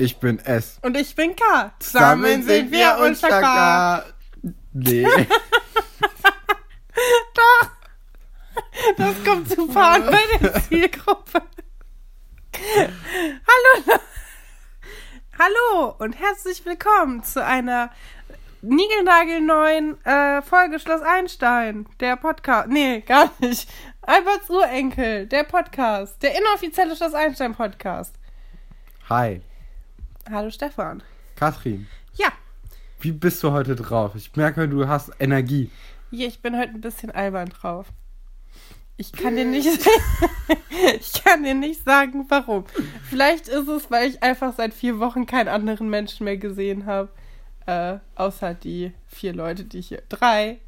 Ich 0.00 0.20
bin 0.20 0.38
S. 0.38 0.78
Und 0.82 0.96
ich 0.96 1.12
bin 1.16 1.34
K. 1.34 1.72
Zusammen 1.80 2.44
sind 2.44 2.70
wir 2.70 2.98
unschlagbar. 3.04 4.04
Nee. 4.72 5.04
Doch. 7.34 7.77
Das 8.96 9.14
kommt 9.24 9.48
zu 9.48 9.66
fahren 9.68 10.06
bei 10.06 10.38
der 10.38 10.54
Zielgruppe. 10.62 11.42
Hallo. 12.54 13.98
Hallo 15.38 15.94
und 15.98 16.18
herzlich 16.18 16.64
willkommen 16.64 17.22
zu 17.22 17.44
einer 17.44 17.90
niegelnagelneuen 18.62 20.04
äh, 20.04 20.42
Folge 20.42 20.80
Schloss 20.80 21.02
Einstein. 21.02 21.86
Der 22.00 22.16
Podcast. 22.16 22.68
Nee, 22.68 23.00
gar 23.02 23.30
nicht. 23.38 23.70
Alberts 24.02 24.50
Urenkel. 24.50 25.26
Der 25.26 25.44
Podcast. 25.44 26.22
Der 26.22 26.36
inoffizielle 26.38 26.96
Schloss 26.96 27.14
Einstein 27.14 27.54
Podcast. 27.54 28.14
Hi. 29.08 29.40
Hallo 30.30 30.50
Stefan. 30.50 31.02
Katrin, 31.36 31.86
Ja. 32.14 32.28
wie 33.00 33.12
bist 33.12 33.42
du 33.44 33.52
heute 33.52 33.76
drauf? 33.76 34.12
Ich 34.16 34.34
merke, 34.34 34.68
du 34.68 34.88
hast 34.88 35.12
Energie. 35.20 35.70
Hier, 36.10 36.26
ich 36.26 36.42
bin 36.42 36.58
heute 36.58 36.72
ein 36.72 36.80
bisschen 36.80 37.10
albern 37.12 37.50
drauf. 37.50 37.86
Ich 39.00 39.12
kann 39.12 39.36
dir 39.36 39.44
nicht, 39.44 39.68
ich 41.00 41.24
kann 41.24 41.44
dir 41.44 41.54
nicht 41.54 41.84
sagen, 41.84 42.26
warum. 42.28 42.64
Vielleicht 43.08 43.46
ist 43.48 43.68
es, 43.68 43.90
weil 43.90 44.08
ich 44.10 44.22
einfach 44.22 44.52
seit 44.56 44.74
vier 44.74 44.98
Wochen 44.98 45.24
keinen 45.24 45.48
anderen 45.48 45.88
Menschen 45.88 46.24
mehr 46.24 46.36
gesehen 46.36 46.84
habe, 46.84 47.08
äh, 47.66 47.98
außer 48.16 48.54
die 48.54 48.92
vier 49.06 49.32
Leute, 49.32 49.64
die 49.64 49.80
hier, 49.80 50.02
drei 50.08 50.58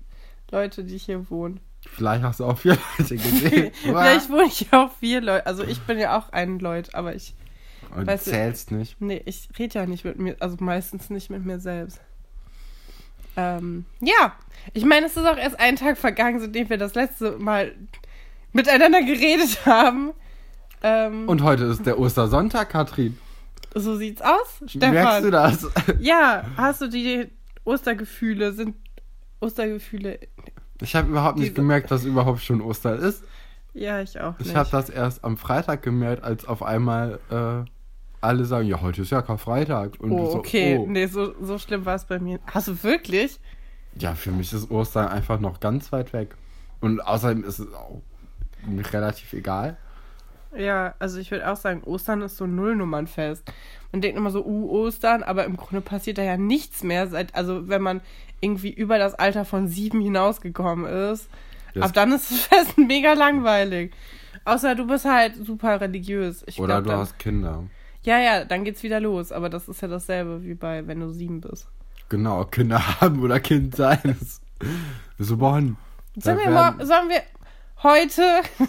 Leute, 0.53 0.85
die 0.85 0.97
hier 0.97 1.29
wohnen. 1.29 1.59
Vielleicht 1.89 2.23
hast 2.23 2.39
du 2.41 2.45
auch 2.45 2.57
vier 2.59 2.79
Leute 2.99 3.17
gesehen. 3.17 3.73
Vielleicht 3.83 4.31
wohne 4.31 4.45
ich 4.47 4.73
auch 4.73 4.93
vier 5.01 5.21
Leute. 5.23 5.47
Also 5.47 5.65
ich 5.65 5.81
bin 5.81 5.99
ja 5.99 6.17
auch 6.17 6.31
ein 6.33 6.61
Leut, 6.61 6.95
aber 6.95 7.15
ich, 7.17 7.35
Und 7.91 8.03
du 8.03 8.07
weißt 8.07 8.27
du- 8.29 8.31
zählst 8.31 8.71
nicht. 8.71 9.01
nee, 9.01 9.23
ich 9.25 9.49
rede 9.59 9.81
ja 9.81 9.87
nicht 9.87 10.05
mit 10.05 10.19
mir, 10.21 10.37
also 10.39 10.57
meistens 10.61 11.11
nicht 11.11 11.31
mit 11.31 11.45
mir 11.45 11.59
selbst. 11.59 12.01
Ähm, 13.37 13.87
ja, 14.01 14.35
ich 14.75 14.85
meine, 14.85 15.07
es 15.07 15.17
ist 15.17 15.27
auch 15.27 15.37
erst 15.37 15.59
ein 15.59 15.77
Tag 15.77 15.97
vergangen, 15.99 16.41
seitdem 16.41 16.69
wir 16.69 16.79
das 16.79 16.95
letzte 16.95 17.39
Mal 17.39 17.75
miteinander 18.53 19.03
geredet 19.03 19.65
haben. 19.67 20.13
Ähm, 20.83 21.29
Und 21.29 21.43
heute 21.43 21.65
ist 21.65 21.85
der 21.87 21.99
Ostersonntag, 21.99 22.71
Katrin. 22.71 23.19
so 23.75 23.97
sieht's 23.97 24.23
aus, 24.23 24.63
Stefan. 24.67 24.95
Merkst 24.95 25.25
du 25.25 25.31
das? 25.31 25.67
Ja, 26.01 26.45
hast 26.57 26.81
du 26.81 26.89
die 26.89 27.29
Ostergefühle? 27.65 28.53
Sind 28.53 28.75
Ostergefühle? 29.41 30.19
Ich 30.81 30.95
habe 30.97 31.09
überhaupt 31.09 31.39
nicht 31.39 31.55
gemerkt, 31.55 31.91
dass 31.91 32.05
überhaupt 32.05 32.41
schon 32.41 32.61
Ostern 32.63 32.99
ist. 32.99 33.23
Ja, 33.75 34.01
ich 34.01 34.19
auch 34.21 34.39
nicht. 34.39 34.51
Ich 34.51 34.57
habe 34.57 34.69
das 34.71 34.89
erst 34.91 35.23
am 35.25 35.37
Freitag 35.37 35.83
gemerkt, 35.83 36.25
als 36.25 36.45
auf 36.47 36.63
einmal 36.63 37.21
äh, 37.31 37.69
alle 38.21 38.45
sagen, 38.45 38.67
ja, 38.67 38.81
heute 38.81 39.03
ist 39.03 39.11
ja 39.11 39.23
Karfreitag. 39.23 40.01
Und 40.01 40.11
Oh, 40.13 40.31
so, 40.31 40.39
okay. 40.39 40.79
oh. 40.81 40.87
Nee, 40.89 41.07
so, 41.07 41.35
so 41.43 41.59
schlimm 41.59 41.85
war 41.85 41.95
es 41.95 42.05
bei 42.07 42.19
mir. 42.19 42.41
Hast 42.47 42.69
du 42.69 42.83
wirklich? 42.83 43.39
Ja, 43.97 44.15
für 44.15 44.31
mich 44.33 44.53
ist 44.53 44.71
Ostern 44.71 45.09
einfach 45.09 45.39
noch 45.41 45.61
ganz 45.61 45.93
weit 45.93 46.13
weg. 46.13 46.35
Und 46.81 47.01
außerdem 47.01 47.45
ist 47.45 47.59
es 47.61 47.73
auch 47.75 48.03
relativ 48.93 49.33
egal. 49.33 49.77
Ja, 50.57 50.95
also 50.99 51.19
ich 51.19 51.31
würde 51.31 51.51
auch 51.51 51.57
sagen, 51.57 51.83
Ostern 51.85 52.23
ist 52.23 52.37
so 52.37 52.45
ein 52.45 52.57
Nullnummernfest. 52.57 53.51
Man 53.93 54.01
denkt 54.03 54.19
immer 54.19 54.31
so, 54.31 54.45
uh, 54.45 54.71
Ostern, 54.71 55.23
aber 55.23 55.45
im 55.45 55.57
Grunde 55.57 55.81
passiert 55.81 56.19
da 56.19 56.23
ja 56.23 56.37
nichts 56.37 56.83
mehr, 56.83 57.07
seit, 57.09 57.35
also 57.35 57.69
wenn 57.69 57.83
man 57.83 58.01
irgendwie 58.41 58.73
über 58.73 58.99
das 58.99 59.15
Alter 59.15 59.45
von 59.45 59.69
sieben 59.69 60.01
hinausgekommen 60.01 60.87
ist. 60.87 61.29
Das- 61.75 61.85
ab 61.85 61.93
dann 61.93 62.13
ist 62.13 62.31
das 62.31 62.41
Fest 62.41 62.79
mega 62.79 63.13
langweilig. 63.13 63.93
Außer 64.45 64.75
du 64.75 64.87
bist 64.87 65.05
halt 65.05 65.37
super 65.37 65.81
religiös. 65.81 66.43
Ich 66.47 66.59
Oder 66.59 66.75
glaub, 66.77 66.85
du 66.85 66.91
dann, 66.91 66.99
hast 67.01 67.19
Kinder. 67.19 67.65
Ja, 68.03 68.19
ja, 68.19 68.45
dann 68.45 68.65
geht's 68.65 68.83
wieder 68.83 68.99
los. 68.99 69.31
Aber 69.33 69.51
das 69.51 69.69
ist 69.69 69.83
ja 69.83 69.89
dasselbe 69.89 70.43
wie 70.43 70.55
bei, 70.55 70.87
wenn 70.87 71.01
du 71.01 71.11
sieben 71.11 71.41
bist. 71.41 71.69
Genau, 72.09 72.45
Kinder 72.47 72.81
haben 73.01 73.23
oder 73.23 73.39
Kind 73.39 73.77
sein. 73.77 74.17
Ist 75.19 75.39
Bonn. 75.39 75.77
Sollen 76.17 76.39
wir, 76.39 76.87
sollen 76.87 77.09
wir 77.09 77.23
heute, 77.83 78.23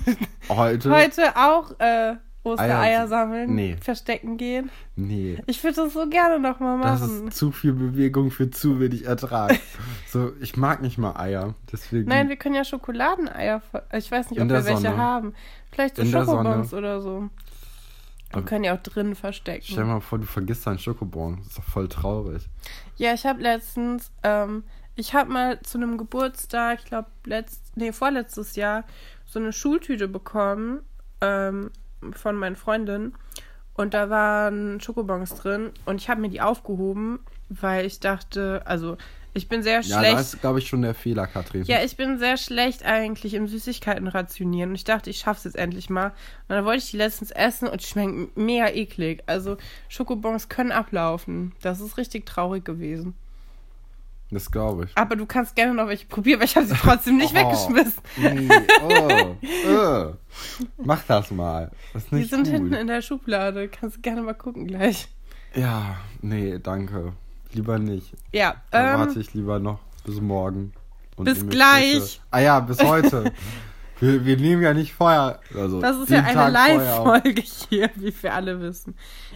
heute? 0.50 0.90
heute 0.90 1.36
auch 1.36 1.80
äh, 1.80 2.16
Ostereier 2.44 2.80
Eier- 3.04 3.08
sammeln? 3.08 3.54
Nee. 3.54 3.78
Verstecken 3.80 4.38
gehen? 4.38 4.72
Nee. 4.96 5.38
Ich 5.46 5.64
würde 5.64 5.76
das 5.84 5.94
so 5.94 6.08
gerne 6.10 6.40
noch 6.40 6.60
mal 6.60 6.82
Das 6.82 7.02
machen. 7.02 7.28
ist 7.28 7.38
zu 7.38 7.52
viel 7.52 7.74
Bewegung 7.74 8.32
für 8.32 8.50
zu 8.50 8.80
wenig 8.80 9.06
Ertrag. 9.06 9.60
so, 10.08 10.32
ich 10.42 10.58
mag 10.58 10.82
nicht 10.82 10.98
mal 10.98 11.16
Eier. 11.16 11.54
Deswegen. 11.72 12.10
Nein, 12.10 12.30
wir 12.30 12.38
können 12.38 12.56
ja 12.56 12.64
Schokoladeneier. 12.66 13.62
Ich 13.94 14.12
weiß 14.12 14.32
nicht, 14.32 14.42
ob 14.42 14.50
wir 14.50 14.66
welche 14.66 14.82
Sonne. 14.82 14.98
haben. 14.98 15.34
Vielleicht 15.72 15.98
so 15.98 16.06
Schokobons 16.06 16.74
oder 16.74 17.02
so. 17.02 17.30
Wir 18.30 18.38
Aber- 18.38 18.46
können 18.46 18.64
ja 18.64 18.74
auch 18.76 18.82
drinnen 18.82 19.14
Stell 19.14 19.22
verstecken. 19.32 19.76
dir 19.76 19.84
mal 19.84 20.00
vor, 20.02 20.18
du 20.18 20.26
vergisst 20.26 20.66
deinen 20.66 20.80
Schokobon. 20.80 21.38
Das 21.40 21.48
ist 21.48 21.58
doch 21.60 21.64
voll 21.66 21.90
traurig. 21.90 22.48
Ja, 22.98 23.14
ich 23.14 23.26
habe 23.26 23.42
letztens, 23.42 24.12
ähm, 24.24 24.64
ich 25.02 25.14
habe 25.14 25.32
mal 25.32 25.60
zu 25.62 25.78
einem 25.78 25.98
Geburtstag, 25.98 26.80
ich 26.80 26.86
glaube, 26.86 27.10
letzt, 27.26 27.76
nee, 27.76 27.92
vorletztes 27.92 28.56
Jahr, 28.56 28.84
so 29.26 29.40
eine 29.40 29.52
Schultüte 29.52 30.08
bekommen 30.08 30.82
ähm, 31.22 31.72
von 32.14 32.36
meinen 32.36 32.56
Freundinnen. 32.56 33.16
Und 33.74 33.94
da 33.94 34.10
waren 34.10 34.80
Schokobons 34.80 35.34
drin. 35.36 35.72
Und 35.86 36.00
ich 36.02 36.10
habe 36.10 36.22
mir 36.22 36.30
die 36.30 36.42
aufgehoben, 36.42 37.20
weil 37.50 37.86
ich 37.86 38.00
dachte, 38.00 38.62
also 38.66 38.98
ich 39.34 39.48
bin 39.48 39.64
sehr 39.64 39.82
Ja, 39.82 40.00
schlecht. 40.00 40.14
das 40.18 40.34
ist, 40.34 40.42
glaube 40.42 40.60
ich, 40.60 40.68
schon 40.68 40.82
der 40.82 40.94
Fehler, 40.94 41.26
Katrin. 41.26 41.64
Ja, 41.64 41.82
ich 41.84 41.96
bin 41.96 42.20
sehr 42.20 42.36
schlecht 42.38 42.84
eigentlich 42.86 43.34
im 43.34 43.48
Süßigkeiten 43.48 44.08
rationieren. 44.08 44.72
Und 44.72 44.76
ich 44.76 44.84
dachte, 44.84 45.10
ich 45.10 45.20
schaff's 45.20 45.46
jetzt 45.46 45.56
endlich 45.56 45.90
mal. 45.90 46.08
Und 46.08 46.50
dann 46.50 46.66
wollte 46.66 46.84
ich 46.84 46.92
die 46.92 46.98
letztens 46.98 47.32
essen 47.32 47.68
und 47.70 47.82
die 47.82 47.88
schmecken 47.88 48.30
mega 48.36 48.68
eklig. 48.68 49.24
Also 49.26 49.58
Schokobons 49.88 50.50
können 50.50 50.72
ablaufen. 50.74 51.54
Das 51.62 51.80
ist 51.80 51.98
richtig 51.98 52.26
traurig 52.26 52.66
gewesen. 52.66 53.16
Das 54.34 54.50
glaube 54.50 54.86
ich. 54.86 54.92
Aber 54.98 55.16
du 55.18 55.26
kannst 55.26 55.56
gerne 55.56 55.74
noch 55.74 55.88
welche 55.88 56.06
probieren, 56.06 56.40
weil 56.40 56.46
ich 56.48 56.56
habe 56.56 56.66
sie 56.66 56.74
trotzdem 56.76 57.18
nicht 57.18 57.34
Oh. 57.36 57.38
weggeschmissen. 57.38 58.02
Nee, 58.18 58.50
oh, 58.82 59.36
oh. 59.70 60.14
Mach 60.78 61.04
das 61.04 61.32
mal. 61.32 61.70
Das 61.94 62.06
Die 62.08 62.24
sind 62.24 62.46
gut. 62.46 62.54
hinten 62.54 62.74
in 62.74 62.88
der 62.88 63.02
Schublade. 63.02 63.68
Kannst 63.68 63.98
du 63.98 64.02
gerne 64.02 64.22
mal 64.22 64.34
gucken 64.34 64.68
gleich. 64.68 65.10
Ja, 65.54 65.98
nee, 66.22 66.58
danke. 66.60 67.12
Lieber 67.52 67.78
nicht. 67.78 68.14
Ja, 68.32 68.56
Dann 68.72 68.94
ähm, 68.94 69.00
warte 69.08 69.20
ich 69.20 69.34
lieber 69.34 69.60
noch 69.60 69.80
bis 70.06 70.22
morgen. 70.22 70.72
bis 71.18 71.46
gleich. 71.50 72.22
Ah 72.32 72.40
ja, 72.40 72.60
bis 72.62 72.82
heute. 72.82 73.34
wir, 74.02 74.26
wir 74.26 74.38
nehmen 74.38 74.64
ja 74.64 74.74
nicht 74.74 74.94
vorher. 74.94 75.40
Also 75.56 75.80
das 75.80 75.98
ist 75.98 76.10
ja 76.10 76.24
eine. 76.24 76.50
Live-Folge 76.52 77.42
hier, 77.42 77.90
wie 77.96 78.14
wir 78.22 78.34
alle 78.34 78.60
wissen. 78.60 78.96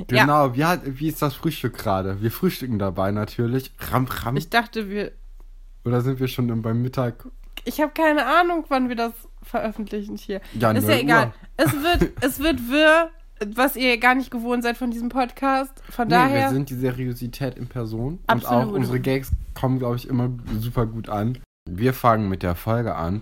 Ja, 0.10 0.24
Genau, 0.24 0.56
wie, 0.56 0.66
hat, 0.66 0.82
wie 0.86 1.08
ist 1.08 1.22
das 1.22 1.36
Frühstück 1.36 1.78
gerade? 1.78 2.22
Wir 2.22 2.32
frühstücken 2.32 2.80
dabei 2.80 3.12
natürlich. 3.12 3.72
Ram, 3.92 4.06
ram. 4.06 4.36
ich 4.36 4.50
dachte, 4.50 4.90
wir. 4.90 5.12
Oder 5.86 6.02
sind 6.02 6.20
wir 6.20 6.28
schon 6.28 6.62
beim 6.64 6.82
Mittag? 6.82 7.28
Ich 7.64 7.80
habe 7.80 7.92
keine 7.94 8.26
Ahnung, 8.26 8.66
wann 8.70 8.90
wir 8.90 8.96
das 8.96 9.14
veröffentlichen 9.44 10.18
hier. 10.18 10.42
Ja, 10.60 10.72
ist 10.72 10.88
0 10.88 10.92
ja 10.94 11.00
egal. 11.00 11.26
Uhr. 11.28 11.34
Es 11.58 11.72
wird, 11.84 12.12
es 12.22 12.40
wird 12.40 12.60
wirr, 12.68 13.12
was 13.56 13.76
ihr 13.76 14.00
gar 14.00 14.16
nicht 14.16 14.32
gewohnt 14.32 14.64
seid 14.64 14.78
von 14.78 14.90
diesem 14.90 15.10
Podcast. 15.10 15.74
Von 15.92 16.08
Nee, 16.08 16.16
wir 16.16 16.20
daher. 16.20 16.50
sind 16.50 16.72
die 16.72 16.76
Seriosität 16.76 17.56
in 17.56 17.68
Person. 17.68 18.18
Absolut. 18.26 18.64
Und 18.64 18.70
auch 18.70 18.74
unsere 18.74 19.00
Gags 19.00 19.32
kommen, 19.54 19.78
glaube 19.78 19.98
ich, 19.98 20.08
immer 20.08 20.32
super 20.60 20.88
gut 20.88 21.08
an. 21.08 21.38
Wir 21.70 21.94
fangen 21.94 22.30
mit 22.30 22.42
der 22.42 22.56
Folge 22.56 22.96
an 22.96 23.22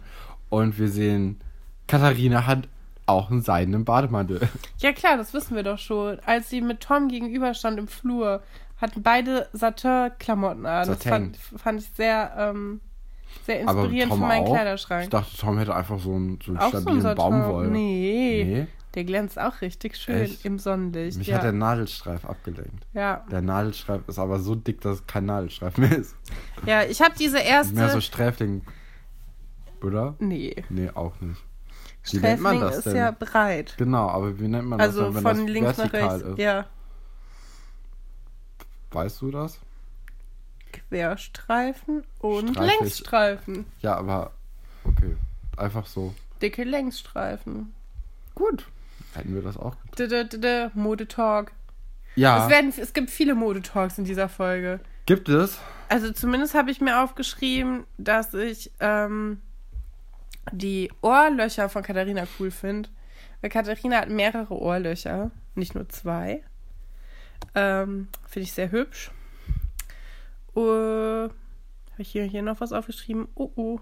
und 0.54 0.78
wir 0.80 0.88
sehen, 0.90 1.40
Katharina 1.88 2.46
hat 2.46 2.68
auch 3.06 3.30
einen 3.30 3.42
seidenen 3.42 3.84
Bademantel. 3.86 4.40
Ja, 4.78 4.94
klar, 4.94 5.18
das 5.18 5.34
wissen 5.34 5.56
wir 5.56 5.64
doch 5.64 5.78
schon. 5.78 6.20
Als 6.26 6.50
sie 6.50 6.62
mit 6.62 6.80
Tom 6.82 7.08
gegenüberstand 7.10 7.78
im 7.80 7.88
Flur, 7.88 8.42
hatten 8.78 9.02
beide 9.04 9.48
Satin-Klamotten 9.54 10.66
an. 10.66 10.88
Das 10.88 11.00
Satin. 11.04 11.12
fand, 11.12 11.38
fand 11.62 11.82
ich 11.82 11.90
sehr, 11.96 12.34
ähm, 12.38 12.80
sehr 13.46 13.62
inspirierend 13.62 14.14
für 14.14 14.20
meinen 14.20 14.44
auch? 14.44 14.48
Ich 14.48 14.54
Kleiderschrank. 14.54 15.10
dachte, 15.10 15.38
Tom 15.38 15.58
hätte 15.58 15.76
einfach 15.76 16.00
so 16.00 16.14
einen, 16.16 16.40
so 16.44 16.52
einen 16.52 16.60
auch 16.60 16.72
so 16.72 16.78
ein 16.78 16.84
stabilen. 16.84 17.16
Baumwoll. 17.16 17.68
Nee, 17.70 18.44
Nee? 18.46 18.68
der 18.96 19.04
glänzt 19.06 19.40
auch 19.40 19.60
richtig 19.62 19.98
schön 19.98 20.22
Echt? 20.22 20.46
im 20.46 20.60
Sonnenlicht. 20.60 21.18
Mich 21.18 21.28
ja. 21.28 21.38
hat 21.38 21.44
der 21.44 21.52
Nadelstreif 21.52 22.26
abgelenkt. 22.26 22.86
ja. 22.94 23.26
Der 23.32 23.42
Nadelstreif 23.42 24.02
ist 24.08 24.20
aber 24.20 24.40
so 24.40 24.54
dick, 24.56 24.82
dass 24.82 24.98
es 25.00 25.08
kein 25.08 25.26
Nadelstreif 25.26 25.78
mehr 25.78 25.98
ist. 25.98 26.16
ja, 26.66 26.84
ich 26.84 27.02
habe 27.02 27.14
diese 27.18 27.40
erste. 27.40 27.74
Mehr 27.76 27.90
so 27.90 28.00
Sträfling. 28.02 28.62
Oder? 29.84 30.16
nee, 30.20 30.64
Nee, 30.70 30.90
auch 30.94 31.14
nicht. 31.22 31.42
Wie 32.12 32.18
nennt 32.18 32.42
man 32.42 32.60
das 32.60 32.78
ist 32.78 32.88
denn? 32.88 32.96
ja 32.98 33.12
breit. 33.12 33.76
Genau, 33.78 34.10
aber 34.10 34.40
wie 34.40 34.48
nennt 34.48 34.66
man 34.68 34.80
Also 34.82 35.06
das, 35.06 35.14
denn, 35.14 35.16
wenn 35.16 35.24
von 35.24 35.46
das 35.46 35.54
links 35.54 35.78
nach 35.78 35.94
rechts. 35.94 36.24
ist? 36.24 36.38
Ja, 36.40 36.66
Weißt 38.92 39.22
du 39.22 39.32
das? 39.32 39.60
Querstreifen 40.72 42.04
und 42.20 42.52
Streifig. 42.52 42.80
Längsstreifen. 42.80 43.66
Ja, 43.82 43.96
aber 43.96 44.32
okay. 44.84 45.16
Einfach 45.58 45.86
so. 45.88 46.14
Dicke 46.42 46.64
Längsstreifen. 46.64 47.74
Gut. 48.36 48.68
Hätten 49.14 49.34
wir 49.36 49.42
das 49.42 49.58
auch 49.58 49.76
Modetalk. 50.74 51.52
Ja, 52.16 52.44
Es, 52.46 52.50
werden, 52.52 52.74
es 52.76 52.94
gibt 52.94 53.10
viele 53.10 53.36
Modetalks 53.36 53.98
in 53.98 54.06
dieser 54.06 54.30
Folge. 54.30 54.80
gibt 55.06 55.30
es. 55.30 55.60
Also 55.90 56.12
zumindest 56.12 56.54
habe 56.56 56.72
ich 56.72 56.82
mir 56.82 57.04
aufgeschrieben, 57.04 57.86
dass 57.98 58.34
ich 58.34 58.72
ähm, 58.80 59.42
die 60.52 60.92
Ohrlöcher 61.02 61.70
von 61.70 61.84
Katharina 61.84 62.26
cool 62.40 62.52
finde. 62.52 62.90
Weil 63.42 63.50
Katharina 63.50 63.98
hat 63.98 64.10
mehrere 64.10 64.54
Ohrlöcher, 64.54 65.32
nicht 65.56 65.76
nur 65.76 65.90
zwei. 65.90 66.44
Ähm, 67.56 68.08
finde 68.28 68.44
ich 68.44 68.54
sehr 68.54 68.72
hübsch. 68.72 69.12
Uh, 70.56 71.30
habe 71.94 72.02
ich 72.02 72.10
hier, 72.10 72.24
hier 72.24 72.42
noch 72.42 72.62
was 72.62 72.74
aufgeschrieben? 72.74 73.28
Oh, 73.36 73.52
oh. 73.56 73.80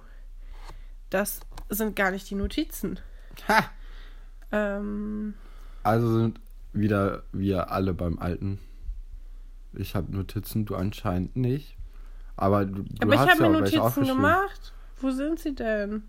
Das 1.09 1.41
sind 1.69 1.95
gar 1.95 2.11
nicht 2.11 2.29
die 2.29 2.35
Notizen. 2.35 2.99
Ha! 3.47 3.65
Ähm, 4.51 5.33
Also 5.83 6.13
sind 6.13 6.39
wieder 6.73 7.23
wir 7.31 7.71
alle 7.71 7.93
beim 7.93 8.19
Alten. 8.19 8.59
Ich 9.73 9.95
habe 9.95 10.11
Notizen, 10.13 10.65
du 10.65 10.75
anscheinend 10.75 11.35
nicht. 11.35 11.77
Aber 12.35 12.65
du, 12.65 12.83
du 12.83 13.01
aber 13.01 13.13
ich 13.13 13.19
hast 13.19 13.29
habe 13.31 13.43
ja 13.43 13.49
mir 13.49 13.59
Notizen 13.59 14.05
gemacht. 14.05 14.73
Wo 14.99 15.11
sind 15.11 15.39
sie 15.39 15.55
denn? 15.55 16.03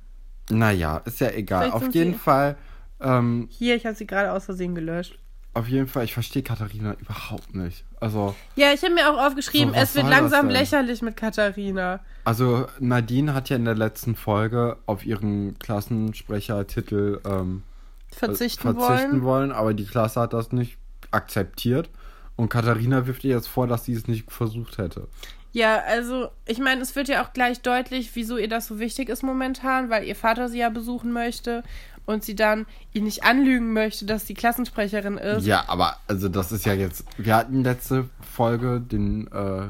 Naja, 0.58 0.99
ist 1.04 1.20
ja 1.20 1.31
egal. 1.31 1.70
Vielleicht 1.70 1.75
Auf 1.88 1.94
jeden 1.94 2.12
sie- 2.14 2.19
Fall, 2.19 2.56
ähm, 3.00 3.49
Hier, 3.50 3.75
ich 3.76 3.84
habe 3.87 3.94
sie 3.96 4.06
gerade 4.06 4.32
aus 4.32 4.44
Versehen 4.44 4.75
gelöscht. 4.75 5.19
auf 5.54 5.69
jeden 5.69 5.87
Fall, 5.87 6.04
ich 6.04 6.14
verstehe 6.14 6.43
Katharina 6.43 6.94
überhaupt 7.00 7.54
nicht. 7.54 7.84
Also, 8.00 8.34
Ja, 8.56 8.72
ich 8.72 8.82
habe 8.82 8.94
mir 8.94 9.10
auch 9.12 9.19
aufgeschrieben, 9.26 9.75
So, 9.75 9.81
es 9.81 9.94
wird 9.94 10.08
langsam 10.08 10.49
lächerlich 10.49 11.02
mit 11.02 11.16
Katharina. 11.16 12.00
also 12.25 12.66
Nadine 12.81 13.34
hat 13.34 13.49
ja 13.50 13.56
in 13.56 13.64
der 13.64 13.75
letzten 13.75 14.16
Folge 14.16 14.76
auf 14.87 15.04
ihren 15.04 15.58
Klassensprechertitel 15.58 17.20
ähm, 17.25 17.62
Verzichten, 18.10 18.62
verzichten 18.75 19.10
wollen. 19.12 19.22
wollen, 19.22 19.52
aber 19.52 19.75
die 19.75 19.87
Klasse 19.87 20.20
hat 20.20 20.32
das 20.32 20.52
nicht 20.52 20.76
akzeptiert. 21.10 21.88
Und 22.37 22.48
Katharina 22.48 23.06
wirft 23.06 23.25
ihr 23.25 23.34
jetzt 23.34 23.48
vor, 23.48 23.66
dass 23.66 23.84
sie 23.84 23.93
es 23.93 24.08
nicht 24.08 24.31
versucht 24.32 24.78
hätte. 24.78 25.06
Ja, 25.52 25.82
also 25.87 26.28
ich 26.46 26.58
meine, 26.58 26.81
es 26.81 26.96
wird 26.96 27.08
ja 27.08 27.22
auch 27.25 27.32
gleich 27.32 27.60
deutlich, 27.60 28.10
wieso 28.14 28.37
ihr 28.38 28.49
das 28.49 28.66
so 28.66 28.78
wichtig 28.78 29.08
ist 29.10 29.22
momentan, 29.22 29.90
weil 29.90 30.04
ihr 30.04 30.16
Vater 30.16 30.49
sie 30.49 30.58
ja 30.60 30.70
besuchen 30.70 31.12
möchte 31.12 31.62
und 32.06 32.25
sie 32.25 32.34
dann 32.34 32.66
ihn 32.94 33.04
nicht 33.04 33.25
anlügen 33.25 33.72
möchte, 33.72 34.06
dass 34.06 34.26
sie 34.26 34.34
Klassensprecherin 34.34 35.19
ist. 35.19 35.46
Ja, 35.46 35.64
aber 35.69 35.99
also 36.08 36.28
das 36.28 36.52
ist 36.52 36.64
ja 36.66 36.72
jetzt. 36.72 37.04
Wir 37.19 37.37
hatten 37.37 37.62
letzte 37.62 38.08
Folge 38.22 38.81
den 38.81 39.26
äh, 39.31 39.69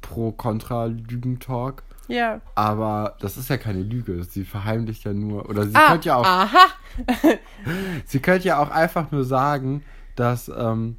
Pro-Kontra-Lügen-Talk. 0.00 1.82
Ja. 2.08 2.40
Aber 2.54 3.16
das 3.20 3.36
ist 3.36 3.48
ja 3.50 3.56
keine 3.56 3.82
Lüge. 3.82 4.24
Sie 4.24 4.44
verheimlicht 4.44 5.04
ja 5.04 5.12
nur. 5.12 5.48
Oder 5.48 5.66
sie 5.66 5.74
Ah, 5.74 5.90
könnte 5.92 6.08
ja 6.08 6.16
auch. 6.16 6.24
aha. 6.26 6.66
Sie 8.06 8.18
könnte 8.20 8.48
ja 8.48 8.58
auch 8.58 8.70
einfach 8.70 9.12
nur 9.12 9.24
sagen, 9.24 9.84
dass, 10.16 10.48
ähm, 10.48 10.96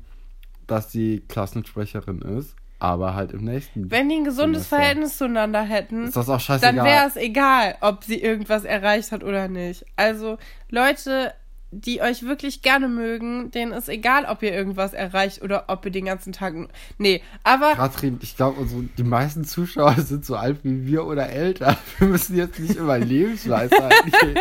dass 0.67 0.89
sie 0.91 1.21
Klassensprecherin 1.27 2.21
ist, 2.21 2.55
aber 2.81 3.13
halt 3.13 3.31
im 3.31 3.43
nächsten. 3.45 3.91
Wenn 3.91 4.09
die 4.09 4.15
ein 4.15 4.23
gesundes 4.23 4.63
Semester. 4.63 4.75
Verhältnis 4.77 5.17
zueinander 5.17 5.61
hätten, 5.61 6.05
Ist 6.05 6.15
das 6.17 6.29
auch 6.29 6.59
dann 6.59 6.77
wäre 6.77 7.07
es 7.07 7.15
egal, 7.15 7.75
ob 7.81 8.03
sie 8.03 8.19
irgendwas 8.19 8.63
erreicht 8.63 9.11
hat 9.11 9.23
oder 9.23 9.47
nicht. 9.47 9.85
Also 9.95 10.39
Leute, 10.69 11.33
die 11.69 12.01
euch 12.01 12.23
wirklich 12.23 12.63
gerne 12.63 12.87
mögen, 12.87 13.51
denen 13.51 13.71
ist 13.71 13.87
egal, 13.87 14.25
ob 14.25 14.41
ihr 14.41 14.51
irgendwas 14.51 14.93
erreicht 14.93 15.43
oder 15.43 15.65
ob 15.67 15.85
ihr 15.85 15.91
den 15.91 16.05
ganzen 16.05 16.33
Tag. 16.33 16.55
Nee, 16.97 17.21
aber 17.43 17.75
Katrin, 17.75 18.17
ich 18.21 18.35
glaube, 18.35 18.59
also 18.59 18.83
die 18.97 19.03
meisten 19.03 19.43
Zuschauer 19.43 19.93
sind 19.99 20.25
so 20.25 20.35
alt 20.35 20.63
wie 20.63 20.87
wir 20.87 21.05
oder 21.05 21.29
älter. 21.29 21.77
Wir 21.99 22.07
müssen 22.07 22.35
jetzt 22.35 22.59
nicht 22.59 22.77
immer 22.77 22.97
Lebensweisheiten 22.99 24.11
reden. 24.23 24.39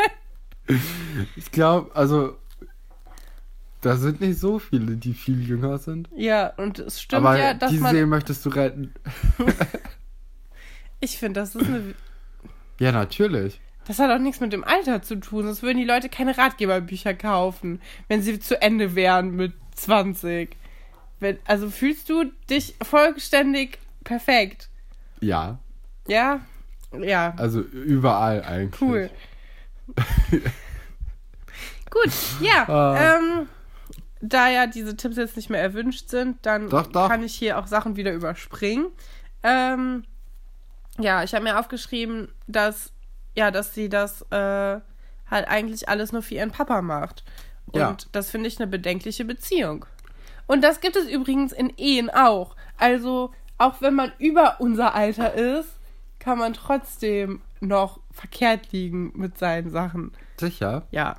Ich 1.36 1.50
glaube, 1.50 1.94
also 1.94 2.36
da 3.80 3.96
sind 3.96 4.20
nicht 4.20 4.38
so 4.38 4.58
viele, 4.58 4.96
die 4.96 5.14
viel 5.14 5.40
jünger 5.46 5.78
sind. 5.78 6.08
ja, 6.16 6.52
und 6.56 6.78
es 6.78 7.00
stimmt 7.00 7.24
Aber 7.26 7.38
ja, 7.38 7.54
dass 7.54 7.70
die 7.70 7.78
man. 7.78 7.92
Seele 7.94 8.06
möchtest 8.06 8.44
du 8.46 8.50
retten. 8.50 8.92
Ich 11.02 11.16
finde, 11.18 11.40
das 11.40 11.54
ist 11.54 11.66
eine. 11.66 11.94
Ja, 12.78 12.92
natürlich. 12.92 13.58
Das 13.86 13.98
hat 13.98 14.10
auch 14.10 14.18
nichts 14.18 14.40
mit 14.40 14.52
dem 14.52 14.64
Alter 14.64 15.00
zu 15.00 15.16
tun, 15.16 15.44
sonst 15.44 15.62
würden 15.62 15.78
die 15.78 15.84
Leute 15.84 16.10
keine 16.10 16.36
Ratgeberbücher 16.36 17.14
kaufen, 17.14 17.80
wenn 18.08 18.20
sie 18.22 18.38
zu 18.38 18.60
Ende 18.60 18.94
wären 18.94 19.30
mit 19.34 19.54
20. 19.76 20.54
Wenn, 21.18 21.38
also 21.46 21.70
fühlst 21.70 22.10
du 22.10 22.24
dich 22.50 22.74
vollständig 22.82 23.78
perfekt? 24.04 24.68
Ja, 25.20 25.58
Ja? 26.06 26.40
Ja. 26.92 27.32
also 27.38 27.60
überall 27.60 28.44
eigentlich. 28.44 28.80
Cool. 28.80 29.10
Gut, 31.90 32.12
ja. 32.40 32.68
Ah. 32.68 33.16
Ähm, 33.16 33.48
da 34.20 34.48
ja 34.48 34.66
diese 34.66 34.96
Tipps 34.96 35.16
jetzt 35.16 35.36
nicht 35.36 35.50
mehr 35.50 35.62
erwünscht 35.62 36.08
sind, 36.08 36.38
dann 36.44 36.68
Doch, 36.68 36.86
doch. 36.86 37.08
kann 37.08 37.22
ich 37.22 37.34
hier 37.34 37.58
auch 37.58 37.66
Sachen 37.66 37.96
wieder 37.96 38.12
überspringen. 38.12 38.86
Ähm, 39.42 40.04
ja, 40.98 41.22
ich 41.22 41.34
habe 41.34 41.44
mir 41.44 41.58
aufgeschrieben, 41.58 42.28
dass 42.46 42.92
ja, 43.36 43.50
dass 43.50 43.74
sie 43.74 43.88
das 43.88 44.22
äh, 44.30 44.80
halt 45.30 45.48
eigentlich 45.48 45.88
alles 45.88 46.12
nur 46.12 46.20
für 46.22 46.34
ihren 46.34 46.50
Papa 46.50 46.82
macht. 46.82 47.24
Und 47.66 47.78
Ja. 47.80 47.96
das 48.12 48.30
finde 48.30 48.48
ich 48.48 48.58
eine 48.58 48.66
bedenkliche 48.66 49.24
Beziehung. 49.24 49.86
Und 50.46 50.62
das 50.62 50.80
gibt 50.80 50.96
es 50.96 51.08
übrigens 51.08 51.52
in 51.52 51.72
Ehen 51.76 52.10
auch. 52.10 52.56
Also, 52.76 53.30
auch 53.56 53.80
wenn 53.80 53.94
man 53.94 54.12
über 54.18 54.56
unser 54.60 54.94
Alter 54.96 55.32
ist, 55.34 55.78
kann 56.18 56.38
man 56.38 56.54
trotzdem 56.54 57.40
noch 57.60 58.00
verkehrt 58.10 58.72
liegen 58.72 59.12
mit 59.14 59.38
seinen 59.38 59.70
Sachen. 59.70 60.12
Sicher? 60.38 60.88
Ja. 60.90 61.16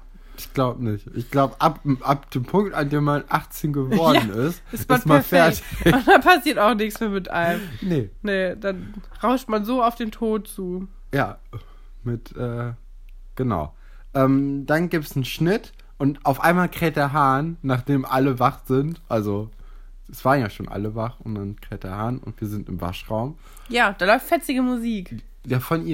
Ich 0.47 0.53
glaube 0.53 0.83
nicht. 0.83 1.07
Ich 1.15 1.29
glaube, 1.31 1.55
ab, 1.59 1.79
ab 2.01 2.29
dem 2.31 2.43
Punkt, 2.43 2.73
an 2.73 2.89
dem 2.89 3.03
man 3.03 3.23
18 3.29 3.73
geworden 3.73 4.29
Ja, 4.35 4.43
ist, 4.47 4.61
Ist 4.71 4.81
ist 4.81 4.89
man, 4.89 5.01
man 5.05 5.23
perfekt. 5.23 5.57
fertig. 5.65 5.93
Und 5.95 6.07
dann 6.07 6.21
passiert 6.21 6.57
auch 6.59 6.73
nichts 6.73 6.99
mehr 6.99 7.09
mit 7.09 7.29
einem. 7.29 7.61
Nee, 7.81 8.09
Nee, 8.21 8.55
dann 8.55 8.93
rauscht 9.21 9.47
man 9.49 9.65
so 9.65 9.83
auf 9.83 9.95
den 9.95 10.11
Tod 10.11 10.47
zu. 10.47 10.87
ja. 11.13 11.37
Mit, 12.03 12.35
äh, 12.35 12.73
genau. 13.35 13.75
Ähm, 14.15 14.65
dann 14.65 14.89
gibt 14.89 15.05
es 15.05 15.15
einen 15.15 15.23
Schnitt 15.25 15.71
und 15.99 16.25
auf 16.25 16.41
einmal 16.41 16.67
kräht 16.67 16.95
der 16.95 17.13
Hahn, 17.13 17.57
nachdem 17.61 18.05
alle 18.05 18.39
wach 18.39 18.61
sind. 18.65 18.99
Also, 19.07 19.51
es 20.11 20.25
waren 20.25 20.39
ja 20.41 20.49
schon 20.49 20.67
alle 20.67 20.95
wach 20.95 21.19
und 21.19 21.35
dann 21.35 21.57
kräht 21.61 21.83
der 21.83 21.95
Hahn 21.95 22.17
und 22.17 22.41
wir 22.41 22.47
sind 22.47 22.67
im 22.69 22.81
Waschraum. 22.81 23.37
Ja, 23.69 23.93
da 23.95 24.07
läuft 24.07 24.25
fetzige 24.25 24.63
Musik. 24.63 25.23
Der 25.45 25.61
von 25.61 25.85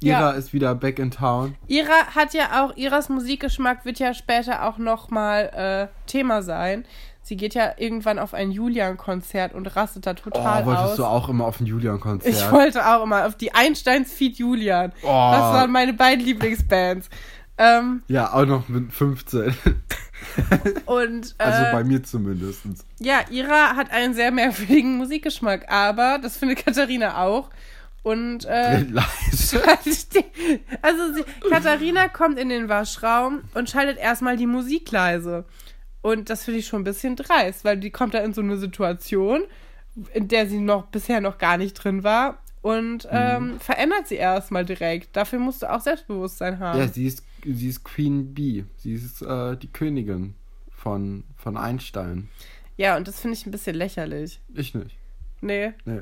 Ira. 0.00 0.20
Ja. 0.20 0.30
Ist 0.30 0.52
wieder 0.52 0.74
back 0.74 0.98
in 0.98 1.10
town. 1.10 1.56
Ira 1.66 2.06
hat 2.14 2.32
ja 2.34 2.62
auch, 2.64 2.76
Iras 2.76 3.08
Musikgeschmack 3.08 3.84
wird 3.84 3.98
ja 3.98 4.14
später 4.14 4.64
auch 4.68 4.78
nochmal 4.78 5.88
äh, 5.90 6.08
Thema 6.08 6.42
sein. 6.42 6.84
Sie 7.22 7.36
geht 7.36 7.52
ja 7.54 7.72
irgendwann 7.76 8.18
auf 8.18 8.32
ein 8.32 8.50
Julian-Konzert 8.50 9.52
und 9.54 9.66
rastet 9.76 10.06
da 10.06 10.12
Oh, 10.12 10.30
total 10.30 10.64
wolltest 10.64 10.84
aus. 10.92 10.96
du 10.96 11.04
auch 11.04 11.28
immer 11.28 11.44
auf 11.44 11.60
ein 11.60 11.66
Julian-Konzert? 11.66 12.32
ich 12.34 12.50
wollte 12.50 12.86
auch 12.86 13.02
immer 13.02 13.26
auf 13.26 13.34
die 13.36 13.54
Einsteins 13.54 14.12
Feed 14.12 14.38
Julian. 14.38 14.92
Oh. 15.02 15.06
Das 15.06 15.40
waren 15.42 15.70
meine 15.70 15.92
beiden 15.92 16.24
Lieblingsbands. 16.24 17.10
Ähm, 17.58 18.02
Ja, 18.08 18.32
auch 18.32 18.46
noch 18.46 18.68
mit 18.68 18.92
15. 18.92 19.52
und 20.86 21.34
äh, 21.38 21.42
Also 21.42 21.62
bei 21.72 21.84
mir 21.84 22.02
zumindest. 22.02 22.62
Ja, 23.00 23.20
Ira 23.30 23.76
hat 23.76 23.90
einen 23.90 24.14
sehr 24.14 24.30
merkwürdigen 24.30 24.96
Musikgeschmack, 24.96 25.70
aber 25.70 26.18
das 26.22 26.36
findet 26.36 26.64
Katharina 26.64 27.22
auch. 27.22 27.50
Und 28.08 28.46
äh, 28.46 28.80
leise. 28.84 29.62
also 30.82 31.14
sie, 31.14 31.24
Katharina 31.50 32.08
kommt 32.08 32.38
in 32.38 32.48
den 32.48 32.70
Waschraum 32.70 33.42
und 33.52 33.68
schaltet 33.68 33.98
erstmal 33.98 34.38
die 34.38 34.46
Musik 34.46 34.90
leise. 34.90 35.44
Und 36.00 36.30
das 36.30 36.44
finde 36.44 36.60
ich 36.60 36.66
schon 36.66 36.80
ein 36.80 36.84
bisschen 36.84 37.16
dreist, 37.16 37.66
weil 37.66 37.76
die 37.76 37.90
kommt 37.90 38.14
da 38.14 38.20
in 38.20 38.32
so 38.32 38.40
eine 38.40 38.56
Situation, 38.56 39.42
in 40.14 40.26
der 40.26 40.46
sie 40.46 40.58
noch 40.58 40.86
bisher 40.86 41.20
noch 41.20 41.36
gar 41.36 41.58
nicht 41.58 41.74
drin 41.74 42.02
war 42.02 42.38
und 42.62 43.06
ähm, 43.10 43.60
verändert 43.60 44.08
sie 44.08 44.14
erstmal 44.14 44.64
direkt. 44.64 45.14
Dafür 45.14 45.38
musst 45.38 45.60
du 45.60 45.70
auch 45.70 45.82
Selbstbewusstsein 45.82 46.60
haben. 46.60 46.78
Ja, 46.78 46.88
sie 46.88 47.04
ist, 47.04 47.22
sie 47.44 47.68
ist 47.68 47.84
Queen 47.84 48.32
Bee. 48.32 48.64
Sie 48.78 48.94
ist 48.94 49.20
äh, 49.20 49.54
die 49.58 49.70
Königin 49.70 50.34
von, 50.70 51.24
von 51.36 51.58
Einstein. 51.58 52.30
Ja, 52.78 52.96
und 52.96 53.06
das 53.06 53.20
finde 53.20 53.36
ich 53.36 53.44
ein 53.44 53.50
bisschen 53.50 53.76
lächerlich. 53.76 54.40
Ich 54.54 54.74
nicht. 54.74 54.96
Nee, 55.42 55.74
Nee. 55.84 56.00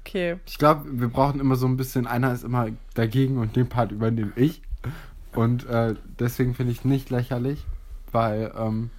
Okay. 0.00 0.38
Ich 0.46 0.58
glaube, 0.58 0.84
wir 1.00 1.08
brauchen 1.08 1.40
immer 1.40 1.56
so 1.56 1.66
ein 1.66 1.76
bisschen, 1.76 2.06
einer 2.06 2.32
ist 2.32 2.44
immer 2.44 2.68
dagegen 2.94 3.38
und 3.38 3.56
den 3.56 3.68
Part 3.68 3.92
übernehme 3.92 4.32
ich. 4.36 4.62
Und 5.34 5.66
äh, 5.66 5.94
deswegen 6.18 6.54
finde 6.54 6.72
ich 6.72 6.84
nicht 6.84 7.10
lächerlich, 7.10 7.64
weil, 8.10 8.52
ähm, 8.56 8.90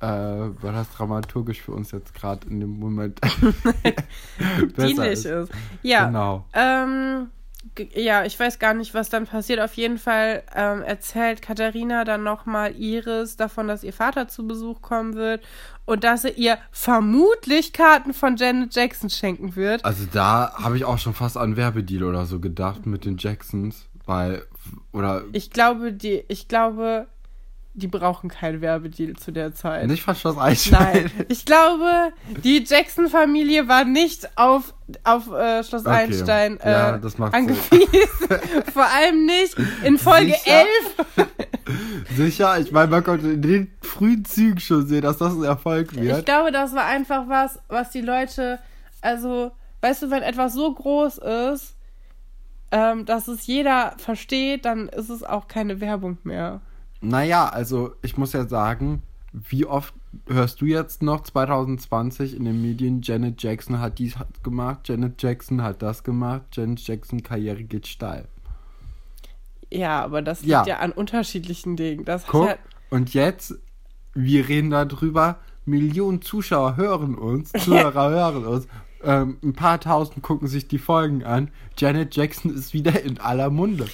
äh, 0.00 0.06
weil 0.06 0.72
das 0.72 0.90
dramaturgisch 0.90 1.60
für 1.60 1.72
uns 1.72 1.90
jetzt 1.90 2.14
gerade 2.14 2.46
in 2.48 2.60
dem 2.60 2.78
Moment 2.78 3.20
Dienlich 4.78 4.98
ist. 4.98 5.24
ist. 5.24 5.52
Ja. 5.82 6.06
Genau. 6.06 6.46
Ähm, 6.52 7.28
ja, 7.94 8.24
ich 8.24 8.38
weiß 8.40 8.58
gar 8.58 8.74
nicht, 8.74 8.94
was 8.94 9.10
dann 9.10 9.26
passiert. 9.26 9.60
Auf 9.60 9.74
jeden 9.74 9.98
Fall 9.98 10.42
ähm, 10.54 10.82
erzählt 10.82 11.42
Katharina 11.42 12.04
dann 12.04 12.22
nochmal 12.22 12.74
Iris 12.76 13.36
davon, 13.36 13.68
dass 13.68 13.84
ihr 13.84 13.92
Vater 13.92 14.28
zu 14.28 14.46
Besuch 14.46 14.80
kommen 14.80 15.14
wird 15.14 15.44
und 15.84 16.04
dass 16.04 16.24
er 16.24 16.38
ihr 16.38 16.58
vermutlich 16.70 17.72
Karten 17.72 18.14
von 18.14 18.36
Janet 18.36 18.74
Jackson 18.74 19.10
schenken 19.10 19.56
wird. 19.56 19.84
Also 19.84 20.06
da 20.10 20.54
habe 20.54 20.76
ich 20.76 20.84
auch 20.84 20.98
schon 20.98 21.14
fast 21.14 21.36
an 21.36 21.56
Werbedeal 21.56 22.04
oder 22.04 22.24
so 22.24 22.40
gedacht 22.40 22.86
mit 22.86 23.04
den 23.04 23.18
Jacksons, 23.18 23.88
weil, 24.06 24.42
oder, 24.92 25.24
Ich 25.32 25.50
glaube, 25.50 25.92
die, 25.92 26.24
ich 26.28 26.48
glaube, 26.48 27.08
die 27.72 27.86
brauchen 27.86 28.28
kein 28.28 28.60
Werbedeal 28.60 29.14
zu 29.16 29.30
der 29.32 29.54
Zeit. 29.54 29.86
Nicht 29.86 30.02
von 30.02 30.14
Schloss 30.16 30.36
Einstein. 30.36 31.10
Nein, 31.16 31.26
ich 31.28 31.44
glaube, 31.46 32.12
die 32.44 32.64
Jackson-Familie 32.66 33.68
war 33.68 33.84
nicht 33.84 34.28
auf, 34.36 34.74
auf 35.04 35.30
äh, 35.32 35.62
Schloss 35.62 35.86
Okay. 35.86 35.94
Einstein 35.96 36.58
äh, 36.60 36.70
Ja, 36.70 36.98
das 36.98 37.16
macht 37.18 37.32
angewiesen. 37.32 37.88
Vor 38.72 38.84
allem 38.86 39.24
nicht 39.24 39.56
in 39.84 39.98
Folge 39.98 40.32
Sicher? 40.34 40.64
11. 41.16 41.28
Sicher, 42.16 42.58
ich 42.58 42.72
meine, 42.72 42.90
man 42.90 43.04
konnte 43.04 43.28
in 43.28 43.42
den 43.42 43.70
frühen 43.82 44.24
Zügen 44.24 44.58
schon 44.60 44.86
sehen, 44.86 45.02
dass 45.02 45.18
das 45.18 45.32
ein 45.34 45.44
Erfolg 45.44 45.92
Ich 45.92 46.00
wird. 46.00 46.26
glaube, 46.26 46.50
das 46.52 46.74
war 46.74 46.86
einfach 46.86 47.28
was, 47.28 47.58
was 47.68 47.90
die 47.90 48.00
Leute, 48.00 48.58
also, 49.00 49.52
weißt 49.80 50.02
du, 50.02 50.10
wenn 50.10 50.22
etwas 50.22 50.54
so 50.54 50.72
groß 50.74 51.18
ist, 51.54 51.76
ähm, 52.72 53.04
dass 53.06 53.28
es 53.28 53.46
jeder 53.46 53.94
versteht, 53.98 54.64
dann 54.64 54.88
ist 54.88 55.08
es 55.08 55.22
auch 55.22 55.46
keine 55.48 55.80
Werbung 55.80 56.18
mehr. 56.24 56.60
Naja, 57.00 57.48
also 57.48 57.94
ich 58.02 58.16
muss 58.16 58.32
ja 58.32 58.46
sagen, 58.46 59.02
wie 59.32 59.64
oft 59.64 59.94
hörst 60.26 60.60
du 60.60 60.66
jetzt 60.66 61.02
noch 61.02 61.22
2020 61.22 62.36
in 62.36 62.44
den 62.44 62.60
Medien, 62.60 63.00
Janet 63.02 63.42
Jackson 63.42 63.78
hat 63.78 63.98
dies 63.98 64.14
gemacht, 64.42 64.88
Janet 64.88 65.22
Jackson 65.22 65.62
hat 65.62 65.82
das 65.82 66.02
gemacht, 66.02 66.42
Janet 66.52 66.80
Jackson 66.80 67.22
Karriere 67.22 67.62
geht 67.62 67.86
steil. 67.86 68.26
Ja, 69.70 70.02
aber 70.02 70.20
das 70.20 70.40
liegt 70.40 70.50
Ja. 70.50 70.66
ja, 70.66 70.78
an 70.78 70.92
unterschiedlichen 70.92 71.76
Dingen. 71.76 72.04
Das 72.04 72.26
Guck, 72.26 72.48
hat 72.48 72.58
und 72.90 73.14
jetzt, 73.14 73.54
wir 74.14 74.48
reden 74.48 74.70
darüber, 74.70 75.38
Millionen 75.64 76.22
Zuschauer 76.22 76.76
hören 76.76 77.14
uns, 77.14 77.52
Zuhörer 77.58 78.10
hören 78.10 78.44
uns, 78.44 78.66
ähm, 79.02 79.38
ein 79.42 79.54
paar 79.54 79.80
tausend 79.80 80.22
gucken 80.22 80.48
sich 80.48 80.68
die 80.68 80.78
Folgen 80.78 81.24
an. 81.24 81.50
Janet 81.78 82.14
Jackson 82.16 82.54
ist 82.54 82.74
wieder 82.74 83.00
in 83.02 83.18
aller 83.18 83.48
Munde. 83.48 83.86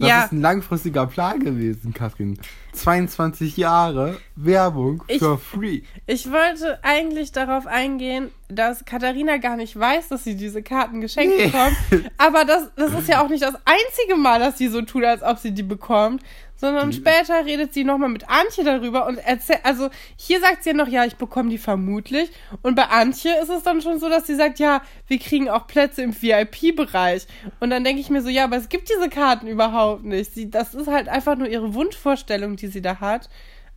Das 0.00 0.08
ja. 0.08 0.24
ist 0.24 0.32
ein 0.32 0.40
langfristiger 0.40 1.06
Plan 1.06 1.38
gewesen, 1.40 1.94
Katrin. 1.94 2.38
22 2.72 3.56
Jahre 3.56 4.18
Werbung 4.36 5.02
Ich- 5.08 5.18
für 5.18 5.36
free. 5.38 5.82
Ich 6.06 6.30
wollte 6.32 6.78
eigentlich 6.82 7.32
darauf 7.32 7.66
eingehen, 7.66 8.30
dass 8.48 8.84
Katharina 8.84 9.36
gar 9.36 9.56
nicht 9.56 9.78
weiß, 9.78 10.08
dass 10.08 10.24
sie 10.24 10.36
diese 10.36 10.62
Karten 10.62 11.00
geschenkt 11.00 11.36
Nee. 11.36 11.46
bekommt. 11.46 11.76
Aber 12.18 12.44
das, 12.44 12.70
das 12.76 12.92
ist 12.94 13.08
ja 13.08 13.22
auch 13.22 13.28
nicht 13.28 13.42
das 13.42 13.54
einzige 13.64 14.16
Mal, 14.16 14.40
dass 14.40 14.56
sie 14.58 14.68
so 14.68 14.82
tut, 14.82 15.04
als 15.04 15.22
ob 15.22 15.38
sie 15.38 15.52
die 15.52 15.62
bekommt. 15.62 16.22
Sondern 16.56 16.92
später 16.92 17.46
redet 17.46 17.72
sie 17.72 17.84
nochmal 17.84 18.10
mit 18.10 18.28
Antje 18.28 18.64
darüber 18.64 19.06
und 19.06 19.16
erzählt, 19.16 19.60
also 19.64 19.88
hier 20.16 20.40
sagt 20.40 20.62
sie 20.62 20.70
ja 20.70 20.76
noch, 20.76 20.88
ja, 20.88 21.06
ich 21.06 21.16
bekomme 21.16 21.48
die 21.48 21.56
vermutlich. 21.56 22.30
Und 22.60 22.74
bei 22.74 22.84
Antje 22.84 23.32
ist 23.42 23.48
es 23.48 23.62
dann 23.62 23.80
schon 23.80 23.98
so, 23.98 24.10
dass 24.10 24.26
sie 24.26 24.34
sagt, 24.34 24.58
ja, 24.58 24.82
wir 25.06 25.18
kriegen 25.18 25.48
auch 25.48 25.66
Plätze 25.66 26.02
im 26.02 26.12
VIP-Bereich. 26.14 27.26
Und 27.60 27.70
dann 27.70 27.82
denke 27.82 28.02
ich 28.02 28.10
mir 28.10 28.20
so, 28.20 28.28
ja, 28.28 28.44
aber 28.44 28.56
es 28.56 28.68
gibt 28.68 28.90
diese 28.90 29.08
Karten 29.08 29.46
überhaupt 29.46 29.70
nicht. 29.98 30.32
Sie, 30.34 30.50
das 30.50 30.74
ist 30.74 30.86
halt 30.88 31.08
einfach 31.08 31.36
nur 31.36 31.48
ihre 31.48 31.74
Wunschvorstellung, 31.74 32.56
die 32.56 32.68
sie 32.68 32.82
da 32.82 33.00
hat. 33.00 33.28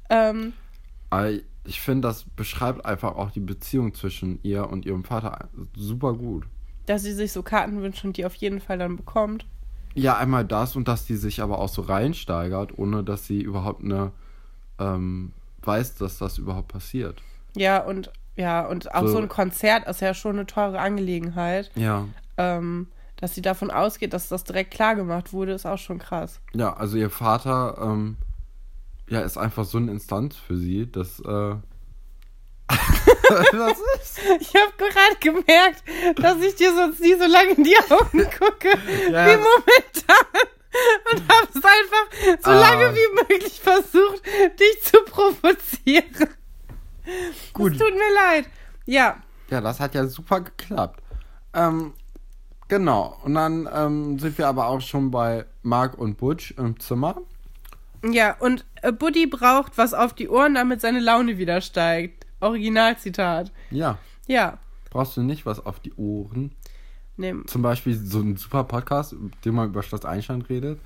Ähm, 0.10 0.53
ich 1.65 1.79
finde, 1.79 2.08
das 2.08 2.25
beschreibt 2.36 2.86
einfach 2.86 3.15
auch 3.15 3.32
die 3.32 3.39
Beziehung 3.39 3.93
zwischen 3.93 4.39
ihr 4.43 4.70
und 4.70 4.86
ihrem 4.86 5.03
Vater 5.03 5.48
super 5.75 6.13
gut. 6.13 6.46
dass 6.86 7.03
sie 7.03 7.13
sich 7.13 7.32
so 7.32 7.43
Karten 7.43 7.82
wünscht 7.82 8.03
und 8.03 8.17
die 8.17 8.25
auf 8.25 8.36
jeden 8.36 8.60
Fall 8.60 8.77
dann 8.77 8.98
bekommt. 8.98 9.46
Ja, 9.96 10.17
einmal 10.17 10.43
das 10.43 10.75
und 10.75 10.88
dass 10.88 11.05
die 11.05 11.15
sich 11.15 11.41
aber 11.41 11.60
auch 11.60 11.70
so 11.70 11.84
reinsteigert, 11.84 12.77
ohne 12.77 13.03
dass 13.03 13.25
sie 13.27 13.39
überhaupt 13.41 13.84
eine 13.84 14.12
ähm, 14.79 15.32
weiß, 15.62 15.96
dass 15.96 16.17
das 16.17 16.39
überhaupt 16.39 16.67
passiert. 16.70 17.22
Ja, 17.55 17.77
und 17.84 18.12
ja, 18.36 18.65
und 18.65 18.93
auch 18.93 19.03
So. 19.03 19.10
so, 19.10 19.17
ein 19.20 19.29
Konzert 19.29 19.88
ist 19.88 20.01
ja 20.01 20.13
schon 20.15 20.36
eine 20.38 20.48
teure 20.48 20.79
Angelegenheit. 20.79 21.70
Ja. 21.75 22.08
Ähm, 22.38 22.88
dass 23.24 23.34
sie 23.36 23.42
davon 23.42 23.72
ausgeht, 23.72 24.12
dass 24.12 24.27
das 24.27 24.44
direkt 24.44 24.72
klar 24.72 24.96
gemacht 24.96 25.32
wurde, 25.32 25.53
ist 25.53 25.65
auch 25.65 25.77
schon 25.77 25.98
krass. 25.98 26.42
Ja, 26.53 26.74
also 26.74 26.98
ihr 26.98 27.10
Vater, 27.10 27.77
ähm, 27.82 28.18
ja, 29.08 29.22
ist 29.22 29.38
einfach 29.38 29.63
so 29.63 29.77
eine 29.77 29.92
Instanz 29.92 30.36
für 30.36 30.58
sie, 30.58 30.92
dass, 30.92 31.22
äh, 31.22 31.56
was 32.68 33.77
ist? 34.01 34.20
Ich 34.42 34.53
habe 34.56 34.74
gerade 34.77 35.15
gemerkt, 35.22 35.84
dass 36.20 36.38
ich 36.42 36.56
dir 36.56 36.74
sonst 36.75 37.00
nie 37.00 37.13
so 37.13 37.25
lange 37.25 37.51
in 37.51 37.63
die 37.63 37.77
Augen 37.89 38.24
gucke 38.39 38.70
Ja. 39.10 39.25
wie 39.25 39.38
momentan. 39.38 40.42
Und 41.13 41.22
habe 41.32 41.48
es 41.50 41.56
einfach 41.63 42.42
so 42.44 42.50
Ah. 42.51 42.60
lange 42.60 42.94
wie 42.94 43.15
möglich 43.15 43.62
versucht, 43.62 44.22
dich 44.60 44.82
zu 44.84 44.98
provozieren. 45.06 46.27
Gut. 47.53 47.72
Es 47.74 47.77
tut 47.77 47.94
mir 47.94 48.13
leid. 48.15 48.50
Ja, 48.86 49.18
Ja, 49.50 49.62
das 49.62 49.80
hat 49.80 49.96
ja 49.96 50.06
super 50.08 50.42
geklappt. 50.42 51.01
Ähm, 51.53 51.94
genau. 52.67 53.17
Und 53.24 53.36
dann 53.36 53.70
ähm, 53.74 54.20
sind 54.20 54.38
wir 54.38 54.48
aber 54.48 54.67
auch 54.67 54.82
schon 54.82 55.12
bei 55.12 55.46
Mark 55.62 55.98
und 55.98 56.17
Butch 56.17 56.51
im 56.58 56.79
Zimmer. 56.79 57.22
Ja, 58.03 58.36
und 58.39 58.65
äh, 58.82 58.91
Buddy 58.91 59.27
braucht 59.27 59.77
was 59.77 59.93
auf 59.93 60.13
die 60.13 60.27
Ohren, 60.27 60.55
damit 60.55 60.82
seine 60.82 61.00
Laune 61.00 61.38
wieder 61.38 61.62
steigt. 61.62 62.25
Originalzitat. 62.41 63.51
Ja. 63.72 63.98
Ja. 64.27 64.58
Brauchst 64.89 65.15
du 65.15 65.22
nicht 65.22 65.46
was 65.46 65.65
auf 65.65 65.79
die 65.79 65.93
Ohren? 65.93 66.51
Nee. 67.15 67.34
Zum 67.46 67.62
Beispiel 67.62 67.96
so 67.96 68.20
ein 68.20 68.38
super 68.38 68.63
Podcast, 68.63 69.15
den 69.46 69.53
man 69.53 69.70
über 69.70 69.84
Schloss 69.84 70.03
Einstein 70.03 70.41
redet. 70.41 70.79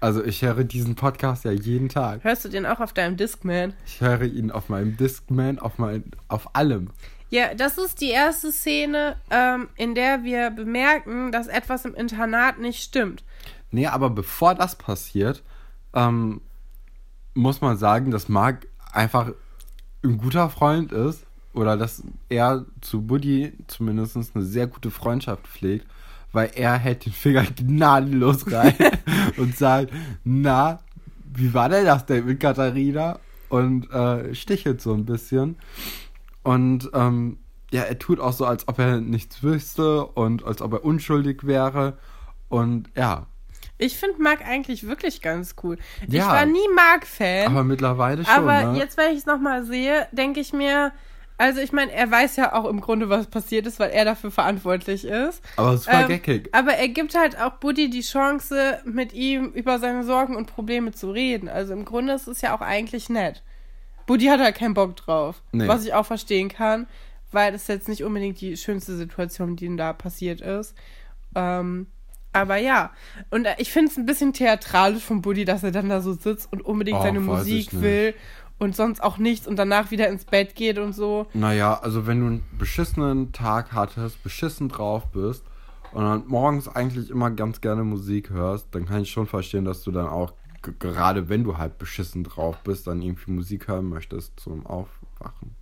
Also 0.00 0.22
ich 0.22 0.42
höre 0.42 0.62
diesen 0.62 0.94
Podcast 0.94 1.44
ja 1.44 1.50
jeden 1.50 1.88
Tag. 1.88 2.22
Hörst 2.22 2.44
du 2.44 2.48
den 2.48 2.66
auch 2.66 2.80
auf 2.80 2.92
deinem 2.92 3.16
Discman? 3.16 3.72
Ich 3.84 4.00
höre 4.00 4.22
ihn 4.22 4.50
auf 4.50 4.68
meinem 4.68 4.96
Discman, 4.96 5.58
auf 5.58 5.78
mein, 5.78 6.04
auf 6.28 6.54
allem. 6.54 6.90
Ja, 7.30 7.54
das 7.54 7.76
ist 7.76 8.00
die 8.00 8.10
erste 8.10 8.52
Szene, 8.52 9.16
ähm, 9.30 9.68
in 9.76 9.94
der 9.94 10.24
wir 10.24 10.50
bemerken, 10.50 11.30
dass 11.30 11.46
etwas 11.46 11.84
im 11.84 11.94
Internat 11.94 12.58
nicht 12.58 12.82
stimmt. 12.82 13.22
Nee, 13.70 13.86
aber 13.86 14.08
bevor 14.08 14.54
das 14.54 14.76
passiert, 14.76 15.42
ähm, 15.92 16.40
muss 17.34 17.60
man 17.60 17.76
sagen, 17.76 18.10
dass 18.10 18.28
Mark 18.28 18.66
einfach 18.92 19.32
ein 20.02 20.18
guter 20.18 20.48
Freund 20.48 20.92
ist 20.92 21.26
oder 21.52 21.76
dass 21.76 22.02
er 22.28 22.64
zu 22.80 23.02
Buddy 23.02 23.52
zumindest 23.66 24.16
eine 24.16 24.44
sehr 24.44 24.66
gute 24.66 24.90
Freundschaft 24.90 25.46
pflegt, 25.46 25.86
weil 26.32 26.50
er 26.54 26.78
hält 26.78 27.04
den 27.04 27.12
Finger 27.12 27.42
gnadenlos 27.56 28.50
rein 28.50 28.74
und 29.36 29.56
sagt, 29.56 29.92
na, 30.24 30.80
wie 31.34 31.52
war 31.52 31.68
denn 31.68 31.84
das 31.84 32.06
denn 32.06 32.24
mit 32.24 32.40
Katharina? 32.40 33.18
Und 33.48 33.90
äh, 33.90 34.34
stichelt 34.34 34.82
so 34.82 34.92
ein 34.92 35.06
bisschen. 35.06 35.56
Und 36.42 36.90
ähm, 36.94 37.38
ja, 37.70 37.82
er 37.82 37.98
tut 37.98 38.20
auch 38.20 38.32
so, 38.32 38.46
als 38.46 38.66
ob 38.68 38.78
er 38.78 39.00
nichts 39.00 39.42
wüsste 39.42 40.06
und 40.06 40.44
als 40.44 40.62
ob 40.62 40.72
er 40.72 40.84
unschuldig 40.84 41.46
wäre. 41.46 41.98
Und 42.48 42.88
ja, 42.96 43.26
Ich 43.76 43.96
finde 43.98 44.20
Mark 44.22 44.44
eigentlich 44.46 44.86
wirklich 44.86 45.20
ganz 45.20 45.54
cool. 45.62 45.76
Ich 46.06 46.14
Ja. 46.14 46.28
war 46.28 46.46
nie 46.46 46.66
Mark-Fan. 46.74 47.46
aber 47.50 47.64
mittlerweile 47.64 48.24
schon. 48.24 48.34
Aber 48.34 48.72
ne? 48.72 48.78
jetzt, 48.78 48.96
wenn 48.96 49.12
ich 49.12 49.18
es 49.18 49.26
nochmal 49.26 49.64
sehe, 49.64 50.06
denke 50.12 50.40
ich 50.40 50.52
mir, 50.52 50.92
also 51.36 51.60
ich 51.60 51.70
meine, 51.72 51.92
er 51.92 52.10
weiß 52.10 52.34
ja 52.36 52.54
auch 52.54 52.64
im 52.64 52.80
Grunde, 52.80 53.08
was 53.10 53.26
passiert 53.28 53.66
ist, 53.66 53.78
weil 53.78 53.90
er 53.90 54.04
dafür 54.04 54.30
verantwortlich 54.32 55.04
ist. 55.04 55.42
aber 55.56 55.76
super 55.76 56.00
Ähm, 56.02 56.08
geckig. 56.08 56.48
Aber 56.52 56.72
er 56.72 56.88
gibt 56.88 57.14
halt 57.16 57.38
auch 57.40 57.52
Buddy 57.58 57.90
die 57.90 58.00
Chance, 58.00 58.80
mit 58.84 59.12
ihm 59.12 59.44
über 59.52 59.78
seine 59.78 60.02
Sorgen 60.02 60.34
und 60.34 60.46
Probleme 60.46 60.90
zu 60.92 61.10
reden. 61.12 61.48
Also 61.48 61.74
im 61.74 61.84
Grunde 61.84 62.14
ist 62.14 62.26
es 62.26 62.40
ja 62.40 62.56
auch 62.56 62.60
eigentlich 62.62 63.08
nett. 63.08 63.44
Buddy 64.08 64.26
hat 64.26 64.40
halt 64.40 64.56
keinen 64.56 64.74
Bock 64.74 64.96
drauf. 64.96 65.42
Nee. 65.52 65.68
Was 65.68 65.84
ich 65.84 65.94
auch 65.94 66.06
verstehen 66.06 66.48
kann, 66.48 66.88
weil 67.30 67.52
das 67.52 67.68
jetzt 67.68 67.88
nicht 67.88 68.02
unbedingt 68.02 68.40
die 68.40 68.56
schönste 68.56 68.96
Situation, 68.96 69.54
die 69.54 69.66
ihm 69.66 69.76
da 69.76 69.92
passiert 69.92 70.40
ist. 70.40 70.74
Ähm, 71.36 71.86
aber 72.32 72.56
ja. 72.56 72.90
Und 73.30 73.44
äh, 73.44 73.54
ich 73.58 73.70
finde 73.70 73.90
es 73.90 73.96
ein 73.98 74.06
bisschen 74.06 74.32
theatralisch 74.32 75.04
von 75.04 75.22
Buddy, 75.22 75.44
dass 75.44 75.62
er 75.62 75.72
dann 75.72 75.88
da 75.88 76.00
so 76.00 76.14
sitzt 76.14 76.52
und 76.52 76.62
unbedingt 76.62 76.98
Oh, 76.98 77.02
seine 77.02 77.20
Musik 77.20 77.80
will 77.80 78.14
und 78.58 78.74
sonst 78.74 79.02
auch 79.02 79.18
nichts 79.18 79.46
und 79.46 79.56
danach 79.56 79.90
wieder 79.90 80.08
ins 80.08 80.24
Bett 80.24 80.54
geht 80.56 80.78
und 80.78 80.94
so. 80.94 81.26
Naja, 81.34 81.78
also 81.80 82.06
wenn 82.06 82.20
du 82.20 82.26
einen 82.26 82.44
beschissenen 82.58 83.32
Tag 83.32 83.72
hattest, 83.72 84.22
beschissen 84.22 84.68
drauf 84.68 85.06
bist 85.12 85.44
und 85.92 86.02
dann 86.02 86.24
morgens 86.26 86.66
eigentlich 86.66 87.10
immer 87.10 87.30
ganz 87.30 87.60
gerne 87.60 87.84
Musik 87.84 88.30
hörst, 88.30 88.68
dann 88.72 88.86
kann 88.86 89.02
ich 89.02 89.10
schon 89.10 89.26
verstehen, 89.26 89.64
dass 89.64 89.82
du 89.82 89.90
dann 89.92 90.06
auch, 90.06 90.32
gerade 90.62 91.28
wenn 91.28 91.44
du 91.44 91.56
halt 91.58 91.78
beschissen 91.78 92.24
drauf 92.24 92.58
bist, 92.64 92.86
dann 92.86 93.02
irgendwie 93.02 93.30
Musik 93.30 93.68
hören 93.68 93.86
möchtest 93.88 94.38
zum 94.40 94.66
Aufwachen. 94.66 95.54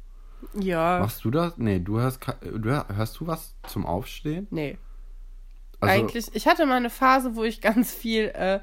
Ja. 0.54 1.00
Machst 1.00 1.24
du 1.24 1.30
das? 1.30 1.54
Nee, 1.58 1.80
du 1.80 1.98
hörst, 1.98 2.20
du 2.42 2.70
hör- 2.70 2.86
hörst 2.94 3.18
du 3.20 3.26
was 3.26 3.54
zum 3.66 3.84
Aufstehen? 3.86 4.46
Nee. 4.50 4.78
Also, 5.80 5.94
Eigentlich, 5.94 6.34
ich 6.34 6.46
hatte 6.46 6.64
mal 6.66 6.76
eine 6.76 6.90
Phase, 6.90 7.36
wo 7.36 7.44
ich 7.44 7.60
ganz 7.60 7.92
viel 7.94 8.26
äh, 8.34 8.60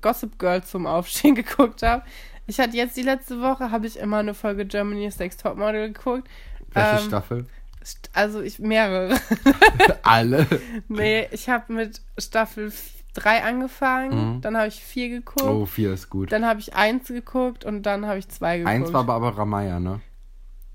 Gossip 0.00 0.38
Girl 0.38 0.62
zum 0.64 0.86
Aufstehen 0.86 1.34
geguckt 1.36 1.82
habe. 1.82 2.02
Ich 2.46 2.58
hatte 2.58 2.76
jetzt 2.76 2.96
die 2.96 3.02
letzte 3.02 3.40
Woche, 3.42 3.70
habe 3.70 3.86
ich 3.86 3.98
immer 3.98 4.18
eine 4.18 4.32
Folge 4.34 4.64
Germany's 4.64 5.18
Next 5.18 5.42
Topmodel 5.42 5.92
geguckt. 5.92 6.26
welche 6.72 7.02
ähm, 7.02 7.06
Staffel? 7.08 7.46
St- 7.84 8.08
Also 8.14 8.40
ich 8.40 8.58
mehrere. 8.58 9.18
Alle. 10.02 10.46
nee, 10.88 11.28
ich 11.30 11.48
habe 11.50 11.72
mit 11.72 12.00
Staffel 12.16 12.72
3 13.14 13.42
angefangen, 13.42 14.36
Mhm. 14.36 14.40
dann 14.42 14.56
habe 14.56 14.68
ich 14.68 14.82
4 14.82 15.08
geguckt, 15.08 15.42
Oh, 15.42 15.66
vier 15.66 15.92
ist 15.92 16.08
gut. 16.10 16.30
dann 16.32 16.44
habe 16.46 16.60
ich 16.60 16.74
1 16.74 17.08
geguckt 17.08 17.64
und 17.64 17.82
dann 17.84 18.06
habe 18.06 18.18
ich 18.18 18.28
2 18.28 18.58
geguckt. 18.58 18.74
Eins 18.74 18.92
war 18.92 19.00
aber, 19.00 19.14
aber 19.14 19.36
Ramaya, 19.38 19.80
ne? 19.80 20.00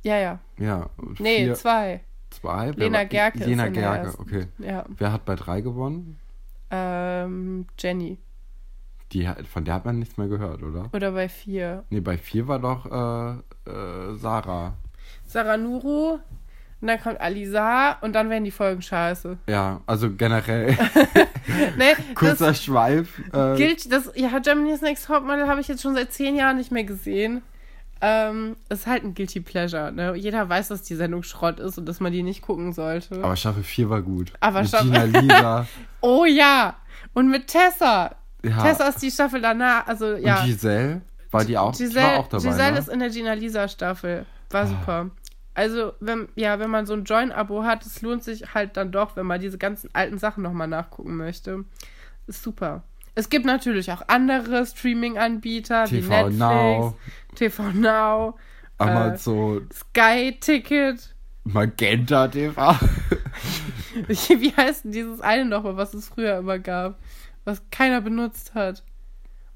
Ja, 0.03 0.17
ja. 0.17 0.39
Ja. 0.57 0.89
Nee, 1.19 1.45
vier- 1.45 1.53
2. 1.55 2.01
zwei. 2.31 2.67
Wer 2.67 2.73
Lena 2.85 2.97
war- 2.99 3.05
Gerke 3.05 3.39
ist 3.39 3.45
Lena 3.47 3.69
Gerke, 3.69 4.19
okay. 4.19 4.47
Ja. 4.57 4.83
Wer 4.97 5.13
hat 5.13 5.23
bei 5.25 5.35
drei 5.35 5.61
gewonnen? 5.61 6.19
Ähm, 6.71 7.67
Jenny. 7.79 8.17
Die, 9.11 9.29
von 9.51 9.63
der 9.63 9.75
hat 9.75 9.85
man 9.85 9.99
nichts 9.99 10.17
mehr 10.17 10.27
gehört, 10.27 10.63
oder? 10.63 10.89
Oder 10.91 11.11
bei 11.11 11.29
vier. 11.29 11.83
Nee, 11.91 11.99
bei 12.01 12.17
vier 12.17 12.47
war 12.47 12.57
doch 12.59 12.85
äh, 12.87 13.69
äh, 13.69 14.15
Sarah. 14.15 14.73
Sarah 15.25 15.57
Nuru. 15.57 16.17
Und 16.83 16.87
dann 16.87 16.99
kommt 17.01 17.21
Alisa 17.21 17.93
und 18.01 18.11
dann 18.11 18.29
werden 18.29 18.43
die 18.43 18.51
Folgen 18.51 18.81
scheiße. 18.81 19.37
Ja, 19.47 19.79
also 19.85 20.11
generell. 20.11 20.77
Ne, 21.77 21.93
Kurzer 22.15 22.53
Schweif. 22.53 23.21
Äh, 23.33 23.55
gilt, 23.55 23.89
das, 23.91 24.11
ja, 24.15 24.37
Germany's 24.39 24.81
Next 24.81 25.05
Topmodel 25.07 25.47
habe 25.47 25.61
ich 25.61 25.67
jetzt 25.69 25.81
schon 25.81 25.93
seit 25.93 26.11
zehn 26.11 26.35
Jahren 26.35 26.57
nicht 26.57 26.71
mehr 26.73 26.83
gesehen. 26.83 27.41
Ähm, 28.01 28.57
ist 28.67 28.85
halt 28.85 29.03
ein 29.05 29.13
Guilty 29.13 29.39
Pleasure, 29.39 29.93
ne? 29.93 30.13
Jeder 30.15 30.47
weiß, 30.49 30.67
dass 30.69 30.81
die 30.83 30.95
Sendung 30.95 31.23
Schrott 31.23 31.59
ist 31.61 31.77
und 31.77 31.85
dass 31.85 32.01
man 32.01 32.11
die 32.11 32.21
nicht 32.23 32.41
gucken 32.41 32.73
sollte. 32.73 33.15
aber 33.23 33.35
Staffel 33.37 33.63
4 33.63 33.89
war 33.89 34.01
gut. 34.01 34.33
Aber 34.41 34.59
Mit 34.59 34.67
Staffel- 34.69 34.91
Gina 34.91 35.03
Lisa. 35.05 35.67
oh 36.01 36.25
ja! 36.25 36.75
Und 37.13 37.29
mit 37.29 37.47
Tessa. 37.47 38.13
Ja. 38.43 38.61
Tessa 38.61 38.87
ist 38.89 39.01
die 39.01 39.11
Staffel 39.11 39.39
danach, 39.41 39.87
also 39.87 40.15
ja. 40.15 40.41
Und 40.41 40.47
Giselle? 40.47 41.01
War 41.31 41.45
die 41.45 41.57
auch, 41.57 41.71
Giselle, 41.77 42.05
war 42.07 42.19
auch 42.19 42.27
dabei, 42.27 42.43
Giselle 42.43 42.71
ne? 42.71 42.77
Ah. 42.77 42.79
ist 42.79 42.89
in 42.89 42.99
der 42.99 43.09
Gina 43.09 43.33
Lisa 43.33 43.67
Staffel. 43.69 44.25
War 44.49 44.67
super. 44.67 45.09
Also, 45.55 45.93
wenn, 45.99 46.29
ja, 46.35 46.59
wenn 46.59 46.69
man 46.69 46.85
so 46.85 46.93
ein 46.93 47.03
Join-Abo 47.03 47.63
hat, 47.63 47.85
es 47.85 48.01
lohnt 48.01 48.23
sich 48.23 48.53
halt 48.53 48.75
dann 48.75 48.91
doch, 48.91 49.15
wenn 49.15 49.25
man 49.25 49.39
diese 49.39 49.57
ganzen 49.57 49.89
alten 49.93 50.17
Sachen 50.17 50.41
nochmal 50.43 50.67
nachgucken 50.67 51.15
möchte. 51.15 51.65
Ist 52.27 52.41
super. 52.43 52.83
Es 53.15 53.29
gibt 53.29 53.45
natürlich 53.45 53.91
auch 53.91 54.01
andere 54.07 54.65
Streaming-Anbieter 54.65 55.85
wie 55.91 56.01
TV 56.01 56.09
Netflix, 56.29 56.37
Now. 56.39 56.97
TV 57.35 57.63
Now, 57.73 58.37
äh, 58.79 58.83
Amazon, 58.83 59.69
Sky 59.71 60.37
Ticket. 60.39 61.13
Magenta 61.43 62.27
TV. 62.29 62.55
Wie 64.07 64.53
heißt 64.55 64.85
denn 64.85 64.91
dieses 64.93 65.19
eine 65.21 65.45
nochmal, 65.45 65.75
was 65.75 65.93
es 65.93 66.07
früher 66.07 66.37
immer 66.37 66.57
gab, 66.57 66.97
was 67.43 67.61
keiner 67.69 67.99
benutzt 68.01 68.55
hat? 68.55 68.81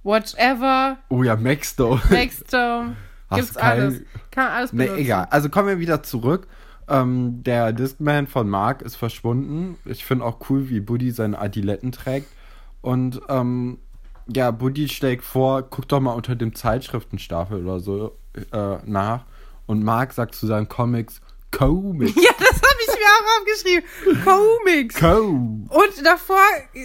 Whatever, 0.03 0.97
Oh 1.09 1.23
ja, 1.23 1.35
Maxdome. 1.35 2.01
Nextdome, 2.09 2.95
Hast 3.29 3.39
gibt's 3.39 3.53
kein- 3.55 3.81
alles. 3.81 4.01
Kann 4.31 4.47
alles 4.51 4.73
Nee, 4.73 4.85
benutzen. 4.85 5.01
egal. 5.03 5.27
Also 5.31 5.49
kommen 5.49 5.67
wir 5.67 5.79
wieder 5.79 6.03
zurück. 6.03 6.47
Ähm, 6.89 7.43
der 7.43 7.73
Discman 7.73 8.27
von 8.27 8.49
Mark 8.49 8.81
ist 8.81 8.95
verschwunden. 8.95 9.77
Ich 9.85 10.05
finde 10.05 10.23
auch 10.25 10.37
cool, 10.49 10.69
wie 10.69 10.79
Buddy 10.79 11.11
seine 11.11 11.37
Adiletten 11.39 11.91
trägt. 11.91 12.27
Und 12.81 13.19
ähm, 13.27 13.79
ja, 14.33 14.51
Buddy 14.51 14.87
schlägt 14.87 15.23
vor, 15.25 15.63
guck 15.63 15.87
doch 15.89 15.99
mal 15.99 16.13
unter 16.13 16.35
dem 16.35 16.55
Zeitschriftenstapel 16.55 17.63
oder 17.65 17.79
so 17.81 18.17
äh, 18.53 18.77
nach. 18.85 19.25
Und 19.65 19.83
Mark 19.83 20.13
sagt 20.13 20.35
zu 20.35 20.47
seinen 20.47 20.69
Comics, 20.69 21.19
Comics. 21.51 22.15
Ja, 22.23 22.31
das 22.39 22.56
ich 22.87 22.99
mir 22.99 23.05
auch 23.05 23.39
aufgeschrieben. 23.39 24.23
Comics. 24.23 24.95
Co. 24.95 25.17
Und 25.69 26.05
davor 26.05 26.39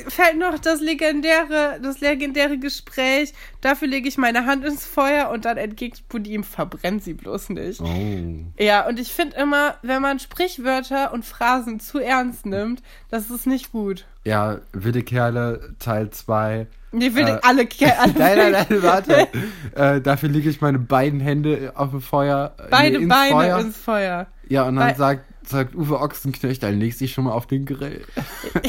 fällt 0.09 0.39
noch 0.39 0.59
das 0.59 0.81
legendäre, 0.81 1.79
das 1.83 2.01
legendäre 2.01 2.59
Gespräch. 2.59 3.33
Dafür 3.61 3.89
lege 3.89 4.09
ich 4.09 4.19
meine 4.19 4.47
Hand 4.47 4.65
ins 4.65 4.85
Feuer 4.85 5.31
und 5.31 5.45
dann 5.45 5.57
entgegnet 5.57 6.09
Buddy 6.09 6.33
ihm, 6.33 6.45
verbrennt 6.45 7.05
sie 7.05 7.15
bloß 7.15 7.51
nicht. 7.51 7.81
Oh. 7.81 8.63
Ja, 8.63 8.87
und 8.87 8.99
ich 8.99 9.13
finde 9.13 9.37
immer, 9.37 9.77
wenn 9.83 10.03
man 10.03 10.19
Sprichwörter 10.19 11.13
und 11.13 11.25
Phrasen 11.25 11.81
zu 11.81 11.99
ernst 11.99 12.47
nimmt, 12.47 12.83
das 13.11 13.31
ist 13.31 13.47
nicht 13.47 13.73
gut. 13.73 14.05
Ja, 14.25 14.59
Wilde 14.73 15.03
Kerle 15.03 15.75
Teil 15.79 16.11
2. 16.11 16.67
Nee, 16.95 17.15
will 17.15 17.27
Äh, 17.27 17.39
alle, 17.43 17.67
Ke- 17.67 17.97
alle 17.99 18.13
Nein, 18.13 18.39
nein, 18.39 18.67
nein, 18.69 18.83
warte. 18.83 19.29
äh, 19.75 20.01
dafür 20.01 20.29
lege 20.29 20.51
ich 20.51 20.61
meine 20.61 20.79
beiden 20.79 21.21
Hände 21.21 21.73
auf 21.75 21.91
dem 21.91 22.01
Feuer. 22.03 22.55
äh, 22.59 22.63
Beide 22.71 22.99
nee, 22.99 23.05
ins 23.05 23.09
Beine 23.15 23.31
Feuer. 23.33 23.59
ins 23.61 23.77
Feuer. 23.77 24.27
Ja, 24.49 24.65
und 24.65 24.77
dann 24.77 24.89
Bei- 24.89 24.95
sagt, 24.95 25.25
sagt 25.49 25.75
Uwe 25.75 26.01
Ochsenknecht, 26.01 26.63
dann 26.63 26.79
legst 26.79 27.01
du 27.01 27.05
dich 27.05 27.13
schon 27.15 27.25
mal 27.25 27.33
auf 27.33 27.47
den 27.47 27.65
Grill. 27.67 28.05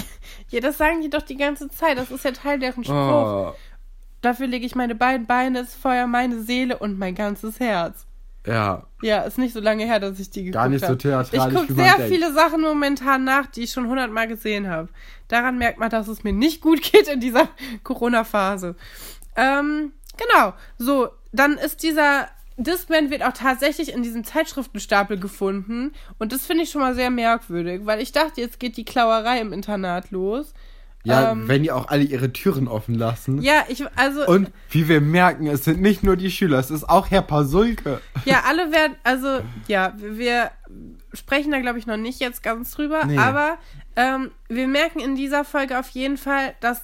Ja, 0.50 0.60
das 0.60 0.78
sagen 0.78 1.02
die 1.02 1.10
doch 1.10 1.24
die 1.24 1.38
ganze 1.38 1.68
Zeit. 1.70 1.98
Das 1.98 2.12
ist 2.12 2.24
ja 2.26 2.32
Teil 2.32 2.60
deren 2.60 2.84
Spruch. 2.84 2.94
Oh. 2.96 3.54
Dafür 4.22 4.46
lege 4.46 4.66
ich 4.68 4.76
meine 4.76 4.94
beiden 4.94 5.26
Beine 5.26 5.62
ins 5.62 5.74
Feuer, 5.74 6.06
meine 6.06 6.42
Seele 6.44 6.78
und 6.78 7.00
mein 7.00 7.16
ganzes 7.16 7.60
Herz. 7.60 8.06
Ja, 8.46 8.84
Ja, 9.02 9.22
ist 9.22 9.40
nicht 9.40 9.54
so 9.54 9.60
lange 9.60 9.86
her, 9.86 10.00
dass 10.00 10.20
ich 10.20 10.30
die 10.30 10.44
geguckt 10.44 10.54
gar 10.62 10.70
nicht 10.70 10.82
so 10.82 10.90
habe. 10.90 10.98
theatralisch, 11.00 11.54
Ich 11.56 11.60
gucke 11.60 11.74
sehr 11.74 11.96
denkt. 11.98 12.14
viele 12.14 12.32
Sachen 12.34 12.62
momentan 12.62 13.24
nach, 13.24 13.48
die 13.48 13.64
ich 13.64 13.72
schon 13.72 13.88
hundertmal 13.88 14.28
gesehen 14.28 14.70
habe. 14.70 14.90
Daran 15.28 15.58
merkt 15.58 15.80
man, 15.80 15.90
dass 15.90 16.08
es 16.08 16.24
mir 16.24 16.34
nicht 16.34 16.62
gut 16.62 16.84
geht 16.84 17.08
in 17.08 17.20
dieser 17.20 17.48
Corona-Phase. 17.84 18.76
Ähm, 19.36 19.94
genau. 20.18 20.54
So, 20.78 21.10
dann 21.32 21.58
ist 21.58 21.82
dieser 21.82 22.28
Discman 22.58 23.10
wird 23.10 23.24
auch 23.24 23.34
tatsächlich 23.34 23.94
in 23.94 24.04
diesem 24.04 24.24
Zeitschriftenstapel 24.24 25.20
gefunden. 25.20 25.94
Und 26.20 26.32
das 26.32 26.46
finde 26.46 26.64
ich 26.64 26.70
schon 26.70 26.82
mal 26.82 26.96
sehr 26.96 27.10
merkwürdig, 27.10 27.82
weil 27.86 28.02
ich 28.02 28.12
dachte, 28.12 28.42
jetzt 28.42 28.60
geht 28.60 28.78
die 28.78 28.86
Klauerei 28.86 29.40
im 29.40 29.54
Internat 29.54 30.12
los. 30.12 30.54
Ja, 31.06 31.32
ähm, 31.32 31.50
wenn 31.50 31.64
die 31.64 31.72
auch 31.72 31.90
alle 31.90 32.04
ihre 32.04 32.32
Türen 32.32 32.68
offen 32.70 32.96
lassen. 32.96 33.42
Ja, 33.42 33.66
ich, 33.68 33.84
also. 33.98 34.26
Und 34.26 34.52
wie 34.70 34.88
wir 34.88 35.02
merken, 35.02 35.48
es 35.48 35.66
sind 35.66 35.82
nicht 35.82 36.02
nur 36.02 36.16
die 36.16 36.32
Schüler, 36.32 36.60
es 36.60 36.72
ist 36.72 36.88
auch 36.88 37.12
Herr 37.12 37.22
Pasulke. 37.24 38.00
Ja, 38.24 38.44
alle 38.48 38.72
werden, 38.72 38.96
also 39.04 39.42
ja, 39.68 39.94
wir, 39.98 40.52
sprechen 41.14 41.52
da 41.52 41.60
glaube 41.60 41.78
ich 41.78 41.88
noch 41.88 41.98
nicht 41.98 42.22
jetzt 42.22 42.42
ganz 42.42 42.72
drüber, 42.72 43.06
Nee. 43.06 43.18
aber 43.18 43.58
ähm, 43.98 44.32
wir 44.48 44.68
merken 44.68 45.00
in 45.00 45.16
dieser 45.16 45.44
Folge 45.44 45.78
auf 45.78 45.90
jeden 45.90 46.18
Fall, 46.18 46.56
dass 46.62 46.82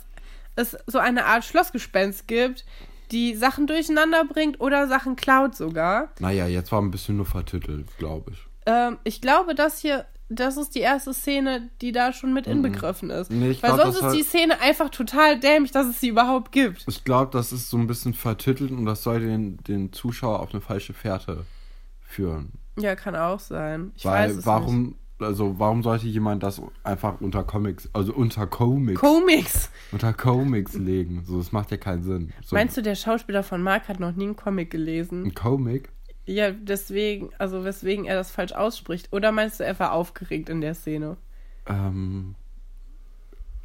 es 0.56 0.78
so 0.86 1.00
eine 1.00 1.26
Art 1.26 1.46
Schlossgespenst 1.46 2.28
gibt, 2.28 2.66
die 3.12 3.36
Sachen 3.36 3.68
durcheinander 3.68 4.26
bringt 4.26 4.60
oder 4.62 4.88
Sachen 4.88 5.16
klaut 5.16 5.56
sogar. 5.56 6.10
Naja, 6.20 6.48
jetzt 6.48 6.72
war 6.72 6.82
ein 6.82 6.92
bisschen 6.92 7.18
nur 7.18 7.26
vertüttelt, 7.26 7.88
glaube 7.98 8.32
ich. 8.32 8.46
Ähm, 8.66 8.98
ich 9.04 9.22
glaube, 9.22 9.56
das 9.56 9.80
hier, 9.80 10.06
das 10.30 10.58
ist 10.58 10.76
die 10.76 10.80
erste 10.82 11.14
Szene, 11.14 11.70
die 11.82 11.92
da 11.92 12.14
schon 12.14 12.34
mit 12.34 12.46
inbegriffen 12.46 13.10
ist. 13.10 13.32
Nee, 13.32 13.50
ich 13.50 13.64
Weil 13.64 13.74
glaub, 13.74 13.82
sonst 13.94 14.02
ist 14.02 14.14
die 14.16 14.20
hat- 14.22 14.28
Szene 14.28 14.62
einfach 14.62 14.90
total 14.90 15.40
dämlich, 15.40 15.72
dass 15.72 15.88
es 15.88 16.00
sie 16.00 16.10
überhaupt 16.10 16.52
gibt. 16.52 16.86
Ich 16.88 17.04
glaube, 17.04 17.32
das 17.32 17.52
ist 17.52 17.70
so 17.70 17.78
ein 17.78 17.88
bisschen 17.88 18.14
vertüttelt 18.14 18.70
und 18.72 18.86
das 18.86 19.02
soll 19.04 19.22
den, 19.22 19.58
den 19.64 19.92
Zuschauer 19.92 20.40
auf 20.42 20.52
eine 20.52 20.62
falsche 20.62 20.94
Fährte 20.94 21.46
führen. 22.02 22.52
Ja, 22.78 22.96
kann 22.96 23.16
auch 23.16 23.40
sein. 23.40 23.92
Ich 23.96 24.06
weiß 24.06 24.32
Weil 24.32 24.38
es 24.40 24.46
warum, 24.46 24.84
nicht. 24.84 24.96
Also 25.20 25.60
warum 25.60 25.84
sollte 25.84 26.08
jemand 26.08 26.44
das 26.44 26.62
einfach 26.84 27.20
unter 27.22 27.44
Comics, 27.44 27.90
also 27.94 28.14
unter 28.14 28.48
Comics, 28.48 29.00
Comics. 29.00 29.70
unter 29.92 30.14
Comics 30.14 30.74
legen? 30.74 31.24
So, 31.26 31.38
das 31.38 31.52
macht 31.52 31.72
ja 31.72 31.78
keinen 31.78 32.04
Sinn. 32.04 32.34
So, 32.44 32.56
Meinst 32.56 32.78
du, 32.78 32.82
der 32.82 32.96
Schauspieler 32.96 33.44
von 33.44 33.62
Mark 33.62 33.88
hat 33.88 34.00
noch 34.00 34.16
nie 34.16 34.26
einen 34.26 34.36
Comic 34.36 34.72
gelesen? 34.72 35.26
ein 35.26 35.34
Comic? 35.34 35.90
Ja, 36.26 36.52
deswegen, 36.52 37.32
also 37.40 37.64
weswegen 37.64 38.06
er 38.06 38.16
das 38.16 38.30
falsch 38.32 38.52
ausspricht. 38.52 39.12
Oder 39.12 39.32
meinst 39.32 39.60
du, 39.60 39.64
er 39.66 39.78
war 39.80 39.94
aufgeregt 39.94 40.50
in 40.50 40.62
der 40.62 40.76
Szene? 40.76 41.18
Ähm. 41.68 42.36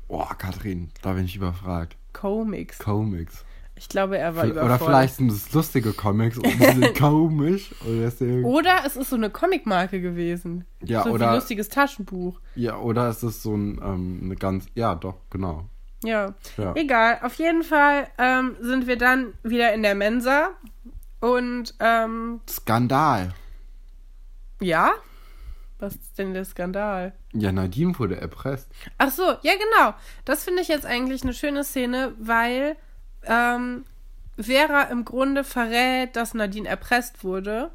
Boah, 0.09 0.35
Katrin, 0.37 0.91
da 1.03 1.13
bin 1.15 1.25
ich 1.25 1.37
überfragt. 1.37 1.97
Comics. 2.13 2.79
Comics. 2.79 3.45
Ich 3.77 3.89
glaube, 3.89 4.17
er 4.19 4.37
war 4.37 4.45
Oder 4.45 4.79
vielleicht 4.79 5.17
sind 5.17 5.33
es 5.33 5.53
lustige 5.53 5.93
Comics 5.93 6.37
und 6.39 6.47
die 6.47 6.65
sind 6.65 6.95
komisch. 6.99 7.73
Oder 7.85 8.01
deswegen, 8.03 8.45
Oder 8.45 8.83
es 8.87 8.97
ist 8.97 9.11
so 9.11 9.17
eine 9.17 9.31
Comicmarke 9.31 10.01
gewesen. 10.01 10.65
Ja, 10.85 11.03
so 11.03 11.11
oder- 11.11 11.31
ein 11.31 11.35
lustiges 11.35 11.69
Taschenbuch. 11.69 12.41
Ja, 12.55 12.79
oder 12.79 13.09
ist 13.09 13.23
es 13.25 13.43
so 13.43 13.55
ein, 13.57 13.81
ähm, 13.83 14.21
eine 14.25 14.37
ganz. 14.37 14.67
Ja, 14.75 14.95
doch, 14.95 15.17
genau. 15.31 15.65
Ja. 16.05 16.35
Ja. 16.57 16.75
Egal. 16.77 17.19
Auf 17.23 17.35
jeden 17.35 17.65
Fall 17.65 18.07
ähm, 18.19 18.57
sind 18.61 18.87
wir 18.87 18.97
dann 18.97 19.33
wieder 19.43 19.73
in 19.75 19.83
der 19.83 19.95
Mensa. 19.95 20.51
Und 21.21 21.75
ähm, 21.81 22.41
Skandal. 22.49 23.33
ja. 24.61 24.93
Was 25.81 25.95
ist 25.97 26.19
denn 26.19 26.33
der 26.33 26.45
Skandal? 26.45 27.13
Ja, 27.33 27.51
Nadine 27.51 27.99
wurde 27.99 28.17
erpresst. 28.21 28.71
Ach 28.97 29.11
so, 29.11 29.23
ja 29.43 29.53
genau. 29.55 29.95
Das 30.25 30.45
finde 30.45 30.63
ich 30.63 30.69
jetzt 30.69 30.87
eigentlich 30.87 31.25
eine 31.25 31.35
schöne 31.35 31.65
Szene, 31.65 32.15
weil 32.21 32.77
ähm, 33.27 33.85
Vera 34.39 34.83
im 34.85 35.05
Grunde 35.05 35.45
verrät, 35.45 36.17
dass 36.17 36.35
Nadine 36.35 36.69
erpresst 36.69 37.25
wurde. 37.25 37.71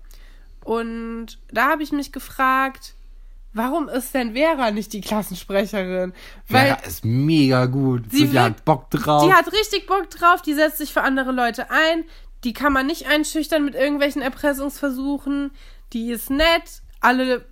Und 0.64 1.40
da 1.52 1.70
habe 1.70 1.84
ich 1.84 1.92
mich 1.92 2.12
gefragt, 2.12 2.96
warum 3.54 3.90
ist 3.90 4.14
denn 4.14 4.34
Vera 4.34 4.72
nicht 4.72 4.94
die 4.94 5.02
Klassensprecherin? 5.02 6.14
Weil 6.48 6.68
Vera 6.68 6.86
ist 6.86 7.06
mega 7.06 7.66
gut. 7.66 8.12
Sie 8.12 8.28
Sie, 8.28 8.40
hat 8.40 8.66
Bock 8.66 8.90
drauf. 8.90 9.24
die 9.26 9.34
hat 9.34 9.52
richtig 9.52 9.88
Bock 9.88 10.10
drauf, 10.10 10.42
die 10.42 10.54
setzt 10.54 10.78
sich 10.78 10.94
für 10.94 11.02
andere 11.02 11.32
Leute 11.32 11.72
ein, 11.72 12.04
die 12.44 12.54
kann 12.54 12.74
man 12.74 12.88
nicht 12.88 13.08
einschüchtern 13.08 13.66
mit 13.66 13.76
irgendwelchen 13.76 14.22
Erpressungsversuchen, 14.22 15.52
die 15.94 16.12
ist 16.12 16.30
nett, 16.30 16.82
alle 17.02 17.46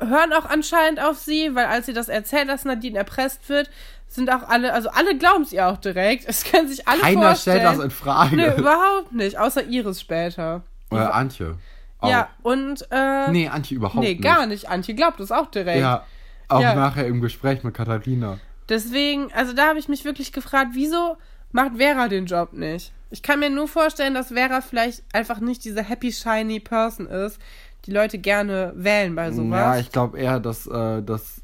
hören 0.00 0.32
auch 0.32 0.46
anscheinend 0.46 1.00
auf 1.00 1.18
sie, 1.18 1.54
weil 1.54 1.66
als 1.66 1.86
sie 1.86 1.92
das 1.92 2.08
erzählt, 2.08 2.48
dass 2.48 2.64
Nadine 2.64 2.98
erpresst 2.98 3.48
wird, 3.48 3.70
sind 4.14 4.30
auch 4.30 4.48
alle, 4.48 4.72
also 4.72 4.88
alle 4.90 5.16
glauben 5.18 5.42
es 5.42 5.52
ihr 5.52 5.66
auch 5.66 5.76
direkt. 5.76 6.24
Es 6.28 6.44
können 6.44 6.68
sich 6.68 6.86
alle 6.86 7.00
Keiner 7.00 7.22
vorstellen. 7.22 7.60
stellt 7.60 7.78
das 7.78 7.84
in 7.84 7.90
Frage. 7.90 8.36
Nö, 8.36 8.52
überhaupt 8.56 9.12
nicht, 9.12 9.38
außer 9.38 9.64
Iris 9.64 10.00
später. 10.00 10.62
Oder 10.90 11.14
Antje. 11.14 11.56
Auch. 12.00 12.10
Ja, 12.10 12.28
und 12.42 12.86
äh, 12.90 13.30
Nee, 13.30 13.48
Antje 13.48 13.76
überhaupt 13.76 13.98
nee, 14.02 14.10
nicht. 14.12 14.22
gar 14.22 14.46
nicht. 14.46 14.68
Antje 14.68 14.94
glaubt 14.94 15.18
es 15.20 15.32
auch 15.32 15.46
direkt. 15.46 15.80
Ja, 15.80 16.04
auch 16.48 16.60
Ja. 16.60 16.74
nachher 16.74 17.06
im 17.06 17.20
Gespräch 17.20 17.64
mit 17.64 17.74
Katharina. 17.74 18.38
Deswegen, 18.68 19.32
also 19.32 19.52
da 19.52 19.68
habe 19.68 19.78
ich 19.78 19.88
mich 19.88 20.04
wirklich 20.04 20.32
gefragt, 20.32 20.70
wieso 20.74 21.16
macht 21.52 21.76
Vera 21.76 22.08
den 22.08 22.26
Job 22.26 22.52
nicht? 22.52 22.92
Ich 23.10 23.22
kann 23.22 23.40
mir 23.40 23.50
nur 23.50 23.68
vorstellen, 23.68 24.14
dass 24.14 24.28
Vera 24.28 24.60
vielleicht 24.60 25.02
einfach 25.12 25.40
nicht 25.40 25.64
diese 25.64 25.82
happy, 25.82 26.12
shiny 26.12 26.60
Person 26.60 27.06
ist, 27.06 27.38
die 27.86 27.90
Leute 27.92 28.18
gerne 28.18 28.72
wählen 28.74 29.14
bei 29.14 29.30
sowas. 29.30 29.58
Ja, 29.60 29.78
ich 29.78 29.92
glaube 29.92 30.18
eher, 30.18 30.40
dass 30.40 30.66
äh, 30.66 31.02
das. 31.02 31.40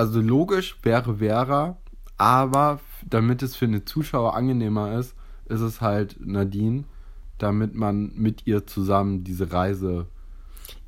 Also 0.00 0.20
logisch 0.22 0.76
wäre 0.82 1.18
Vera, 1.18 1.76
Aber 2.16 2.80
damit 3.06 3.42
es 3.42 3.54
für 3.54 3.66
eine 3.66 3.84
Zuschauer 3.84 4.34
angenehmer 4.34 4.98
ist, 4.98 5.14
ist 5.46 5.60
es 5.60 5.80
halt 5.82 6.16
Nadine, 6.24 6.84
damit 7.36 7.74
man 7.74 8.12
mit 8.14 8.46
ihr 8.46 8.66
zusammen 8.66 9.24
diese 9.24 9.52
Reise 9.52 10.06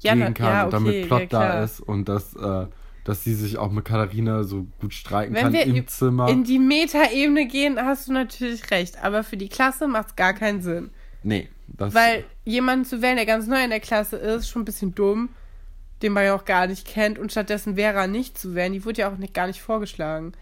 Ja, 0.01 0.15
gehen 0.15 0.33
kann 0.33 0.47
ja, 0.47 0.65
und 0.65 0.73
damit 0.73 0.89
okay, 0.95 1.07
Plot 1.07 1.21
ja, 1.21 1.27
da 1.29 1.63
ist 1.63 1.81
und 1.81 2.09
dass, 2.09 2.35
äh, 2.37 2.67
dass 3.05 3.23
sie 3.25 3.35
sich 3.35 3.59
auch 3.59 3.71
mit 3.71 3.85
Katharina 3.85 4.45
so 4.45 4.67
gut 4.81 4.95
streiten 4.95 5.35
Wenn 5.35 5.43
kann 5.43 5.53
wir 5.53 5.65
im 5.65 5.87
Zimmer. 5.87 6.29
In 6.29 6.45
die 6.45 6.59
Metaebene 6.59 7.47
gehen, 7.47 7.79
hast 7.79 8.09
du 8.09 8.13
natürlich 8.15 8.71
recht. 8.71 9.03
Aber 9.05 9.25
für 9.25 9.37
die 9.37 9.49
Klasse 9.51 9.89
macht 9.89 10.09
es 10.09 10.17
gar 10.17 10.33
keinen 10.33 10.63
Sinn. 10.63 10.91
nee, 11.23 11.49
das 11.69 11.95
Weil 11.95 12.25
jemanden 12.45 12.85
zu 12.87 13.03
wählen, 13.03 13.17
der 13.17 13.27
ganz 13.27 13.47
neu 13.47 13.63
in 13.63 13.71
der 13.71 13.81
Klasse 13.81 14.17
ist, 14.17 14.49
schon 14.49 14.63
ein 14.63 14.67
bisschen 14.67 14.95
dumm, 14.95 15.31
den 16.03 16.13
man 16.13 16.25
ja 16.25 16.35
auch 16.35 16.45
gar 16.45 16.67
nicht 16.67 16.87
kennt. 16.87 17.19
Und 17.19 17.31
stattdessen 17.33 17.77
Vera 17.77 18.07
nicht 18.07 18.37
zu 18.39 18.55
wählen, 18.55 18.73
die 18.73 18.85
wurde 18.85 19.01
ja 19.03 19.11
auch 19.13 19.17
nicht, 19.19 19.35
gar 19.35 19.47
nicht 19.47 19.63
vorgeschlagen. 19.63 20.33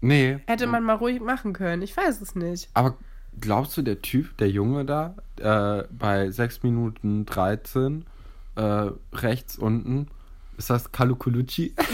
nee. 0.00 0.38
Hätte 0.46 0.66
man 0.66 0.82
mal 0.82 0.94
ruhig 0.96 1.20
machen 1.20 1.52
können. 1.52 1.82
Ich 1.82 1.96
weiß 1.96 2.20
es 2.20 2.34
nicht. 2.34 2.68
Aber 2.74 2.96
glaubst 3.40 3.76
du, 3.76 3.82
der 3.82 4.00
Typ, 4.02 4.36
der 4.38 4.48
Junge 4.50 4.84
da, 4.84 5.14
äh, 5.38 5.84
bei 5.90 6.30
6 6.30 6.62
Minuten 6.62 7.26
13, 7.26 8.04
äh, 8.56 8.86
rechts 9.12 9.56
unten, 9.56 10.08
ist 10.56 10.70
das 10.70 10.90
Kalukulucci? 10.92 11.74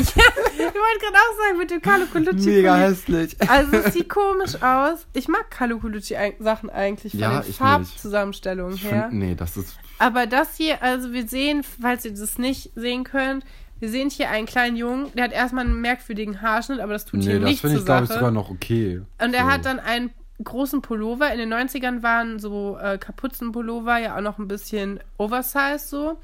Ich 0.58 0.72
wollte 0.82 1.04
gerade 1.04 1.16
auch 1.16 1.36
sagen, 1.44 1.58
mit 1.58 1.70
dem 1.70 1.82
Carlo 1.82 2.06
Colucci. 2.06 2.48
Mega 2.48 2.76
hässlich. 2.76 3.36
Also 3.48 3.76
es 3.76 3.92
sieht 3.92 4.08
komisch 4.08 4.60
aus. 4.62 5.06
Ich 5.12 5.28
mag 5.28 5.50
Carlo 5.50 5.78
Colucci 5.78 6.16
eig- 6.16 6.42
Sachen 6.42 6.70
eigentlich 6.70 7.12
von 7.12 7.20
Ja, 7.20 7.40
den 7.40 7.52
Farbzusammenstellungen 7.52 8.76
her. 8.78 9.08
find, 9.10 9.18
nee, 9.20 9.34
das 9.34 9.56
ist. 9.56 9.76
Aber 9.98 10.26
das 10.26 10.56
hier, 10.56 10.82
also 10.82 11.12
wir 11.12 11.26
sehen, 11.26 11.62
falls 11.62 12.04
ihr 12.04 12.12
das 12.12 12.38
nicht 12.38 12.70
sehen 12.74 13.04
könnt, 13.04 13.44
wir 13.78 13.88
sehen 13.90 14.08
hier 14.10 14.30
einen 14.30 14.46
kleinen 14.46 14.76
Jungen, 14.76 15.12
der 15.14 15.24
hat 15.24 15.32
erstmal 15.32 15.64
einen 15.64 15.80
merkwürdigen 15.80 16.40
Haarschnitt, 16.40 16.80
aber 16.80 16.94
das 16.94 17.04
tut 17.04 17.20
Nee, 17.20 17.26
hier 17.26 17.40
das 17.40 17.48
nichts 17.48 17.60
finde 17.60 17.76
zur 17.76 17.80
ich, 17.80 17.86
glaube 17.86 18.02
ich, 18.04 18.08
Sache. 18.08 18.18
sogar 18.18 18.30
noch 18.30 18.50
okay. 18.50 19.02
Und 19.22 19.34
er 19.34 19.44
So. 19.44 19.50
hat 19.50 19.64
dann 19.66 19.78
einen 19.80 20.10
großen 20.42 20.82
Pullover. 20.82 21.30
In 21.32 21.38
den 21.38 21.52
90ern 21.52 22.02
waren 22.02 22.38
so 22.38 22.78
äh, 22.78 22.98
Kapuzenpullover 22.98 23.98
ja 23.98 24.16
auch 24.16 24.20
noch 24.22 24.38
ein 24.38 24.48
bisschen 24.48 25.00
oversized 25.18 25.88
so. 25.88 26.18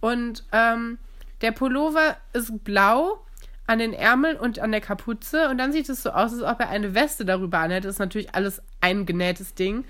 Und 0.00 0.44
ähm, 0.52 0.98
der 1.40 1.52
Pullover 1.52 2.16
ist 2.32 2.64
blau 2.64 3.20
an 3.66 3.78
den 3.78 3.92
Ärmeln 3.92 4.36
und 4.36 4.58
an 4.58 4.70
der 4.72 4.80
Kapuze. 4.80 5.48
Und 5.48 5.58
dann 5.58 5.72
sieht 5.72 5.88
es 5.88 6.02
so 6.02 6.10
aus, 6.10 6.32
als 6.32 6.42
ob 6.42 6.60
er 6.60 6.68
eine 6.68 6.94
Weste 6.94 7.24
darüber 7.24 7.58
anhätte. 7.58 7.86
Das 7.88 7.96
ist 7.96 8.00
natürlich 8.00 8.34
alles 8.34 8.60
ein 8.80 9.06
genähtes 9.06 9.54
Ding. 9.54 9.84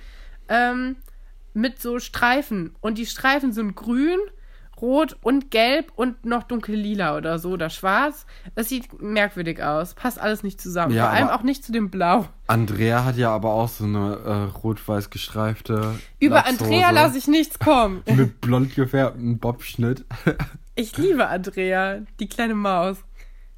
Ähm, 0.49 0.97
mit 1.55 1.81
so 1.81 1.99
Streifen. 1.99 2.75
Und 2.81 2.99
die 2.99 3.07
Streifen 3.07 3.53
sind 3.53 3.75
grün, 3.77 4.19
rot 4.81 5.17
und 5.23 5.51
gelb 5.53 5.93
und 5.95 6.25
noch 6.27 6.43
dunkel 6.43 6.75
lila 6.75 7.17
oder 7.17 7.39
so 7.39 7.51
oder 7.51 7.71
schwarz. 7.71 8.27
Das 8.57 8.69
sieht 8.69 9.01
merkwürdig 9.01 9.63
aus. 9.63 9.95
Passt 9.95 10.19
alles 10.21 10.43
nicht 10.43 10.61
zusammen. 10.61 10.93
Ja, 10.93 11.05
Vor 11.07 11.13
allem 11.15 11.29
auch 11.29 11.43
nicht 11.43 11.65
zu 11.65 11.71
dem 11.73 11.91
Blau. 11.91 12.27
Andrea 12.49 13.05
hat 13.05 13.17
ja 13.17 13.31
aber 13.31 13.53
auch 13.53 13.69
so 13.69 13.85
eine 13.85 14.17
äh, 14.17 14.57
rot-weiß 14.59 15.11
gestreifte. 15.11 15.95
Über 16.19 16.37
Latzhose 16.37 16.65
Andrea 16.65 16.91
lasse 16.91 17.19
ich 17.19 17.29
nichts 17.29 17.59
kommen. 17.59 18.03
Mit 18.07 18.41
blond 18.41 18.75
gefärbtem 18.75 19.39
Bobschnitt. 19.39 20.05
Ich 20.77 20.97
liebe 20.99 21.29
Andrea, 21.29 22.01
die 22.19 22.29
kleine 22.29 22.57
Maus. 22.57 22.97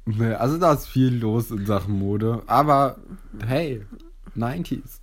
nee, 0.05 0.33
also 0.35 0.59
da 0.59 0.73
ist 0.73 0.85
viel 0.85 1.17
los 1.17 1.49
in 1.49 1.65
Sachen 1.65 1.97
Mode. 1.97 2.43
Aber 2.45 2.97
hey, 3.43 3.83
90s. 4.37 4.99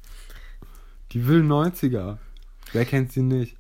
Die 1.11 1.27
wilden 1.27 1.51
90er. 1.51 2.19
Wer 2.73 2.85
kennt 2.85 3.13
sie 3.13 3.23
nicht? 3.23 3.57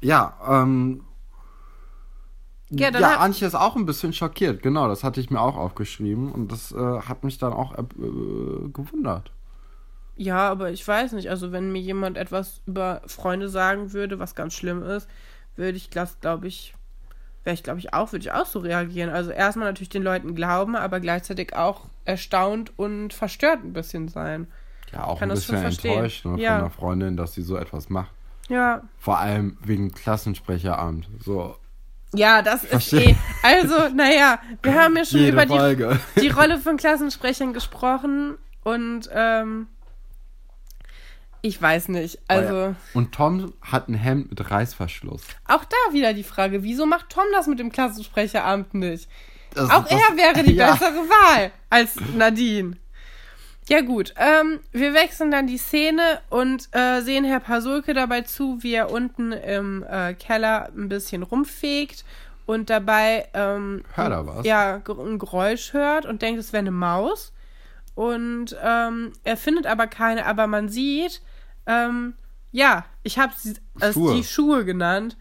Ja, 0.00 0.36
ähm. 0.48 1.02
Ja, 2.70 2.86
Ja, 2.86 2.90
dann 2.90 3.04
hat- 3.06 3.20
Antje 3.20 3.46
ist 3.46 3.54
auch 3.54 3.76
ein 3.76 3.86
bisschen 3.86 4.12
schockiert. 4.12 4.62
Genau, 4.62 4.88
das 4.88 5.02
hatte 5.02 5.20
ich 5.20 5.30
mir 5.30 5.40
auch 5.40 5.56
aufgeschrieben. 5.56 6.30
Und 6.30 6.52
das 6.52 6.70
äh, 6.72 6.76
hat 7.00 7.24
mich 7.24 7.38
dann 7.38 7.52
auch 7.52 7.72
äh, 7.78 7.82
gewundert. 8.72 9.32
Ja, 10.16 10.48
aber 10.50 10.70
ich 10.70 10.86
weiß 10.86 11.12
nicht. 11.12 11.30
Also, 11.30 11.52
wenn 11.52 11.72
mir 11.72 11.80
jemand 11.80 12.16
etwas 12.16 12.60
über 12.66 13.02
Freunde 13.06 13.48
sagen 13.48 13.92
würde, 13.92 14.18
was 14.18 14.34
ganz 14.34 14.54
schlimm 14.54 14.82
ist, 14.82 15.08
würde 15.56 15.76
ich, 15.76 15.90
glaube 15.90 16.46
ich, 16.48 16.74
wäre 17.44 17.54
ich, 17.54 17.62
glaube 17.62 17.78
ich, 17.80 17.94
auch, 17.94 18.12
würde 18.12 18.22
ich 18.24 18.32
auch 18.32 18.46
so 18.46 18.58
reagieren. 18.60 19.10
Also, 19.10 19.30
erstmal 19.30 19.68
natürlich 19.68 19.88
den 19.90 20.02
Leuten 20.02 20.34
glauben, 20.34 20.76
aber 20.76 21.00
gleichzeitig 21.00 21.54
auch 21.56 21.86
erstaunt 22.04 22.72
und 22.78 23.12
verstört 23.14 23.64
ein 23.64 23.72
bisschen 23.72 24.08
sein. 24.08 24.48
Ja, 24.92 25.04
auch 25.04 25.18
Kann 25.18 25.30
ein 25.30 25.34
bisschen 25.36 25.56
enttäuscht 25.62 26.24
ne, 26.24 26.40
Ja. 26.40 26.50
von 26.52 26.60
einer 26.60 26.70
Freundin, 26.70 27.16
dass 27.16 27.34
sie 27.34 27.42
so 27.42 27.56
etwas 27.56 27.88
macht. 27.88 28.10
Ja. 28.48 28.82
Vor 28.98 29.18
allem 29.18 29.56
wegen 29.62 29.92
Klassensprecheramt. 29.92 31.08
So, 31.22 31.56
Ja, 32.14 32.40
das 32.42 32.64
ist 32.64 32.92
eh. 32.94 33.14
Also, 33.42 33.88
naja, 33.94 34.38
wir 34.62 34.74
haben 34.74 34.96
ja 34.96 35.04
schon 35.04 35.20
jede 35.20 35.32
über 35.32 35.44
die 35.44 36.20
die 36.20 36.28
Rolle 36.28 36.58
von 36.58 36.76
Klassensprechern 36.78 37.52
gesprochen 37.52 38.38
und 38.64 39.10
ähm, 39.12 39.66
ich 41.42 41.60
weiß 41.60 41.88
nicht. 41.88 42.18
Also 42.26 42.54
Oh 42.54 42.58
ja. 42.70 42.74
Und 42.94 43.12
Tom 43.14 43.52
hat 43.62 43.88
ein 43.88 43.94
Hemd 43.94 44.30
mit 44.30 44.50
Reißverschluss. 44.50 45.22
auch 45.46 45.64
da 45.64 45.92
wieder 45.92 46.12
die 46.14 46.24
Frage, 46.24 46.62
wieso 46.62 46.84
macht 46.86 47.10
Tom 47.10 47.24
das 47.32 47.46
mit 47.46 47.58
dem 47.58 47.70
Klassensprecheramt 47.70 48.74
nicht? 48.74 49.08
Das- 49.54 49.70
Auch 49.70 49.84
das- 49.84 49.92
er 49.92 50.16
wäre 50.16 50.42
die 50.44 50.54
ja. 50.56 50.72
bessere 50.72 50.94
Wahl 51.08 51.50
als 51.70 51.96
Nadine. 52.16 52.76
Ja 53.68 53.82
gut, 53.82 54.14
ähm, 54.16 54.60
wir 54.72 54.94
wechseln 54.94 55.30
dann 55.30 55.46
die 55.46 55.58
Szene 55.58 56.20
und 56.30 56.68
äh, 56.72 57.00
sehen 57.02 57.24
Herr 57.24 57.40
Pasulke 57.40 57.92
dabei 57.92 58.22
zu, 58.22 58.62
wie 58.62 58.72
er 58.72 58.90
unten 58.90 59.32
im 59.32 59.84
äh, 59.88 60.14
Keller 60.14 60.70
ein 60.74 60.88
bisschen 60.88 61.22
rumfegt 61.22 62.04
und 62.46 62.70
dabei 62.70 63.28
ähm, 63.34 63.82
Hört 63.94 64.10
er 64.12 64.26
was? 64.26 64.46
ja 64.46 64.76
ein 64.86 65.18
Geräusch 65.18 65.74
hört 65.74 66.06
und 66.06 66.22
denkt, 66.22 66.40
es 66.40 66.52
wäre 66.54 66.60
eine 66.62 66.70
Maus. 66.70 67.32
Und 67.94 68.56
ähm, 68.62 69.12
er 69.24 69.36
findet 69.36 69.66
aber 69.66 69.86
keine, 69.86 70.24
aber 70.24 70.46
man 70.46 70.68
sieht, 70.68 71.20
ähm, 71.66 72.14
ja, 72.52 72.86
ich 73.02 73.18
habe 73.18 73.32
es 73.80 73.92
Schuhe. 73.92 74.14
die 74.14 74.24
Schuhe 74.24 74.64
genannt. 74.64 75.16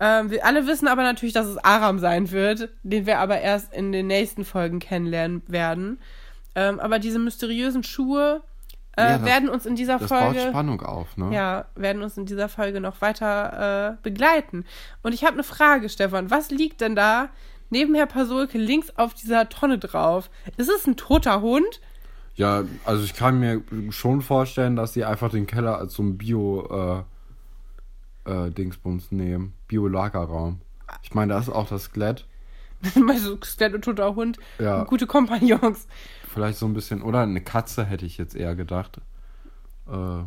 Ähm, 0.00 0.30
wir 0.30 0.44
alle 0.44 0.66
wissen 0.66 0.88
aber 0.88 1.02
natürlich, 1.02 1.34
dass 1.34 1.46
es 1.46 1.58
Aram 1.58 2.00
sein 2.00 2.32
wird, 2.32 2.70
den 2.82 3.06
wir 3.06 3.20
aber 3.20 3.40
erst 3.40 3.72
in 3.72 3.92
den 3.92 4.08
nächsten 4.08 4.44
Folgen 4.44 4.80
kennenlernen 4.80 5.42
werden. 5.46 6.00
Ähm, 6.54 6.78
aber 6.80 6.98
diese 6.98 7.18
mysteriösen 7.18 7.82
Schuhe 7.82 8.42
äh, 8.96 9.02
Ja, 9.02 9.18
das- 9.18 9.26
werden 9.26 9.48
uns 9.48 9.66
in 9.66 9.74
dieser 9.76 9.98
Das 9.98 10.08
baut 10.08 10.20
Folge 10.34 10.40
Spannung 10.50 10.80
auf, 10.82 11.16
ne? 11.16 11.34
ja, 11.34 11.64
werden 11.74 12.02
uns 12.02 12.16
in 12.16 12.26
dieser 12.26 12.48
Folge 12.48 12.80
noch 12.80 13.00
weiter 13.00 13.96
äh, 13.98 14.02
begleiten. 14.02 14.64
Und 15.02 15.12
ich 15.14 15.24
habe 15.24 15.34
eine 15.34 15.42
Frage, 15.44 15.88
Stefan. 15.88 16.30
Was 16.30 16.50
liegt 16.50 16.80
denn 16.80 16.94
da 16.94 17.28
neben 17.70 17.94
Herr 17.96 18.06
Pasulke 18.06 18.56
links 18.58 18.92
auf 18.96 19.14
dieser 19.14 19.48
Tonne 19.48 19.78
drauf? 19.78 20.30
Ist 20.56 20.70
es 20.70 20.86
ein 20.86 20.96
toter 20.96 21.40
Hund? 21.40 21.80
Ja, 22.36 22.64
also 22.84 23.02
ich 23.04 23.14
kann 23.14 23.38
mir 23.40 23.62
schon 23.90 24.20
vorstellen, 24.22 24.76
dass 24.76 24.92
sie 24.92 25.04
einfach 25.04 25.30
den 25.30 25.46
Keller 25.46 25.78
als 25.78 25.94
so 25.94 26.02
ein 26.04 26.16
Bio 26.18 27.04
äh, 28.26 28.30
äh, 28.30 28.50
Dingsbums 28.50 29.12
nehmen. 29.12 29.54
Bio-Lagerraum. 29.68 30.60
Ich 31.02 31.14
meine, 31.14 31.32
da 31.34 31.38
ist 31.40 31.48
auch 31.48 31.68
das 31.68 31.84
Skelett. 31.84 32.26
Skelett 33.44 33.74
und 33.74 33.84
toter 33.84 34.14
Hund. 34.14 34.38
Ja. 34.58 34.84
Gute 34.84 35.06
Kompagnons. 35.06 35.86
Vielleicht 36.34 36.58
so 36.58 36.66
ein 36.66 36.74
bisschen. 36.74 37.00
Oder 37.00 37.20
eine 37.20 37.40
Katze 37.40 37.84
hätte 37.86 38.04
ich 38.04 38.18
jetzt 38.18 38.34
eher 38.36 38.54
gedacht. 38.54 39.00
Äh, 39.88 40.24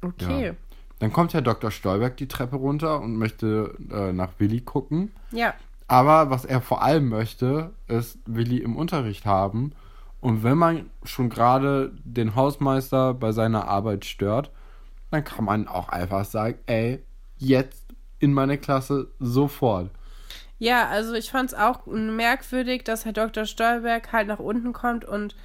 Okay. 0.00 0.46
Ja. 0.46 0.52
dann 1.00 1.12
kommt 1.12 1.34
Herr 1.34 1.42
Dr. 1.42 1.72
Stolberg 1.72 2.16
die 2.18 2.28
Treppe 2.28 2.54
runter 2.54 3.00
und 3.00 3.16
möchte 3.16 3.74
äh, 3.90 4.12
nach 4.12 4.30
Willi 4.38 4.60
gucken. 4.60 5.10
Ja. 5.32 5.54
Aber 5.88 6.30
was 6.30 6.44
er 6.44 6.60
vor 6.60 6.82
allem 6.82 7.08
möchte, 7.08 7.72
ist 7.88 8.18
Willi 8.26 8.58
im 8.58 8.76
Unterricht 8.76 9.26
haben. 9.26 9.72
Und 10.20 10.44
wenn 10.44 10.56
man 10.56 10.90
schon 11.02 11.30
gerade 11.30 11.92
den 12.04 12.36
Hausmeister 12.36 13.12
bei 13.14 13.32
seiner 13.32 13.66
Arbeit 13.66 14.04
stört, 14.04 14.52
dann 15.10 15.24
kann 15.24 15.44
man 15.44 15.66
auch 15.66 15.88
einfach 15.88 16.24
sagen, 16.24 16.58
ey, 16.66 17.02
jetzt 17.38 17.86
in 18.20 18.32
meine 18.32 18.56
Klasse 18.58 19.08
sofort. 19.18 19.90
Ja, 20.58 20.88
also 20.88 21.14
ich 21.14 21.30
fand 21.30 21.52
es 21.52 21.58
auch 21.58 21.86
merkwürdig, 21.86 22.84
dass 22.84 23.04
Herr 23.04 23.12
Dr. 23.12 23.46
Stolberg 23.46 24.12
halt 24.12 24.26
nach 24.26 24.40
unten 24.40 24.72
kommt 24.72 25.04
und 25.04 25.36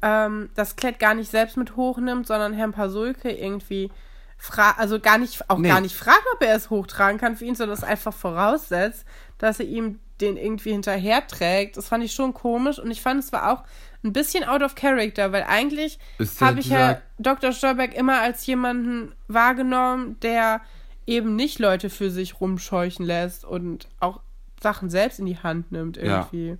ähm, 0.00 0.50
das 0.54 0.76
Klett 0.76 0.98
gar 0.98 1.14
nicht 1.14 1.30
selbst 1.30 1.56
mit 1.56 1.76
hochnimmt, 1.76 2.26
sondern 2.26 2.54
Herrn 2.54 2.72
Pasulke 2.72 3.30
irgendwie 3.30 3.90
fra 4.38 4.72
also 4.72 4.98
gar 4.98 5.18
nicht, 5.18 5.48
auch 5.48 5.58
Nee. 5.58 5.68
gar 5.68 5.80
nicht 5.80 5.94
fragt, 5.94 6.24
ob 6.34 6.42
er 6.42 6.56
es 6.56 6.68
hochtragen 6.68 7.20
kann 7.20 7.36
für 7.36 7.44
ihn, 7.44 7.54
sondern 7.54 7.76
es 7.76 7.84
einfach 7.84 8.12
voraussetzt, 8.12 9.04
dass 9.38 9.60
er 9.60 9.66
ihm 9.66 10.00
den 10.20 10.36
irgendwie 10.36 10.72
hinterher 10.72 11.26
trägt. 11.26 11.76
Das 11.76 11.88
fand 11.88 12.02
ich 12.02 12.12
schon 12.12 12.34
komisch 12.34 12.78
und 12.78 12.90
ich 12.90 13.02
fand 13.02 13.22
es 13.22 13.32
war 13.32 13.52
auch 13.52 13.64
ein 14.04 14.12
bisschen 14.12 14.42
out 14.44 14.62
of 14.62 14.74
character, 14.74 15.30
weil 15.32 15.44
eigentlich 15.44 15.98
habe 16.40 16.60
ich 16.60 16.70
Herr 16.70 17.02
Dr. 17.18 17.52
Stolberg 17.52 17.94
immer 17.94 18.20
als 18.20 18.44
jemanden 18.46 19.14
wahrgenommen, 19.28 20.18
der 20.20 20.60
eben 21.06 21.36
nicht 21.36 21.58
Leute 21.58 21.88
für 21.90 22.10
sich 22.10 22.40
rumscheuchen 22.40 23.04
lässt 23.06 23.44
und 23.44 23.88
auch 24.00 24.20
Sachen 24.62 24.90
selbst 24.90 25.18
in 25.18 25.26
die 25.26 25.38
Hand 25.38 25.72
nimmt 25.72 25.96
Ja. 25.96 26.02
irgendwie. 26.30 26.56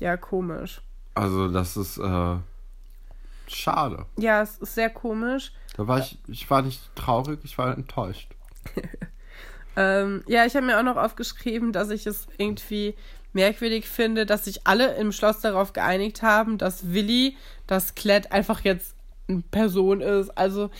Ja, 0.00 0.16
komisch. 0.16 0.80
Also 1.14 1.48
das 1.48 1.76
ist 1.76 1.98
äh, 1.98 2.36
schade. 3.48 4.06
Ja, 4.18 4.42
es 4.42 4.58
ist 4.58 4.74
sehr 4.74 4.90
komisch. 4.90 5.52
Da 5.76 5.86
war 5.88 5.98
ich, 5.98 6.18
ich 6.28 6.48
war 6.50 6.62
nicht 6.62 6.80
traurig, 6.94 7.40
ich 7.44 7.56
war 7.58 7.74
enttäuscht. 7.76 8.30
Ähm, 9.78 10.22
ja, 10.26 10.46
ich 10.46 10.56
habe 10.56 10.64
mir 10.64 10.78
auch 10.78 10.82
noch 10.82 10.96
aufgeschrieben, 10.96 11.70
dass 11.70 11.90
ich 11.90 12.06
es 12.06 12.26
irgendwie 12.38 12.94
merkwürdig 13.34 13.86
finde, 13.86 14.24
dass 14.24 14.46
sich 14.46 14.66
alle 14.66 14.94
im 14.96 15.12
Schloss 15.12 15.40
darauf 15.40 15.74
geeinigt 15.74 16.22
haben, 16.22 16.56
dass 16.56 16.92
Willi 16.94 17.36
das 17.66 17.94
Klett 17.94 18.32
einfach 18.32 18.60
jetzt 18.64 18.94
eine 19.28 19.42
Person 19.50 20.00
ist. 20.00 20.30
Also, 20.30 20.70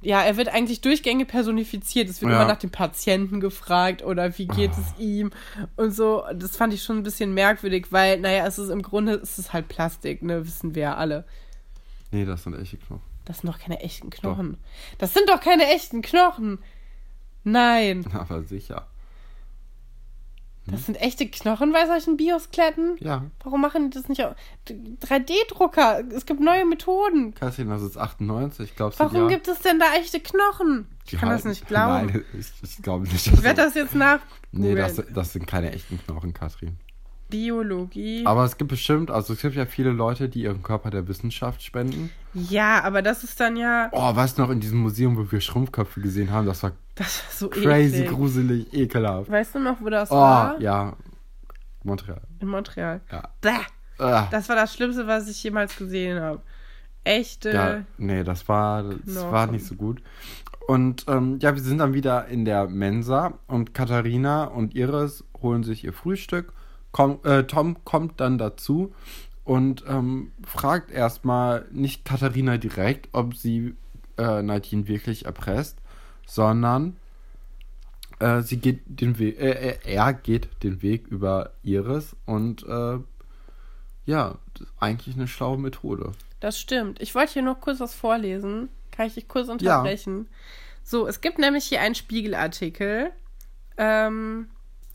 ja, 0.00 0.22
er 0.22 0.36
wird 0.36 0.48
eigentlich 0.48 0.80
durchgängig 0.80 1.26
personifiziert. 1.28 2.08
Es 2.08 2.20
wird 2.20 2.30
Ja. 2.30 2.38
immer 2.42 2.48
nach 2.52 2.58
dem 2.58 2.70
Patienten 2.70 3.40
gefragt 3.40 4.02
oder 4.04 4.38
wie 4.38 4.46
geht 4.46 4.70
es 4.72 4.98
ihm 4.98 5.30
und 5.76 5.90
so. 5.92 6.24
Das 6.34 6.56
fand 6.56 6.72
ich 6.72 6.82
schon 6.84 6.98
ein 6.98 7.02
bisschen 7.02 7.34
merkwürdig, 7.34 7.88
weil, 7.90 8.20
naja, 8.20 8.46
es 8.46 8.58
ist 8.58 8.68
im 8.68 8.82
Grunde, 8.82 9.14
es 9.14 9.38
ist 9.38 9.52
halt 9.52 9.68
Plastik, 9.68 10.22
ne, 10.22 10.46
wissen 10.46 10.74
wir 10.74 10.82
ja 10.82 10.94
alle. 10.96 11.24
Nee, 12.10 12.24
das 12.24 12.44
sind 12.44 12.54
echte 12.54 12.76
Knochen. 12.78 13.02
Das 13.24 13.38
sind 13.40 13.50
doch 13.52 13.58
keine 13.58 13.80
echten 13.80 14.08
Knochen. 14.10 14.56
Das 14.98 15.12
sind 15.14 15.28
doch 15.28 15.40
keine 15.40 15.66
echten 15.74 16.00
Knochen. 16.00 16.58
Nein, 17.44 18.04
Aber 18.12 18.42
sicher. 18.42 18.86
Das 20.70 20.86
sind 20.86 21.00
echte 21.00 21.28
Knochen 21.28 21.72
bei 21.72 21.86
solchen 21.86 22.16
Bioskeletten. 22.16 22.96
Ja. 23.00 23.24
Warum 23.42 23.60
machen 23.60 23.90
die 23.90 23.98
das 23.98 24.08
nicht 24.08 24.24
auf 24.24 24.34
3D-Drucker? 24.68 26.04
Es 26.14 26.26
gibt 26.26 26.40
neue 26.40 26.64
Methoden. 26.64 27.34
Kerstin, 27.34 27.68
das 27.68 27.82
ist 27.82 27.96
98, 27.96 28.76
glaubst 28.76 29.00
du 29.00 29.04
Warum 29.04 29.22
ja? 29.22 29.28
gibt 29.28 29.48
es 29.48 29.58
denn 29.60 29.78
da 29.78 29.86
echte 29.98 30.20
Knochen? 30.20 30.86
Ich 31.06 31.18
kann 31.18 31.30
das 31.30 31.44
nicht 31.44 31.66
glauben. 31.66 32.06
Nein, 32.12 32.24
ich, 32.38 32.52
ich 32.62 32.82
glaube 32.82 33.08
nicht. 33.08 33.26
Ich 33.26 33.42
werde 33.42 33.62
das 33.62 33.74
jetzt 33.74 33.94
nach 33.94 34.20
Nee, 34.50 34.74
das, 34.74 35.02
das 35.12 35.32
sind 35.32 35.46
keine 35.46 35.72
echten 35.72 35.98
Knochen, 36.04 36.32
Katrin. 36.32 36.78
Biologie. 37.28 38.24
Aber 38.26 38.44
es 38.44 38.56
gibt 38.56 38.68
bestimmt, 38.70 39.10
also 39.10 39.32
es 39.34 39.40
gibt 39.42 39.54
ja 39.54 39.66
viele 39.66 39.90
Leute, 39.90 40.28
die 40.28 40.42
ihren 40.42 40.62
Körper 40.62 40.90
der 40.90 41.06
Wissenschaft 41.08 41.62
spenden. 41.62 42.10
ja, 42.34 42.82
aber 42.84 43.02
das 43.02 43.24
ist 43.24 43.38
dann 43.40 43.56
ja. 43.56 43.88
Oh, 43.92 44.14
weißt 44.16 44.38
du 44.38 44.42
noch, 44.42 44.50
in 44.50 44.60
diesem 44.60 44.78
Museum, 44.78 45.16
wo 45.16 45.30
wir 45.30 45.40
Schrumpfköpfe 45.40 46.00
gesehen 46.00 46.30
haben, 46.30 46.46
das 46.46 46.62
war 46.62 46.72
Das 46.94 47.22
war 47.24 47.32
so 47.32 47.48
crazy, 47.48 47.98
eklig. 48.02 48.08
gruselig, 48.10 48.72
ekelhaft. 48.74 49.30
Weißt 49.30 49.54
du 49.54 49.58
noch, 49.60 49.80
wo 49.80 49.88
das 49.90 50.10
Oh, 50.10 50.14
war? 50.16 50.60
ja. 50.60 50.96
Montreal. 51.84 52.22
In 52.40 52.48
Montreal. 52.48 53.00
Ja. 53.10 53.22
Bäh. 53.40 53.50
Ah, 53.98 54.26
Das 54.30 54.48
war 54.48 54.56
das 54.56 54.74
Schlimmste, 54.74 55.06
was 55.06 55.28
ich 55.28 55.42
jemals 55.42 55.76
gesehen 55.76 56.20
habe. 56.20 56.40
Echte. 57.04 57.50
ja, 57.50 57.80
nee, 57.96 58.22
das 58.22 58.48
war, 58.48 58.82
das 58.82 59.00
Knochen. 59.14 59.32
war 59.32 59.46
nicht 59.46 59.64
so 59.64 59.74
gut. 59.76 60.02
Und 60.66 61.06
ähm, 61.08 61.38
ja, 61.40 61.54
wir 61.54 61.62
sind 61.62 61.78
dann 61.78 61.94
wieder 61.94 62.26
in 62.26 62.44
der 62.44 62.68
Mensa 62.68 63.34
und 63.46 63.72
Katharina 63.72 64.44
und 64.44 64.74
Iris 64.74 65.24
holen 65.40 65.62
sich 65.62 65.84
ihr 65.84 65.94
Frühstück. 65.94 66.52
Komm, 66.92 67.20
äh, 67.24 67.44
Tom 67.44 67.84
kommt 67.84 68.20
dann 68.20 68.38
dazu 68.38 68.92
und 69.44 69.84
ähm, 69.88 70.32
fragt 70.46 70.90
erstmal 70.90 71.66
nicht 71.70 72.04
Katharina 72.04 72.56
direkt, 72.58 73.08
ob 73.12 73.34
sie 73.34 73.74
äh, 74.16 74.42
Nadine 74.42 74.88
wirklich 74.88 75.26
erpresst, 75.26 75.78
sondern 76.26 76.96
äh, 78.18 78.42
sie 78.42 78.58
geht 78.58 78.80
den 78.86 79.18
Weg, 79.18 79.40
äh, 79.40 79.50
äh, 79.50 79.78
er 79.84 80.12
geht 80.12 80.48
den 80.62 80.82
Weg 80.82 81.06
über 81.08 81.52
Iris 81.62 82.16
und 82.26 82.62
äh, 82.66 82.98
ja, 84.06 84.38
das 84.54 84.62
ist 84.62 84.74
eigentlich 84.80 85.16
eine 85.16 85.28
schlaue 85.28 85.58
Methode. 85.58 86.12
Das 86.40 86.58
stimmt. 86.58 87.00
Ich 87.00 87.14
wollte 87.14 87.34
hier 87.34 87.42
noch 87.42 87.60
kurz 87.60 87.80
was 87.80 87.94
vorlesen. 87.94 88.70
Kann 88.90 89.06
ich 89.06 89.14
dich 89.14 89.28
kurz 89.28 89.48
unterbrechen? 89.48 90.28
So, 90.82 91.06
es 91.06 91.20
gibt 91.20 91.38
nämlich 91.38 91.64
hier 91.64 91.80
einen 91.80 91.94
Spiegelartikel. 91.94 93.10
Ähm, 93.76 94.48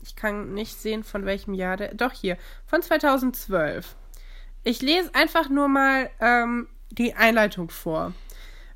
ich 0.04 0.16
kann 0.16 0.52
nicht 0.52 0.78
sehen, 0.80 1.02
von 1.02 1.24
welchem 1.24 1.54
Jahr 1.54 1.76
der. 1.76 1.94
Doch 1.94 2.12
hier, 2.12 2.36
von 2.66 2.82
2012. 2.82 3.96
Ich 4.62 4.82
lese 4.82 5.14
einfach 5.14 5.48
nur 5.48 5.68
mal 5.68 6.10
ähm, 6.20 6.68
die 6.90 7.14
Einleitung 7.14 7.70
vor. 7.70 8.12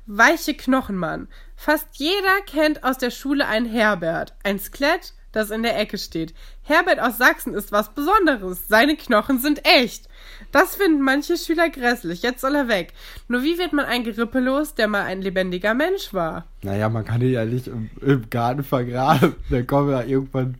Weiche 0.05 0.55
Knochenmann. 0.55 1.27
Fast 1.55 1.87
jeder 1.93 2.41
kennt 2.47 2.83
aus 2.83 2.97
der 2.97 3.11
Schule 3.11 3.47
einen 3.47 3.67
Herbert, 3.67 4.33
ein 4.43 4.59
Skelett, 4.59 5.13
das 5.31 5.51
in 5.51 5.61
der 5.61 5.79
Ecke 5.79 5.99
steht. 5.99 6.33
Herbert 6.63 6.99
aus 6.99 7.19
Sachsen 7.19 7.53
ist 7.53 7.71
was 7.71 7.93
Besonderes. 7.93 8.67
Seine 8.67 8.95
Knochen 8.95 9.37
sind 9.37 9.65
echt. 9.67 10.09
Das 10.51 10.75
finden 10.75 11.01
manche 11.01 11.37
Schüler 11.37 11.69
grässlich. 11.69 12.23
Jetzt 12.23 12.41
soll 12.41 12.55
er 12.55 12.67
weg. 12.67 12.93
Nur 13.27 13.43
wie 13.43 13.59
wird 13.59 13.73
man 13.73 13.85
ein 13.85 14.03
Gerippe 14.03 14.39
los, 14.39 14.73
der 14.73 14.87
mal 14.87 15.03
ein 15.03 15.21
lebendiger 15.21 15.75
Mensch 15.75 16.11
war? 16.11 16.47
Naja, 16.63 16.89
man 16.89 17.05
kann 17.05 17.21
ihn 17.21 17.33
ja 17.33 17.45
nicht 17.45 17.67
im, 17.67 17.91
im 18.01 18.29
Garten 18.31 18.63
vergraben. 18.63 19.35
Dann 19.51 19.67
kommen 19.67 19.91
ja 19.91 20.01
irgendwann 20.01 20.55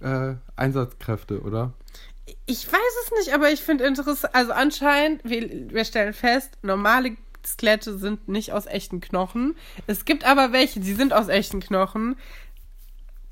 äh, 0.00 0.34
Einsatzkräfte, 0.56 1.40
oder? 1.40 1.72
Ich 2.46 2.70
weiß 2.72 2.80
es 3.04 3.10
nicht, 3.18 3.34
aber 3.34 3.50
ich 3.50 3.60
finde 3.60 3.84
interessant. 3.84 4.34
Also 4.34 4.52
anscheinend, 4.52 5.22
wir, 5.24 5.70
wir 5.70 5.84
stellen 5.84 6.14
fest, 6.14 6.52
normale 6.62 7.16
Skelette 7.46 7.98
sind 7.98 8.28
nicht 8.28 8.52
aus 8.52 8.66
echten 8.66 9.00
Knochen. 9.00 9.56
Es 9.86 10.04
gibt 10.04 10.24
aber 10.24 10.52
welche, 10.52 10.80
die 10.80 10.94
sind 10.94 11.12
aus 11.12 11.28
echten 11.28 11.60
Knochen. 11.60 12.16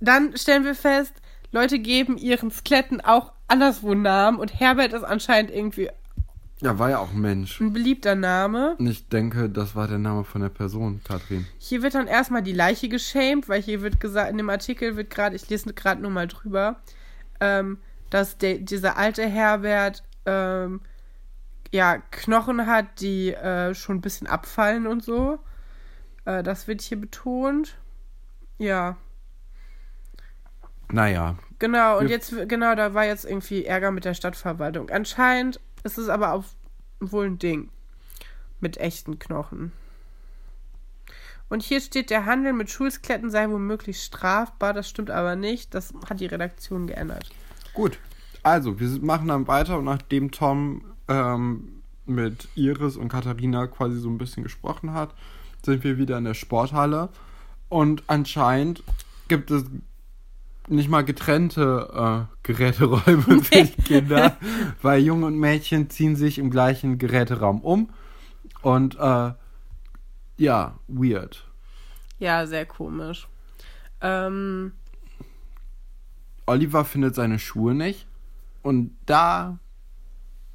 Dann 0.01 0.37
stellen 0.37 0.64
wir 0.64 0.75
fest, 0.75 1.14
Leute 1.53 1.79
geben 1.79 2.18
ihren 2.18 2.51
Skeletten 2.51 3.01
auch 3.01 3.33
anderswo 3.48 3.94
Namen 3.94 4.38
und 4.38 4.59
Herbert 4.59 4.92
ist 4.92 5.05
anscheinend 5.05 5.51
irgendwie 5.51 5.90
Ja, 6.62 6.79
war 6.79 6.90
ja 6.90 6.98
auch 6.98 7.11
ein 7.11 7.20
Mensch. 7.20 7.61
ein 7.61 7.72
beliebter 7.72 8.14
Name. 8.14 8.77
Und 8.79 8.87
ich 8.87 9.09
denke, 9.09 9.51
das 9.51 9.75
war 9.75 9.88
der 9.88 9.98
Name 9.98 10.22
von 10.22 10.42
der 10.42 10.48
Person, 10.48 11.01
Katrin. 11.03 11.44
Hier 11.59 11.83
wird 11.83 11.96
dann 11.96 12.07
erstmal 12.07 12.42
die 12.42 12.53
Leiche 12.53 12.88
geschämt, 12.88 13.48
weil 13.48 13.61
hier 13.61 13.83
wird 13.83 13.98
gesagt, 13.98 14.31
in 14.31 14.38
dem 14.38 14.48
Artikel 14.48 14.96
wird 14.96 15.11
gerade, 15.11 15.35
ich 15.35 15.51
lese 15.51 15.75
gerade 15.75 16.01
nur 16.01 16.12
mal 16.12 16.29
drüber, 16.29 16.77
ähm, 17.40 17.79
dass 18.11 18.38
der, 18.38 18.59
dieser 18.59 18.96
alte 18.96 19.27
Herbert 19.27 20.05
ähm, 20.25 20.81
ja 21.72 21.98
Knochen 22.12 22.64
hat, 22.68 23.01
die 23.01 23.33
äh, 23.33 23.75
schon 23.75 23.96
ein 23.96 24.01
bisschen 24.01 24.29
abfallen 24.29 24.87
und 24.87 25.03
so. 25.03 25.40
Äh, 26.27 26.44
das 26.44 26.68
wird 26.68 26.81
hier 26.81 27.01
betont. 27.01 27.77
Ja, 28.59 28.96
Naja, 30.92 31.37
genau. 31.59 31.98
Und 31.98 32.09
jetzt, 32.09 32.33
genau, 32.48 32.77
da 32.77 32.94
war 32.94 33.05
jetzt 33.05 33.25
irgendwie 33.25 33.64
Ärger 33.64 33.90
mit 33.90 34.05
der 34.05 34.14
Stadtverwaltung. 34.14 34.90
Anscheinend 34.90 35.59
ist 35.85 35.99
es 35.99 36.09
aber 36.09 36.33
auch 36.33 36.45
wohl 37.01 37.27
ein 37.27 37.38
Ding 37.38 37.71
mit 38.61 38.79
echten 38.79 39.18
Knochen. 39.18 39.73
Und 41.49 41.62
hier 41.62 41.81
steht, 41.81 42.09
der 42.09 42.25
Handel 42.25 42.55
mit 42.55 42.71
Schulskletten 42.71 43.31
sei 43.31 43.51
womöglich 43.51 44.03
strafbar. 44.03 44.73
Das 44.73 44.88
stimmt 44.88 45.11
aber 45.11 45.37
nicht. 45.37 45.75
Das 45.75 45.92
hat 46.09 46.21
die 46.21 46.27
Redaktion 46.27 46.87
geändert. 46.87 47.31
gut. 47.75 47.99
Also, 48.45 48.81
wir 48.81 48.88
machen 49.03 49.29
dann 49.29 49.47
weiter 49.47 49.79
und 49.79 49.85
nachdem 49.85 50.33
Tom 50.33 50.83
ähm, 51.07 51.83
mit 52.07 52.49
Iris 52.57 52.97
und 52.97 53.09
Katharina 53.09 53.68
quasi 53.68 53.99
so 54.01 54.09
ein 54.09 54.18
bisschen 54.18 54.42
gesprochen 54.42 54.95
hat, 54.95 55.14
sind 55.64 55.85
wir 55.85 55.97
wieder 55.97 56.18
in 56.18 56.25
der 56.25 56.35
Sporthalle. 56.35 57.11
Und 57.68 58.03
anscheinend 58.09 58.83
gibt 59.29 59.51
es 59.51 59.64
nicht 60.68 60.88
mal 60.88 61.05
getrennte 61.05 62.27
äh, 62.31 62.37
Geräteräume 62.42 63.42
für 63.42 63.64
die 63.64 63.83
Kinder, 63.83 64.37
weil 64.81 65.01
Junge 65.03 65.27
und 65.27 65.38
Mädchen 65.38 65.90
ziehen 65.90 66.16
sich 66.16 66.38
im 66.38 66.51
gleichen 66.51 66.98
Geräteraum 66.98 67.61
um. 67.61 67.90
Und 68.62 68.96
äh, 68.98 69.33
ja, 70.38 70.79
weird. 70.88 71.46
Ja, 72.18 72.46
sehr 72.46 72.64
komisch. 72.66 73.27
Ähm, 74.01 74.72
Oliver 76.46 76.85
findet 76.85 77.14
seine 77.14 77.38
Schuhe 77.38 77.75
nicht. 77.75 78.07
Und 78.62 78.96
da 79.07 79.59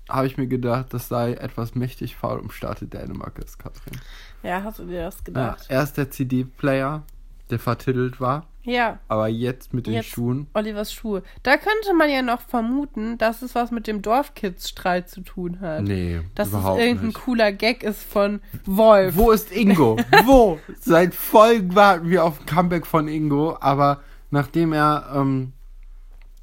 habe 0.09 0.27
ich 0.27 0.37
mir 0.37 0.47
gedacht, 0.47 0.93
das 0.93 1.09
sei 1.09 1.33
etwas 1.33 1.75
mächtig 1.75 2.15
faul 2.15 2.39
um 2.39 2.49
Starte 2.49 2.87
Dänemark 2.87 3.39
ist, 3.39 3.59
Katrin. 3.59 3.99
ja, 4.43 4.63
hast 4.63 4.79
du 4.79 4.85
dir 4.85 5.01
das 5.03 5.17
Ja, 5.17 5.23
gedacht? 5.25 5.65
er 5.67 5.83
ist 5.83 5.97
der 5.97 6.09
CD-Player, 6.09 7.03
der 7.49 7.59
vertitelt 7.59 8.21
war, 8.21 8.47
Ja, 8.69 8.99
aber 9.07 9.29
jetzt 9.29 9.73
mit 9.73 9.87
den 9.87 9.93
Jetzt- 9.93 10.09
Schuhen. 10.09 10.47
Olivers 10.53 10.91
Schuhe. 10.91 11.23
Da 11.43 11.55
könnte 11.55 11.93
man 11.97 12.09
ja 12.09 12.21
noch 12.21 12.41
vermuten, 12.41 13.17
dass 13.17 13.41
es 13.41 13.55
was 13.55 13.71
mit 13.71 13.87
dem 13.87 14.01
Dorfkids-Streit 14.01 15.09
zu 15.09 15.21
tun 15.21 15.61
hat. 15.61 15.83
Nee, 15.83 16.19
Dass 16.35 16.49
es 16.49 16.53
überhaupt 16.53 16.81
irgendein 16.81 17.07
nicht. 17.07 17.19
cooler 17.21 17.53
Gag 17.53 17.81
ist 17.83 18.03
von 18.03 18.41
Wolf. 18.65 19.15
Wo 19.15 19.31
ist 19.31 19.53
Ingo? 19.53 19.95
Wo? 20.25 20.59
Seit 20.81 21.15
Folgen 21.15 21.75
warten 21.75 22.09
wir 22.09 22.25
auf 22.25 22.41
ein 22.41 22.45
Comeback 22.45 22.85
von 22.85 23.07
Ingo, 23.07 23.55
aber 23.61 24.01
nachdem 24.31 24.73
er, 24.73 25.11
ähm, 25.15 25.53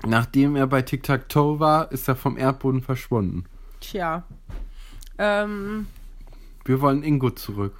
nachdem 0.06 0.56
er 0.56 0.66
bei 0.66 0.80
Tic 0.80 1.02
Tac 1.02 1.28
Toe 1.28 1.60
war, 1.60 1.92
ist 1.92 2.08
er 2.08 2.16
vom 2.16 2.38
Erdboden 2.38 2.80
verschwunden. 2.80 3.44
Tja. 3.80 4.24
Ähm, 5.18 5.88
Wir 6.64 6.80
wollen 6.80 7.02
Ingo 7.02 7.28
zurück. 7.30 7.74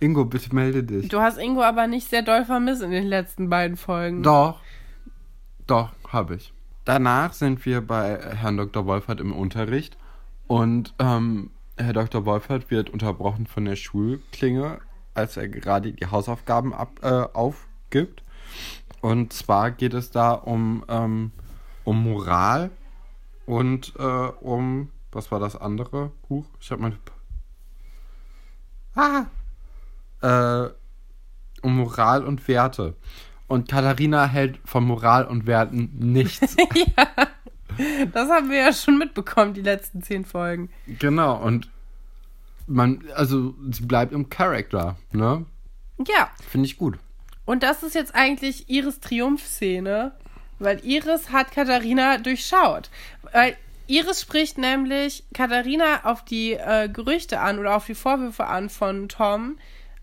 Ingo, 0.00 0.24
bitte 0.24 0.54
melde 0.54 0.82
dich. 0.82 1.08
du 1.08 1.20
hast 1.20 1.38
Ingo 1.38 1.62
aber 1.62 1.86
nicht 1.86 2.08
sehr 2.08 2.22
doll 2.22 2.44
vermisst 2.44 2.82
in 2.82 2.90
den 2.90 3.06
letzten 3.06 3.48
beiden 3.48 3.76
Folgen. 3.76 4.22
Doch. 4.22 4.60
Doch, 5.66 5.90
habe 6.08 6.36
ich. 6.36 6.52
Danach 6.84 7.32
sind 7.32 7.64
wir 7.66 7.80
bei 7.80 8.18
Herrn 8.36 8.56
Dr. 8.56 8.86
Wolfert 8.86 9.20
im 9.20 9.32
Unterricht 9.32 9.96
und 10.46 10.94
ähm, 10.98 11.50
Herr 11.76 11.92
Dr. 11.92 12.24
Wolfert 12.24 12.70
wird 12.70 12.90
unterbrochen 12.90 13.46
von 13.46 13.64
der 13.64 13.76
Schulklinge, 13.76 14.78
als 15.14 15.36
er 15.36 15.48
gerade 15.48 15.92
die 15.92 16.06
Hausaufgaben 16.06 16.72
ab, 16.72 17.00
äh, 17.02 17.24
aufgibt. 17.32 18.22
Und 19.00 19.32
zwar 19.32 19.72
geht 19.72 19.94
es 19.94 20.10
da 20.10 20.32
um, 20.32 20.84
ähm, 20.88 21.32
um 21.84 22.02
Moral 22.02 22.70
und 23.46 23.92
äh, 23.98 24.02
um, 24.02 24.90
was 25.12 25.30
war 25.32 25.40
das 25.40 25.56
andere? 25.56 26.12
Huch, 26.28 26.46
ich 26.60 26.70
habe 26.70 26.82
meine... 26.82 26.98
Ah! 28.94 29.26
Äh, 30.22 30.68
um 31.62 31.76
Moral 31.76 32.24
und 32.24 32.46
Werte. 32.48 32.94
Und 33.48 33.68
Katharina 33.68 34.26
hält 34.26 34.58
von 34.64 34.84
Moral 34.84 35.24
und 35.26 35.46
Werten 35.46 35.90
nichts. 35.98 36.56
Das 38.12 38.30
haben 38.30 38.48
wir 38.50 38.56
ja 38.58 38.72
schon 38.72 38.96
mitbekommen, 38.96 39.52
die 39.52 39.60
letzten 39.60 40.02
zehn 40.02 40.24
Folgen. 40.24 40.70
Genau, 40.86 41.36
und 41.36 41.68
man, 42.66 43.04
also 43.14 43.54
sie 43.70 43.84
bleibt 43.84 44.12
im 44.12 44.30
Charakter, 44.30 44.96
ne? 45.12 45.44
Ja, 46.06 46.30
Finde 46.48 46.66
ich 46.66 46.78
gut. 46.78 46.98
und 47.44 47.62
das 47.62 47.82
ist 47.82 47.94
jetzt 47.94 48.14
eigentlich 48.14 48.70
Iris 48.70 49.00
Triumphszene, 49.00 50.12
weil 50.58 50.82
Iris 50.86 51.30
hat 51.32 51.50
Katharina 51.52 52.16
durchschaut. 52.16 52.88
Weil 53.32 53.56
Iris 53.88 54.22
spricht 54.22 54.56
nämlich 54.56 55.24
Katharina 55.34 56.04
auf 56.04 56.24
die 56.24 56.54
äh, 56.54 56.88
Gerüchte 56.88 57.40
an 57.40 57.58
oder 57.58 57.76
auf 57.76 57.84
die 57.84 57.94
Vorwürfe 57.94 58.46
an 58.46 58.70
von 58.70 59.10
Tom, 59.10 59.58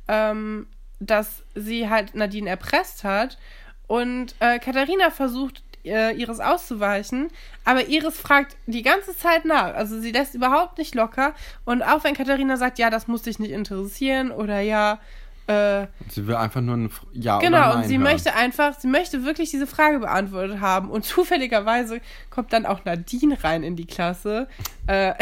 ähm, 0.07 0.67
dass 0.99 1.43
sie 1.55 1.89
halt 1.89 2.15
Nadine 2.15 2.49
erpresst 2.49 3.03
hat. 3.03 3.37
Und 3.87 4.35
äh, 4.39 4.59
Katharina 4.59 5.09
versucht, 5.11 5.61
äh, 5.85 6.15
Iris 6.15 6.39
auszuweichen, 6.39 7.29
aber 7.65 7.87
Iris 7.87 8.17
fragt 8.17 8.55
die 8.67 8.83
ganze 8.83 9.15
Zeit 9.17 9.45
nach. 9.45 9.73
Also 9.75 9.99
sie 9.99 10.11
lässt 10.11 10.33
überhaupt 10.33 10.77
nicht 10.77 10.95
locker. 10.95 11.33
Und 11.65 11.81
auch 11.81 12.03
wenn 12.03 12.15
Katharina 12.15 12.57
sagt, 12.57 12.79
ja, 12.79 12.89
das 12.89 13.07
muss 13.07 13.23
dich 13.23 13.39
nicht 13.39 13.51
interessieren 13.51 14.31
oder 14.31 14.61
ja, 14.61 14.99
äh, 15.47 15.87
Sie 16.07 16.25
will 16.25 16.35
einfach 16.35 16.61
nur 16.61 16.77
ein 16.77 16.89
Ja 17.11 17.37
oder 17.37 17.45
Genau, 17.45 17.67
Nein 17.67 17.77
und 17.77 17.83
sie 17.83 17.95
hören. 17.95 18.03
möchte 18.03 18.33
einfach, 18.33 18.79
sie 18.79 18.87
möchte 18.87 19.25
wirklich 19.25 19.49
diese 19.51 19.67
Frage 19.67 19.99
beantwortet 19.99 20.61
haben. 20.61 20.89
Und 20.89 21.03
zufälligerweise 21.05 21.99
kommt 22.29 22.53
dann 22.53 22.65
auch 22.65 22.85
Nadine 22.85 23.43
rein 23.43 23.63
in 23.63 23.75
die 23.75 23.85
Klasse. 23.85 24.47
Äh, 24.87 25.13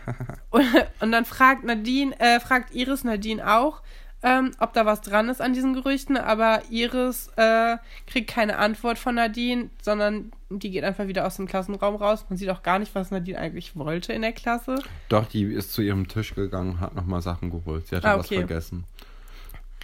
und, 0.50 0.66
und 1.00 1.12
dann 1.12 1.24
fragt 1.24 1.62
Nadine, 1.64 2.18
äh, 2.18 2.40
fragt 2.40 2.74
Iris 2.74 3.04
Nadine 3.04 3.48
auch, 3.48 3.82
ähm, 4.22 4.50
ob 4.58 4.72
da 4.74 4.84
was 4.86 5.00
dran 5.00 5.28
ist 5.28 5.40
an 5.40 5.52
diesen 5.54 5.74
Gerüchten, 5.74 6.16
aber 6.16 6.62
Iris 6.70 7.30
äh, 7.36 7.76
kriegt 8.06 8.30
keine 8.30 8.58
Antwort 8.58 8.98
von 8.98 9.14
Nadine, 9.14 9.70
sondern 9.82 10.30
die 10.50 10.70
geht 10.70 10.84
einfach 10.84 11.06
wieder 11.06 11.26
aus 11.26 11.36
dem 11.36 11.46
Klassenraum 11.46 11.96
raus. 11.96 12.26
Man 12.28 12.36
sieht 12.36 12.50
auch 12.50 12.62
gar 12.62 12.78
nicht, 12.78 12.94
was 12.94 13.10
Nadine 13.10 13.38
eigentlich 13.38 13.76
wollte 13.76 14.12
in 14.12 14.22
der 14.22 14.32
Klasse. 14.32 14.76
Doch, 15.08 15.26
die 15.26 15.44
ist 15.44 15.72
zu 15.72 15.80
ihrem 15.82 16.08
Tisch 16.08 16.34
gegangen 16.34 16.80
hat 16.80 16.94
nochmal 16.94 17.22
Sachen 17.22 17.50
geholt. 17.50 17.86
Sie 17.86 17.96
hatte 17.96 18.08
Ah, 18.08 18.18
was 18.18 18.26
okay. 18.26 18.38
vergessen. 18.38 18.84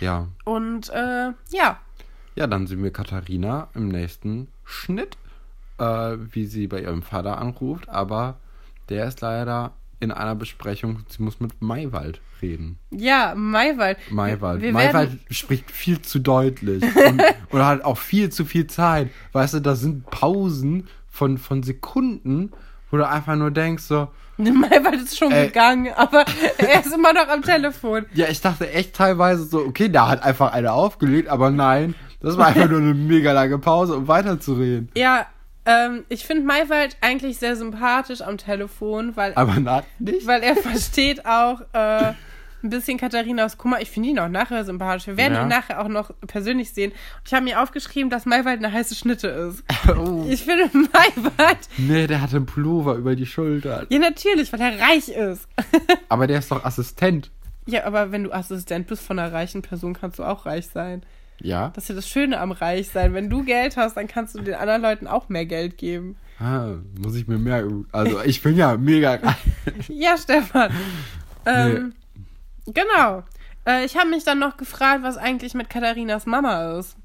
Ja. 0.01 0.29
Und 0.44 0.90
äh, 0.90 1.31
ja, 1.51 1.79
Ja, 2.35 2.46
dann 2.46 2.66
sehen 2.66 2.83
wir 2.83 2.92
Katharina 2.92 3.68
im 3.75 3.88
nächsten 3.88 4.49
Schnitt, 4.64 5.16
äh, 5.79 5.85
wie 6.18 6.44
sie 6.44 6.66
bei 6.66 6.83
ihrem 6.83 7.03
Vater 7.03 7.38
anruft, 7.38 7.88
aber 7.88 8.37
der 8.90 9.07
ist 9.07 9.22
leider 9.22 9.72
in 10.01 10.13
einer 10.13 10.35
Besprechung, 10.35 11.01
sie 11.09 11.23
muss 11.23 11.41
mit 11.41 11.61
Maywald 11.63 12.21
reden. 12.43 12.79
ja, 12.91 13.35
Maywald. 13.35 13.97
Maywald. 14.11 14.61
Wir 14.63 14.73
Maywald 14.73 14.93
werden- 15.11 15.21
spricht 15.31 15.71
viel 15.71 16.03
zu 16.03 16.19
deutlich 16.19 16.83
und, 17.09 17.23
und 17.51 17.65
hat 17.65 17.83
auch 17.85 17.97
viel 17.99 18.31
zu 18.31 18.45
viel 18.45 18.67
Zeit. 18.67 19.09
Weißt 19.33 19.55
du, 19.55 19.61
das 19.61 19.81
sind 19.81 20.05
Pausen 20.11 20.87
von, 21.09 21.39
von 21.39 21.63
Sekunden, 21.63 22.53
wo 22.91 22.99
du 22.99 23.09
einfach 23.09 23.37
nur 23.37 23.51
denkst 23.51 23.85
so, 23.85 24.09
Maywald 24.39 24.97
ist 25.03 25.17
schon 25.17 25.33
Ey. 25.33 25.47
gegangen, 25.47 25.93
aber 25.97 26.27
er 26.59 26.81
ist 26.85 26.93
immer 26.95 27.15
noch 27.15 27.27
am 27.29 27.41
Telefon. 27.41 28.05
ja, 28.13 28.27
ich 28.29 28.43
dachte 28.43 28.71
echt 28.71 28.95
teilweise 28.95 29.45
so, 29.45 29.61
okay, 29.61 29.89
da 29.89 30.09
hat 30.09 30.23
einfach 30.23 30.53
einer 30.53 30.75
aufgelegt, 30.75 31.29
aber 31.29 31.51
nein, 31.51 31.95
das 32.21 32.37
war 32.37 32.49
einfach 32.49 32.69
nur 32.69 32.81
eine 32.81 32.93
mega 32.93 33.33
lange 33.33 33.59
Pause, 33.59 33.97
um 33.97 34.09
weiterzureden. 34.09 34.91
Ja, 34.95 35.25
ähm, 35.67 36.05
ich 36.09 36.25
finde 36.25 36.45
Maywald 36.47 36.97
eigentlich 37.01 37.39
sehr 37.39 37.57
sympathisch 37.57 38.21
am 38.23 38.39
Telefon, 38.39 39.17
weil, 39.17 39.33
Aber 39.35 39.59
nein, 39.61 39.83
nicht. 39.99 40.27
weil 40.27 40.43
er 40.43 40.57
versteht 40.57 41.27
auch 41.27 41.61
äh, 41.73 42.13
ein 42.63 42.71
bisschen 42.71 42.99
Katharinas 42.99 43.59
Kummer. 43.59 43.81
Ich 43.83 43.91
finde 43.91 44.09
ihn 44.09 44.19
auch 44.19 44.29
nachher 44.29 44.65
sympathisch. 44.65 45.07
Wir 45.07 45.17
werden 45.17 45.35
Ja. 45.35 45.43
ihn 45.43 45.49
nachher 45.49 45.81
auch 45.81 45.89
noch 45.89 46.11
persönlich 46.27 46.73
sehen. 46.73 46.91
Und 46.93 47.23
ich 47.27 47.35
habe 47.35 47.45
mir 47.45 47.61
aufgeschrieben, 47.63 48.09
dass 48.11 48.25
Maywald 48.27 48.65
eine 48.65 48.73
heiße 48.73 48.95
Schnitte 48.95 49.29
ist. 49.29 49.63
Oh. 49.97 50.27
Ich 50.29 50.43
finde 50.45 50.65
Maywald, 50.73 51.59
Nee, 51.77 52.07
der 52.09 52.21
hatte 52.23 52.37
einen 52.37 52.47
Pullover 52.47 52.95
über 52.95 53.15
die 53.15 53.27
Schulter. 53.27 53.87
ja 53.89 53.99
natürlich, 54.01 54.53
weil 54.53 54.61
er 54.61 54.81
reich 54.81 55.09
ist. 55.11 55.47
Aber 56.09 56.27
der 56.27 56.39
ist 56.41 56.51
doch 56.51 56.65
Assistent. 56.65 57.31
ja, 57.67 57.85
aber 57.85 58.11
wenn 58.13 58.25
du 58.25 58.33
Assistent 58.33 58.87
bist 58.89 59.03
von 59.05 59.19
einer 59.19 59.33
reichen 59.33 59.63
Person, 59.63 59.95
kannst 59.95 60.19
du 60.19 60.25
auch 60.25 60.45
reich 60.47 60.67
sein. 60.69 61.03
Ja? 61.40 61.70
Das 61.75 61.85
ist 61.85 61.88
ja 61.88 61.94
das 61.94 62.09
Schöne 62.09 62.38
am 62.40 62.53
Reich 62.53 62.88
sein. 62.88 63.14
Wenn 63.14 63.31
du 63.31 63.44
Geld 63.44 63.77
hast, 63.77 63.96
dann 63.96 64.09
kannst 64.09 64.35
du 64.35 64.40
den 64.42 64.55
anderen 64.55 64.83
Leuten 64.83 65.07
auch 65.07 65.29
mehr 65.29 65.46
Geld 65.46 65.79
geben. 65.79 66.16
Ah, 66.38 66.75
muss 67.01 67.14
ich 67.14 67.27
mir 67.29 67.38
merken. 67.38 67.87
Also, 67.92 68.20
ich 68.22 68.42
bin 68.42 68.57
ja 68.57 68.77
mega 68.77 69.14
reich. 69.14 69.37
Ja, 69.88 70.16
Stefan. 70.18 70.70
Ähm, 71.46 71.94
Genau. 72.66 73.22
Äh, 73.66 73.85
ich 73.85 73.96
habe 73.96 74.09
mich 74.11 74.25
dann 74.25 74.38
noch 74.38 74.57
gefragt, 74.57 75.03
was 75.03 75.16
eigentlich 75.16 75.55
mit 75.55 75.70
Katharinas 75.70 76.27
Mama 76.27 76.79
ist. 76.79 76.96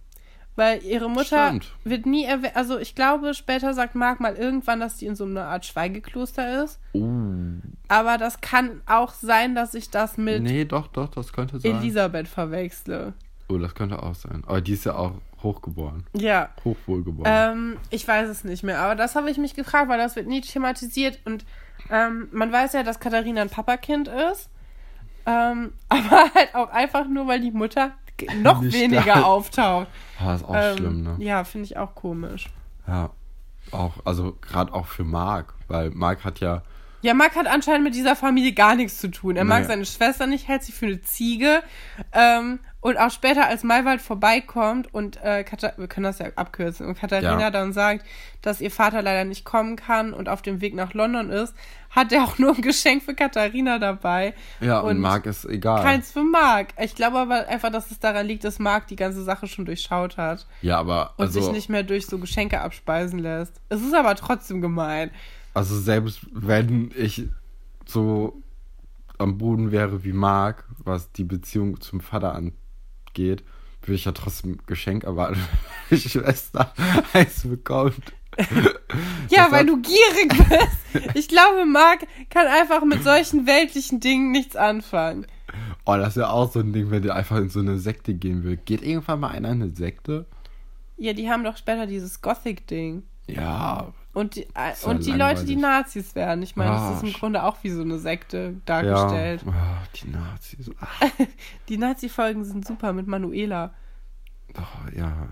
Weil 0.58 0.84
ihre 0.84 1.10
Mutter 1.10 1.48
Stimmt. 1.48 1.72
wird 1.86 2.06
nie 2.06 2.26
erwähnt. 2.26 2.56
Also, 2.56 2.78
ich 2.78 2.94
glaube, 2.94 3.34
später 3.34 3.74
sagt 3.74 3.96
Marc 3.96 4.20
mal 4.20 4.36
irgendwann, 4.36 4.82
dass 4.82 4.98
die 4.98 5.06
in 5.06 5.16
so 5.16 5.24
einer 5.24 5.46
Art 5.46 5.66
Schweigekloster 5.66 6.64
ist. 6.64 6.80
Oh. 6.92 7.08
Aber 7.88 8.18
das 8.18 8.42
kann 8.42 8.82
auch 8.86 9.14
sein, 9.14 9.56
dass 9.56 9.74
ich 9.74 9.90
das 9.92 10.18
mit 10.18 10.44
Nee, 10.44 10.66
doch, 10.66 10.88
doch, 10.88 11.08
das 11.10 11.32
könnte 11.32 11.60
sein. 11.60 11.78
Elisabeth 11.78 12.28
verwechsle. 12.28 13.14
Oh, 13.52 13.58
das 13.58 13.76
könnte 13.76 14.02
auch 14.02 14.16
sein. 14.16 14.44
Aber 14.48 14.62
die 14.62 14.74
ist 14.74 14.86
ja 14.86 14.96
auch 14.96 15.12
hochgeboren. 15.44 16.06
Ja. 16.14 16.50
Hochwohlgeboren. 16.64 17.32
Ähm, 17.34 17.78
ich 17.90 18.08
weiß 18.08 18.30
es 18.30 18.44
nicht 18.44 18.64
mehr, 18.64 18.80
aber 18.80 18.96
das 18.96 19.16
habe 19.16 19.30
ich 19.30 19.38
mich 19.38 19.56
gefragt, 19.56 19.90
weil 19.90 19.98
das 19.98 20.16
wird 20.16 20.28
nie 20.28 20.40
thematisiert 20.42 21.20
und 21.26 21.46
ähm, 21.90 22.30
man 22.32 22.52
weiß 22.52 22.74
ja, 22.74 22.84
dass 22.84 23.00
Katharina 23.00 23.42
ein 23.42 23.50
Papakind 23.50 24.08
ist, 24.08 24.50
ähm, 25.26 25.74
aber 25.90 26.34
halt 26.34 26.56
auch 26.56 26.70
einfach 26.70 27.08
nur, 27.08 27.28
weil 27.28 27.42
die 27.42 27.52
Mutter 27.52 27.92
noch 28.42 28.62
Nicht 28.62 28.74
weniger 28.74 29.16
da. 29.16 29.24
auftaucht. 29.24 29.88
ah, 30.20 30.36
ist 30.36 30.46
auch 30.46 30.56
ähm, 30.56 30.78
schlimm, 30.78 31.04
ne? 31.04 31.16
Ja, 31.20 31.44
finde 31.44 31.66
ich 31.66 31.78
auch 31.78 31.94
komisch. 31.96 32.50
Ja. 32.88 33.10
Auch, 33.72 33.94
also 34.06 34.38
gerade 34.42 34.74
auch 34.74 34.88
für 34.88 35.04
Marc, 35.04 35.54
weil 35.68 35.92
Marc 35.92 36.24
hat 36.24 36.40
ja. 36.40 36.62
Ja, 37.02 37.14
Marc 37.14 37.36
hat 37.36 37.48
anscheinend 37.48 37.84
mit 37.84 37.96
dieser 37.96 38.16
Familie 38.16 38.54
gar 38.54 38.76
nichts 38.76 39.00
zu 39.00 39.10
tun. 39.10 39.36
Er 39.36 39.44
mag 39.46 39.62
Nee. 39.62 39.68
seine 39.68 39.86
Schwester 39.86 40.28
nicht, 40.28 40.48
hält 40.48 40.64
sie 40.64 40.72
für 40.72 40.86
eine 40.86 41.02
Ziege. 41.02 41.62
Ähm, 42.14 42.60
und 42.80 42.98
auch 42.98 43.12
später, 43.12 43.46
als 43.48 43.64
Maywald 43.64 44.02
vorbeikommt 44.02 44.92
und 44.92 45.18
äh, 45.24 45.44
Katha 45.44 45.74
wir 45.78 45.88
können 45.88 46.06
das 46.06 46.18
ja 46.18 46.28
abkürzen, 46.36 46.88
und 46.88 46.98
Katharina 47.00 47.40
Ja. 47.40 47.52
dann 47.52 47.74
sagt, 47.74 48.04
dass 48.42 48.60
ihr 48.60 48.72
Vater 48.72 49.04
leider 49.04 49.24
nicht 49.24 49.46
kommen 49.46 49.76
kann 49.76 50.14
und 50.14 50.28
auf 50.30 50.42
dem 50.42 50.62
Weg 50.62 50.74
nach 50.74 50.96
London 50.96 51.30
ist, 51.30 51.54
hat 51.92 52.12
er 52.12 52.24
auch 52.24 52.40
nur 52.40 52.56
ein 52.56 52.62
Geschenk 52.64 53.04
für 53.04 53.14
Katharina 53.14 53.78
dabei. 53.78 54.34
Ja, 54.62 54.80
und, 54.80 54.92
Und 54.92 55.00
Marc 55.00 55.28
ist 55.28 55.46
egal. 55.46 55.84
Keins 55.84 56.12
für 56.12 56.24
Marc. 56.24 56.70
Ich 56.80 56.96
glaube 56.96 57.20
aber 57.20 57.48
einfach, 57.48 57.72
dass 57.72 57.92
es 57.92 58.00
daran 58.00 58.26
liegt, 58.26 58.44
dass 58.46 58.58
Marc 58.58 58.88
die 58.88 58.96
ganze 58.96 59.24
Sache 59.24 59.46
schon 59.48 59.66
durchschaut 59.66 60.18
hat 60.18 60.48
ja, 60.64 60.78
aber 60.80 61.14
und 61.18 61.26
also, 61.28 61.40
sich 61.42 61.52
nicht 61.52 61.70
mehr 61.70 61.84
durch 61.84 62.08
so 62.08 62.18
Geschenke 62.18 62.62
abspeisen 62.62 63.20
lässt. 63.20 63.54
Es 63.70 63.82
ist 63.82 63.94
aber 63.94 64.16
trotzdem 64.16 64.60
gemein. 64.62 65.12
Also 65.54 65.80
selbst 65.80 66.22
wenn 66.34 66.92
ich 66.96 67.28
so 67.86 68.42
am 69.18 69.38
Boden 69.38 69.72
wäre 69.72 70.04
wie 70.04 70.14
Marc, 70.14 70.66
was 70.80 71.12
die 71.12 71.24
Beziehung 71.24 71.80
zum 71.80 72.02
Vater 72.02 72.34
angeht, 72.34 73.44
würde 73.82 73.96
ich 73.96 74.06
ja 74.06 74.12
trotzdem 74.12 74.60
Geschenk 74.66 75.04
erwarten, 75.04 75.40
wenn 75.90 76.00
die 76.00 76.10
Schwester 76.10 76.74
eins 77.14 77.48
bekommt. 77.48 78.14
Ja, 79.30 79.46
Das 79.46 79.52
weil 79.52 79.66
du 79.66 79.82
gierig 79.82 80.30
bist. 80.30 81.16
Ich 81.16 81.28
glaube, 81.28 81.66
Marc 81.66 82.08
kann 82.30 82.48
einfach 82.48 82.84
mit 82.86 83.04
solchen 83.04 83.46
weltlichen 83.46 84.00
Dingen 84.00 84.32
nichts 84.32 84.56
anfangen. 84.56 85.28
Oh, 85.86 85.96
das 85.98 86.10
ist 86.10 86.22
ja 86.22 86.30
auch 86.30 86.52
so 86.52 86.60
ein 86.60 86.72
Ding, 86.74 86.92
wenn 86.92 87.02
der 87.02 87.16
einfach 87.16 87.38
in 87.38 87.50
so 87.50 87.60
eine 87.60 87.78
Sekte 87.78 88.14
gehen 88.14 88.44
will. 88.44 88.58
Geht 88.58 88.84
irgendwann 88.84 89.20
mal 89.20 89.30
einer 89.30 89.50
in 89.50 89.62
eine 89.62 89.70
Sekte? 89.72 90.26
Ja, 90.98 91.14
die 91.14 91.30
haben 91.30 91.44
doch 91.44 91.58
später 91.58 91.88
dieses 91.88 92.22
Gothic-Ding. 92.22 93.04
Ja. 93.28 93.94
Und 94.14 94.36
die, 94.36 94.44
äh, 94.44 94.48
ja 94.56 94.90
und 94.90 95.06
die 95.06 95.12
Leute, 95.12 95.46
die. 95.46 95.56
Nazis 95.56 96.16
werden. 96.16 96.44
Ich 96.44 96.56
meine, 96.58 96.72
das 96.72 96.82
Ah, 96.82 96.94
ist 96.98 97.04
im 97.04 97.14
Grunde 97.14 97.44
auch 97.44 97.58
wie 97.62 97.70
so 97.70 97.82
eine 97.82 97.98
Sekte 97.98 98.56
Ja. 98.56 98.62
dargestellt. 98.66 99.44
Oh, 99.48 99.52
die 99.96 100.10
Nazis. 100.10 100.70
Ah, 100.82 101.08
Die 101.70 101.78
Nazi-Folgen 101.78 102.44
sind 102.44 102.68
super 102.68 102.92
mit 102.94 103.08
Manuela. 103.08 103.74
doch, 104.54 104.92
ja. 104.94 105.04
ja. 105.04 105.28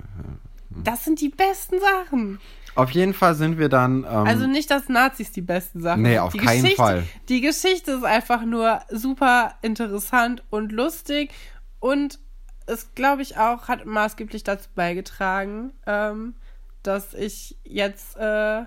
Das 0.84 1.04
sind 1.04 1.19
die 1.19 1.30
besten 1.30 1.78
Sachen. 1.80 2.39
Auf 2.75 2.91
jeden 2.91 3.13
Fall 3.15 3.34
sind 3.36 3.58
wir 3.58 3.67
dann. 3.69 4.04
Ähm, 4.04 4.06
Also 4.28 4.45
nicht, 4.47 4.69
dass 4.71 4.88
Nazis 4.88 5.32
die 5.32 5.41
besten 5.41 5.82
Sachen 5.82 6.04
Nee, 6.04 6.12
sind. 6.13 6.19
auf 6.19 6.32
die 6.32 6.38
keinen 6.38 6.62
Geschichte, 6.62 6.82
Fall. 6.82 7.04
Die 7.28 7.41
Geschichte 7.41 7.91
ist 7.91 8.04
einfach 8.06 8.45
nur 8.45 8.80
super 8.90 9.56
interessant 9.63 10.44
und 10.52 10.71
lustig 10.71 11.31
und 11.79 12.19
es, 12.67 12.94
glaube 12.94 13.23
ich, 13.23 13.37
auch 13.37 13.67
hat 13.67 13.85
maßgeblich 13.87 14.44
dazu 14.44 14.69
beigetragen, 14.75 15.73
ähm, 15.87 16.35
dass 16.84 17.13
ich 17.13 17.58
jetzt 17.63 18.15
äh, 18.17 18.63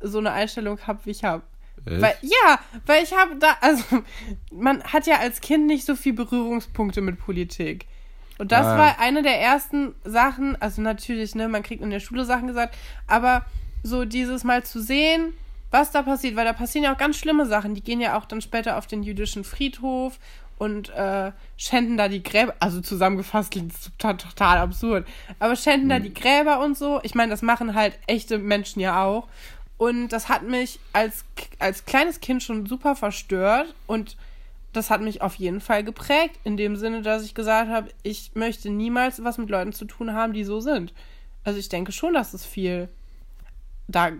so 0.00 0.18
eine 0.18 0.32
Einstellung 0.32 0.78
habe, 0.86 1.00
wie 1.04 1.10
ich 1.10 1.24
habe. 1.24 1.42
Weil, 1.84 2.14
ja, 2.22 2.58
weil 2.86 3.02
ich 3.02 3.12
habe 3.16 3.36
da, 3.36 3.56
also 3.60 3.82
man 4.52 4.82
hat 4.84 5.06
ja 5.06 5.18
als 5.18 5.40
Kind 5.40 5.66
nicht 5.66 5.84
so 5.84 5.96
viel 5.96 6.12
Berührungspunkte 6.12 7.00
mit 7.00 7.18
Politik. 7.18 7.86
Und 8.38 8.52
das 8.52 8.66
Ah. 8.66 8.78
war 8.78 8.98
eine 9.00 9.22
der 9.22 9.40
ersten 9.40 9.94
Sachen, 10.04 10.60
also 10.60 10.80
natürlich, 10.82 11.34
ne, 11.34 11.48
man 11.48 11.62
kriegt 11.62 11.82
in 11.82 11.90
der 11.90 12.00
Schule 12.00 12.24
Sachen 12.24 12.46
gesagt, 12.46 12.76
aber 13.06 13.44
so 13.82 14.04
dieses 14.04 14.44
Mal 14.44 14.62
zu 14.64 14.80
sehen, 14.80 15.34
was 15.70 15.90
da 15.90 16.02
passiert, 16.02 16.36
weil 16.36 16.44
da 16.44 16.52
passieren 16.52 16.84
ja 16.84 16.92
auch 16.94 16.98
ganz 16.98 17.16
schlimme 17.16 17.46
Sachen. 17.46 17.74
Die 17.74 17.82
gehen 17.82 18.00
ja 18.00 18.16
auch 18.18 18.26
dann 18.26 18.42
später 18.42 18.76
auf 18.78 18.86
den 18.86 19.02
jüdischen 19.02 19.42
Friedhof 19.42 20.18
und 20.62 20.90
äh, 20.90 21.32
schänden 21.56 21.96
da 21.96 22.06
die 22.06 22.22
Gräber, 22.22 22.54
also 22.60 22.80
zusammengefasst 22.80 23.50
klingt 23.50 23.72
es 23.72 23.80
total, 23.82 24.16
total 24.16 24.58
absurd, 24.58 25.08
aber 25.40 25.56
schänden 25.56 25.88
da 25.88 25.98
die 25.98 26.14
Gräber 26.14 26.60
und 26.60 26.78
so. 26.78 27.00
Ich 27.02 27.16
meine, 27.16 27.30
das 27.30 27.42
machen 27.42 27.74
halt 27.74 27.98
echte 28.06 28.38
Menschen 28.38 28.78
ja 28.78 29.04
auch. 29.04 29.26
Und 29.76 30.10
das 30.10 30.28
hat 30.28 30.44
mich 30.44 30.78
als, 30.92 31.24
als 31.58 31.84
kleines 31.84 32.20
Kind 32.20 32.44
schon 32.44 32.66
super 32.66 32.94
verstört 32.94 33.74
und 33.88 34.16
das 34.72 34.88
hat 34.88 35.00
mich 35.00 35.20
auf 35.20 35.34
jeden 35.34 35.60
Fall 35.60 35.82
geprägt, 35.82 36.38
in 36.44 36.56
dem 36.56 36.76
Sinne, 36.76 37.02
dass 37.02 37.24
ich 37.24 37.34
gesagt 37.34 37.68
habe, 37.68 37.88
ich 38.04 38.30
möchte 38.34 38.70
niemals 38.70 39.24
was 39.24 39.38
mit 39.38 39.50
Leuten 39.50 39.72
zu 39.72 39.84
tun 39.84 40.12
haben, 40.12 40.32
die 40.32 40.44
so 40.44 40.60
sind. 40.60 40.94
Also 41.42 41.58
ich 41.58 41.70
denke 41.70 41.90
schon, 41.90 42.14
dass 42.14 42.34
es 42.34 42.46
viel 42.46 42.88
da 43.88 44.12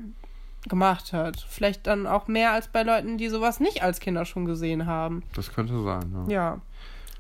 gemacht 0.68 1.12
hat. 1.12 1.44
Vielleicht 1.48 1.86
dann 1.86 2.06
auch 2.06 2.28
mehr 2.28 2.52
als 2.52 2.68
bei 2.68 2.82
Leuten, 2.82 3.18
die 3.18 3.28
sowas 3.28 3.60
nicht 3.60 3.82
als 3.82 4.00
Kinder 4.00 4.24
schon 4.24 4.44
gesehen 4.44 4.86
haben. 4.86 5.22
Das 5.34 5.52
könnte 5.52 5.82
sein, 5.82 6.26
ja. 6.28 6.32
Ja. 6.32 6.60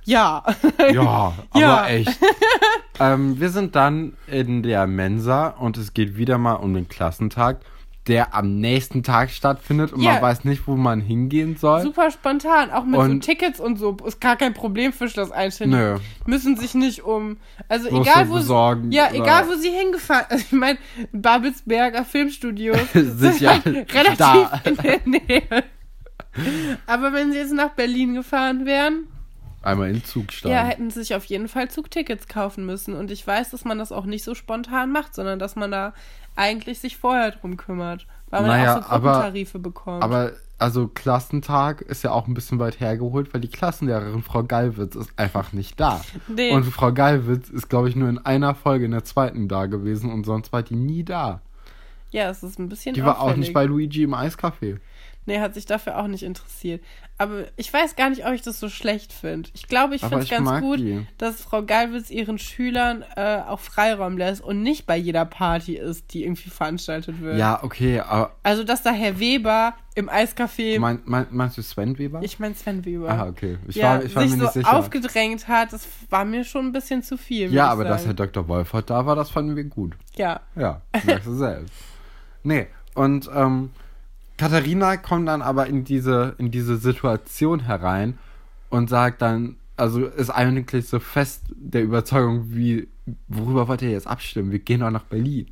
Ja. 0.04 0.44
Ja, 0.92 1.32
aber 1.50 1.60
Ja. 1.60 1.86
echt. 1.86 2.18
ähm, 3.00 3.38
wir 3.40 3.50
sind 3.50 3.76
dann 3.76 4.14
in 4.26 4.62
der 4.62 4.86
Mensa 4.86 5.48
und 5.48 5.76
es 5.76 5.94
geht 5.94 6.16
wieder 6.16 6.38
mal 6.38 6.54
um 6.54 6.74
den 6.74 6.88
Klassentag, 6.88 7.60
der 8.08 8.34
am 8.34 8.56
nächsten 8.60 9.02
Tag 9.04 9.30
stattfindet 9.30 9.92
und 9.92 10.02
Ja. 10.02 10.14
man 10.14 10.22
weiß 10.22 10.44
nicht, 10.44 10.66
wo 10.66 10.74
man 10.76 11.00
hingehen 11.00 11.56
soll. 11.56 11.82
Super 11.82 12.10
spontan, 12.10 12.70
auch 12.72 12.84
mit 12.84 12.98
Und- 12.98 13.22
so 13.24 13.30
Tickets 13.32 13.60
und 13.60 13.76
so. 13.78 13.96
Ist 14.04 14.20
gar 14.20 14.36
kein 14.36 14.54
Problem 14.54 14.92
für 14.92 15.06
das 15.06 15.30
Einstellen. 15.30 15.70
Nö. 15.70 15.98
Müssen 16.26 16.56
sich 16.56 16.74
nicht 16.74 17.02
um. 17.04 17.36
Also 17.68 17.90
Musst 17.92 18.10
egal 18.10 18.28
wo 18.28 18.34
besorgen, 18.34 18.90
sie. 18.90 18.96
Ja, 18.96 19.06
oder- 19.10 19.14
egal 19.14 19.48
wo 19.48 19.54
sie 19.54 19.70
hingefahren. 19.70 20.26
Also 20.30 20.44
ich 20.46 20.52
meine, 20.52 20.78
Babelsberger 21.12 22.04
Filmstudios 22.04 22.76
Sind 22.92 23.40
ja 23.40 23.52
relativ 23.64 24.16
da. 24.18 24.60
in 24.64 24.76
der 24.76 25.00
Nähe. 25.04 25.64
Aber 26.86 27.12
wenn 27.12 27.32
sie 27.32 27.38
jetzt 27.38 27.52
nach 27.52 27.70
Berlin 27.70 28.14
gefahren 28.14 28.64
wären, 28.66 29.06
Einmal 29.64 29.90
in 29.90 30.02
Zug 30.04 30.32
steigen. 30.32 30.54
ja, 30.56 30.64
hätten 30.64 30.90
sie 30.90 31.00
sich 31.00 31.14
auf 31.14 31.24
jeden 31.26 31.46
Fall 31.46 31.70
Zugtickets 31.70 32.26
kaufen 32.26 32.66
müssen. 32.66 32.94
Und 32.94 33.12
ich 33.12 33.24
weiß, 33.24 33.50
dass 33.50 33.64
man 33.64 33.78
das 33.78 33.92
auch 33.92 34.06
nicht 34.06 34.24
so 34.24 34.34
spontan 34.34 34.90
macht, 34.90 35.14
sondern 35.14 35.38
dass 35.38 35.54
man 35.54 35.70
da 35.70 35.94
eigentlich 36.36 36.78
sich 36.80 36.96
vorher 36.96 37.30
drum 37.32 37.56
kümmert. 37.56 38.06
Weil 38.30 38.40
man 38.42 38.50
Naja, 38.50 38.64
ja 38.64 38.78
auch 38.78 38.82
so 38.84 38.88
aber- 38.90 39.12
Gruppentarife 39.12 39.58
bekommt. 39.58 40.02
Aber 40.02 40.32
also 40.58 40.88
Klassentag 40.88 41.80
ist 41.82 42.02
ja 42.04 42.12
auch 42.12 42.26
ein 42.28 42.34
bisschen 42.34 42.58
weit 42.58 42.80
hergeholt, 42.80 43.34
weil 43.34 43.40
die 43.40 43.48
Klassenlehrerin 43.48 44.22
Frau 44.22 44.42
Gallwitz 44.44 44.94
ist 44.94 45.10
einfach 45.18 45.52
nicht 45.52 45.78
da. 45.80 46.00
Nee. 46.28 46.52
Und 46.52 46.64
Frau 46.64 46.92
Gallwitz 46.92 47.50
ist, 47.50 47.68
glaube 47.68 47.88
ich, 47.88 47.96
nur 47.96 48.08
in 48.08 48.18
einer 48.18 48.54
Folge 48.54 48.84
in 48.84 48.92
der 48.92 49.04
zweiten 49.04 49.48
da 49.48 49.66
gewesen 49.66 50.10
und 50.12 50.24
sonst 50.24 50.52
war 50.52 50.62
die 50.62 50.76
nie 50.76 51.02
da. 51.04 51.40
ja, 52.12 52.30
es 52.30 52.42
ist 52.42 52.58
ein 52.58 52.68
bisschen 52.68 52.94
Die 52.94 53.04
war 53.04 53.20
auch 53.20 53.34
nicht 53.36 53.52
bei 53.52 53.64
Luigi 53.64 54.02
im 54.04 54.14
Eiscafé. 54.14 54.78
Nee, 55.26 55.40
hat 55.40 55.54
sich 55.54 55.66
dafür 55.66 55.98
auch 55.98 56.08
nicht 56.08 56.22
interessiert. 56.24 56.82
Aber 57.18 57.44
ich 57.56 57.72
weiß 57.72 57.94
gar 57.94 58.10
nicht, 58.10 58.26
ob 58.26 58.32
ich 58.32 58.42
das 58.42 58.58
so 58.58 58.68
schlecht 58.68 59.12
finde. 59.12 59.48
Ich 59.54 59.68
glaube, 59.68 59.94
ich 59.94 60.00
finde 60.00 60.18
es 60.18 60.28
ganz 60.28 60.60
gut, 60.60 60.80
die. 60.80 61.06
dass 61.18 61.40
Frau 61.42 61.62
Gallwitz 61.62 62.10
ihren 62.10 62.38
Schülern 62.38 63.04
äh, 63.14 63.38
auch 63.46 63.60
Freiraum 63.60 64.18
lässt 64.18 64.42
und 64.42 64.62
nicht 64.62 64.86
bei 64.86 64.96
jeder 64.96 65.24
Party 65.24 65.76
ist, 65.76 66.12
die 66.12 66.24
irgendwie 66.24 66.50
veranstaltet 66.50 67.20
wird. 67.20 67.38
Ja, 67.38 67.62
okay, 67.62 68.00
aber 68.00 68.34
Also, 68.42 68.64
dass 68.64 68.82
da 68.82 68.90
Herr 68.90 69.20
Weber 69.20 69.74
im 69.94 70.08
Eiscafé, 70.10 70.80
mein, 70.80 71.00
mein, 71.04 71.26
meinst 71.30 71.58
du 71.58 71.62
Sven 71.62 71.98
Weber? 71.98 72.20
ich 72.22 72.40
meine 72.40 72.54
Sven 72.54 72.84
Weber, 72.84 73.10
ah, 73.10 73.28
okay. 73.28 73.58
Ich 73.68 73.76
ja, 73.76 73.90
war, 73.98 74.04
ich 74.04 74.16
war 74.16 74.22
sich 74.22 74.32
mir 74.32 74.38
so 74.38 74.44
nicht 74.44 74.52
sicher. 74.54 74.76
aufgedrängt 74.76 75.46
hat, 75.46 75.72
das 75.72 75.86
war 76.10 76.24
mir 76.24 76.44
schon 76.44 76.66
ein 76.66 76.72
bisschen 76.72 77.02
zu 77.04 77.16
viel. 77.16 77.52
ja, 77.52 77.68
aber 77.68 77.84
dass 77.84 78.06
Herr. 78.06 78.14
Dr. 78.14 78.48
Wolfert 78.48 78.90
da 78.90 79.06
war, 79.06 79.14
das 79.14 79.30
fanden 79.30 79.54
wir 79.54 79.64
gut. 79.64 79.94
Ja, 80.16 80.40
Ja, 80.56 80.82
merkst 81.04 81.26
du 81.26 81.34
selbst. 81.34 81.72
Nee, 82.44 82.66
und 82.94 83.30
ähm, 83.32 83.70
Katharina 84.42 84.96
kommt 84.96 85.28
dann 85.28 85.40
aber 85.40 85.68
in 85.68 85.84
diese, 85.84 86.34
in 86.38 86.50
diese 86.50 86.76
Situation 86.76 87.60
herein 87.60 88.18
und 88.70 88.90
sagt 88.90 89.22
dann, 89.22 89.54
also 89.76 90.04
ist 90.04 90.30
eigentlich 90.30 90.88
so 90.88 90.98
fest 90.98 91.44
der 91.54 91.84
Überzeugung, 91.84 92.46
wie, 92.48 92.88
worüber 93.28 93.68
wollt 93.68 93.82
ihr 93.82 93.90
jetzt 93.90 94.08
abstimmen? 94.08 94.50
Wir 94.50 94.58
gehen 94.58 94.80
doch 94.80 94.90
nach 94.90 95.04
Berlin. 95.04 95.46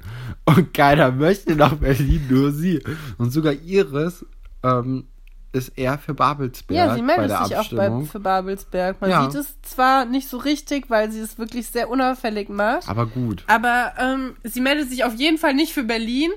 Und 0.44 0.74
keiner 0.74 1.12
möchte 1.12 1.54
nach 1.54 1.74
Berlin, 1.74 2.26
nur 2.28 2.50
sie. 2.50 2.82
Und 3.16 3.30
sogar 3.30 3.52
Iris 3.52 4.26
ähm, 4.64 5.04
ist 5.52 5.68
eher 5.78 5.96
für 5.96 6.14
Babelsberg 6.14 6.76
ja 6.76 6.94
sie 6.96 7.02
meldet 7.02 7.46
sich 7.46 7.56
auch 7.56 7.70
bei, 7.70 8.04
für 8.06 8.18
Babelsberg. 8.18 9.00
Man 9.00 9.10
Ja. 9.10 9.30
sieht 9.30 9.40
es 9.40 9.62
zwar 9.62 10.04
nicht 10.04 10.28
so 10.28 10.38
richtig, 10.38 10.90
weil 10.90 11.12
sie 11.12 11.20
es 11.20 11.38
wirklich 11.38 11.68
sehr 11.68 11.90
unauffällig 11.90 12.48
macht. 12.48 12.88
aber 12.88 13.06
gut. 13.06 13.44
Aber 13.46 13.92
ähm, 14.00 14.34
sie 14.42 14.60
meldet 14.60 14.90
sich 14.90 15.04
auf 15.04 15.14
jeden 15.14 15.38
Fall 15.38 15.54
nicht 15.54 15.72
für 15.72 15.84
Berlin. 15.84 16.32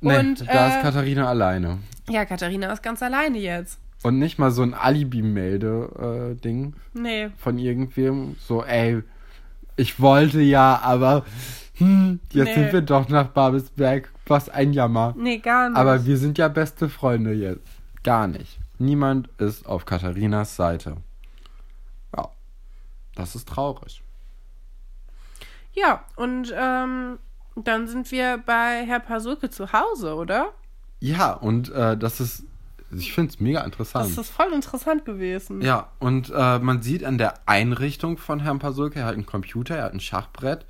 Nee, 0.00 0.18
und 0.18 0.40
da 0.48 0.66
ist 0.66 0.76
äh, 0.78 0.82
Katharina 0.82 1.28
alleine. 1.28 1.78
Ja, 2.08 2.24
Katharina 2.24 2.72
ist 2.72 2.82
ganz 2.82 3.02
alleine 3.02 3.38
jetzt. 3.38 3.78
Und 4.02 4.18
nicht 4.18 4.38
mal 4.38 4.50
so 4.50 4.62
ein 4.62 4.74
Alibi-Melde-Ding. 4.74 6.74
Nee. 6.94 7.30
von 7.36 7.58
irgendwem. 7.58 8.36
So, 8.40 8.64
ey, 8.64 9.02
ich 9.76 10.00
wollte 10.00 10.40
ja, 10.40 10.80
aber 10.82 11.24
hm, 11.76 12.18
jetzt 12.32 12.48
Nee. 12.48 12.54
sind 12.54 12.72
wir 12.72 12.80
doch 12.82 13.08
nach 13.08 13.28
Babelsberg. 13.28 14.10
Was 14.26 14.48
ein 14.48 14.72
Jammer. 14.72 15.14
Nee, 15.16 15.38
gar 15.38 15.68
nicht. 15.70 15.78
Aber 15.78 16.04
wir 16.06 16.16
sind 16.16 16.38
ja 16.38 16.48
beste 16.48 16.88
Freunde 16.88 17.32
jetzt. 17.32 17.68
Gar 18.02 18.26
nicht. 18.28 18.58
Niemand 18.78 19.28
ist 19.38 19.66
auf 19.66 19.84
Katharinas 19.84 20.56
Seite. 20.56 20.96
Ja, 22.16 22.28
das 23.14 23.34
ist 23.36 23.48
traurig. 23.48 24.02
ja, 25.74 26.04
und 26.16 26.52
ähm, 26.56 27.18
dann 27.56 27.86
sind 27.86 28.10
wir 28.10 28.38
bei 28.44 28.84
Herr 28.86 29.00
Pasulke 29.00 29.50
zu 29.50 29.72
Hause, 29.72 30.14
oder? 30.16 30.52
Ja, 31.02 31.32
und 31.32 31.68
äh, 31.72 31.96
das 31.96 32.20
ist, 32.20 32.44
ich 32.92 33.12
finde 33.12 33.32
es 33.32 33.40
mega 33.40 33.62
interessant. 33.62 34.16
Das 34.16 34.26
ist 34.26 34.30
voll 34.30 34.52
interessant 34.52 35.04
gewesen. 35.04 35.60
Ja, 35.60 35.88
und 35.98 36.30
äh, 36.30 36.60
man 36.60 36.80
sieht 36.80 37.04
an 37.04 37.18
der 37.18 37.34
Einrichtung 37.44 38.18
von 38.18 38.38
Herrn 38.38 38.60
Pasulke, 38.60 39.00
er 39.00 39.06
hat 39.06 39.14
einen 39.14 39.26
Computer, 39.26 39.76
er 39.76 39.84
hat 39.86 39.94
ein 39.94 39.98
Schachbrett, 39.98 40.64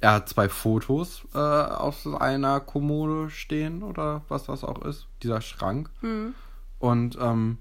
er 0.00 0.12
hat 0.12 0.30
zwei 0.30 0.48
Fotos 0.48 1.24
äh, 1.34 1.38
aus 1.38 2.06
einer 2.06 2.60
Kommode 2.60 3.28
stehen 3.28 3.82
oder 3.82 4.22
was 4.28 4.44
das 4.44 4.64
auch 4.64 4.82
ist, 4.82 5.08
dieser 5.22 5.42
Schrank. 5.42 5.90
Hm. 6.00 6.34
Und 6.78 7.18
ähm, 7.20 7.58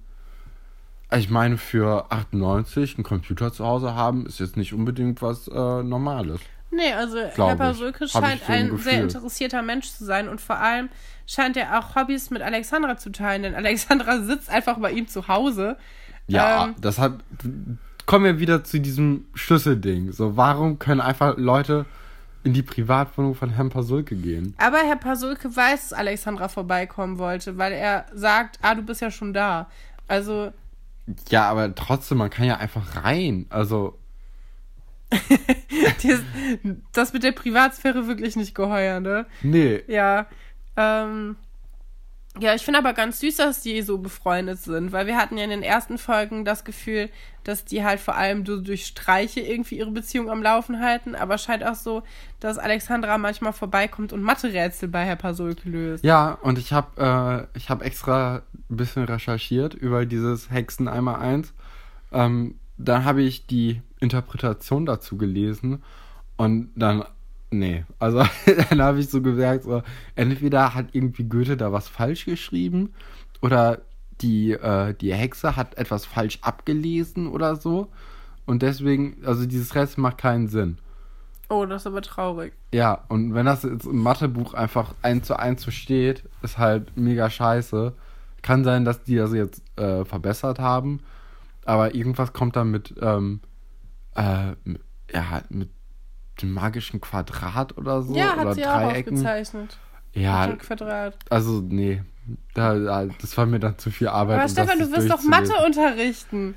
ich 1.11 1.29
meine, 1.29 1.57
für 1.57 2.11
98 2.13 2.95
einen 2.95 3.03
Computer 3.03 3.51
zu 3.51 3.65
Hause 3.65 3.93
haben, 3.93 4.25
ist 4.25 4.39
jetzt 4.39 4.55
nicht 4.55 4.73
unbedingt 4.73 5.21
was 5.21 5.49
äh, 5.49 5.83
Normales. 5.83 6.39
Nee, 6.75 6.93
also 6.93 7.17
Herr. 7.17 7.55
Pasulke 7.55 8.07
scheint 8.07 8.41
so 8.45 8.51
ein 8.51 8.71
ein 8.71 8.77
sehr 8.77 9.01
interessierter 9.01 9.61
Mensch 9.61 9.89
zu 9.91 10.03
sein 10.05 10.27
und 10.27 10.41
vor 10.41 10.57
allem 10.57 10.89
scheint 11.27 11.57
er 11.57 11.79
auch 11.79 11.95
Hobbys 11.95 12.29
mit 12.29 12.41
Alexandra 12.41 12.97
zu 12.97 13.11
teilen, 13.11 13.43
denn 13.43 13.55
Alexandra 13.55 14.19
sitzt 14.23 14.49
einfach 14.49 14.77
bei 14.77 14.91
ihm 14.91 15.07
zu 15.07 15.27
Hause. 15.27 15.77
Ja, 16.27 16.65
Ähm, 16.65 16.75
das 16.79 16.99
hat. 16.99 17.13
Kommen 18.05 18.25
wir 18.25 18.39
wieder 18.39 18.63
zu 18.63 18.79
diesem 18.79 19.25
Schlüsselding. 19.33 20.11
So, 20.11 20.37
warum 20.37 20.77
können 20.77 21.01
einfach 21.01 21.37
Leute 21.37 21.85
in 22.43 22.53
die 22.53 22.61
Privatwohnung 22.61 23.33
von 23.33 23.49
Herrn 23.49 23.69
Pasulke 23.71 24.15
gehen? 24.15 24.53
Aber 24.59 24.77
Herr 24.77 24.97
Pasulke 24.97 25.55
weiß, 25.55 25.89
dass 25.89 25.93
Alexandra 25.97 26.47
vorbeikommen 26.47 27.17
wollte, 27.17 27.57
weil 27.57 27.73
er 27.73 28.05
sagt, 28.13 28.59
ah, 28.61 28.75
du 28.75 28.83
bist 28.83 29.01
ja 29.01 29.09
schon 29.09 29.33
da. 29.33 29.67
Also, 30.07 30.51
Ja, 31.29 31.49
aber 31.49 31.73
trotzdem, 31.73 32.19
man 32.19 32.29
kann 32.29 32.45
ja 32.45 32.57
einfach 32.57 33.03
rein. 33.03 33.47
Also, 33.49 33.97
das, 36.03 36.21
das 36.91 37.13
mit 37.13 37.23
der 37.23 37.31
Privatsphäre 37.31 38.07
wirklich 38.07 38.35
nicht 38.35 38.55
geheuer, 38.55 38.99
ne? 38.99 39.25
nee. 39.43 39.83
Ja. 39.87 40.27
Ähm, 40.77 41.37
ja, 42.37 42.53
ich 42.53 42.63
finde 42.63 42.79
aber 42.79 42.91
ganz 42.93 43.21
süß, 43.21 43.37
dass 43.37 43.61
die 43.61 43.81
so 43.81 43.97
befreundet 43.97 44.59
sind, 44.59 44.91
weil 44.91 45.07
wir 45.07 45.15
hatten 45.15 45.37
ja 45.37 45.45
in 45.45 45.51
den 45.51 45.63
ersten 45.63 45.97
Folgen 45.97 46.43
das 46.43 46.65
Gefühl, 46.65 47.09
dass 47.45 47.63
die 47.63 47.85
halt 47.85 48.01
vor 48.01 48.15
allem 48.15 48.43
durch 48.43 48.85
Streiche 48.85 49.39
irgendwie 49.39 49.77
ihre 49.77 49.91
Beziehung 49.91 50.29
am 50.29 50.43
Laufen 50.43 50.81
halten, 50.81 51.15
aber 51.15 51.37
scheint 51.37 51.63
auch 51.63 51.75
so, 51.75 52.03
dass 52.41 52.57
Alexandra 52.57 53.17
manchmal 53.17 53.53
vorbeikommt 53.53 54.11
und 54.11 54.21
Mathe-Rätsel 54.21 54.89
bei 54.89 55.05
Herr 55.05 55.15
Pasulke 55.15 55.69
löst. 55.69 56.03
Ja, 56.03 56.33
und 56.41 56.57
ich 56.57 56.73
habe 56.73 57.47
äh, 57.53 57.57
ich 57.57 57.69
hab 57.69 57.81
extra 57.81 58.41
ein 58.69 58.77
bisschen 58.77 59.03
recherchiert 59.03 59.73
über 59.73 60.05
dieses 60.05 60.51
Hexen 60.51 60.89
einmal 60.89 61.21
eins. 61.21 61.53
Ähm, 62.11 62.55
dann 62.77 63.05
habe 63.05 63.21
ich 63.21 63.47
die 63.47 63.81
Interpretation 64.05 64.85
dazu 64.85 65.17
gelesen 65.17 65.83
und 66.37 66.69
dann, 66.75 67.03
nee, 67.51 67.85
also 67.99 68.23
dann 68.69 68.81
habe 68.81 68.99
ich 68.99 69.09
so 69.09 69.21
gemerkt, 69.21 69.65
so, 69.65 69.83
entweder 70.15 70.73
hat 70.73 70.87
irgendwie 70.93 71.25
Goethe 71.25 71.57
da 71.57 71.71
was 71.71 71.89
falsch 71.89 72.25
geschrieben 72.25 72.93
oder 73.41 73.81
die, 74.21 74.53
äh, 74.53 74.93
die 74.93 75.13
Hexe 75.13 75.55
hat 75.55 75.77
etwas 75.77 76.05
falsch 76.05 76.39
abgelesen 76.41 77.27
oder 77.27 77.55
so. 77.55 77.89
Und 78.45 78.61
deswegen, 78.61 79.17
also 79.25 79.45
dieses 79.45 79.75
Rätsel 79.75 80.01
macht 80.01 80.19
keinen 80.19 80.47
Sinn. 80.47 80.77
Oh, 81.49 81.65
das 81.65 81.83
ist 81.83 81.87
aber 81.87 82.01
traurig. 82.01 82.53
Ja, 82.73 83.03
und 83.07 83.33
wenn 83.33 83.45
das 83.45 83.63
jetzt 83.63 83.85
im 83.85 84.01
Mathebuch 84.01 84.53
einfach 84.53 84.95
eins 85.01 85.27
zu 85.27 85.37
eins 85.37 85.61
so 85.61 85.71
steht, 85.71 86.23
ist 86.41 86.57
halt 86.57 86.95
mega 86.97 87.29
scheiße. 87.29 87.93
Kann 88.41 88.63
sein, 88.63 88.85
dass 88.85 89.03
die 89.03 89.15
das 89.15 89.33
jetzt 89.33 89.61
äh, 89.75 90.05
verbessert 90.05 90.59
haben, 90.59 91.01
aber 91.65 91.95
irgendwas 91.95 92.33
kommt 92.33 92.55
dann 92.55 92.71
mit, 92.71 92.93
ähm, 93.01 93.41
äh, 94.15 94.53
ja, 95.13 95.41
mit 95.49 95.69
dem 96.41 96.51
magischen 96.53 96.99
Quadrat 97.01 97.77
oder 97.77 98.01
so. 98.01 98.15
ja, 98.15 98.33
oder 98.33 98.49
hat 98.49 98.55
sie 98.55 98.65
auch 98.65 98.73
Dreiecken. 98.81 99.13
aufgezeichnet. 99.17 99.77
Ja, 100.13 100.47
Mit 100.47 100.61
dem 100.61 100.65
Quadrat. 100.65 101.15
also 101.29 101.61
nee, 101.61 102.01
da, 102.53 102.73
da, 102.77 103.05
das 103.05 103.37
war 103.37 103.45
mir 103.45 103.59
dann 103.59 103.77
zu 103.77 103.91
viel 103.91 104.07
Arbeit. 104.07 104.35
Aber 104.37 104.43
um 104.45 104.49
Stefan, 104.49 104.79
du 104.79 104.91
wirst 104.91 105.09
doch 105.11 105.23
Mathe 105.23 105.53
unterrichten. 105.65 106.55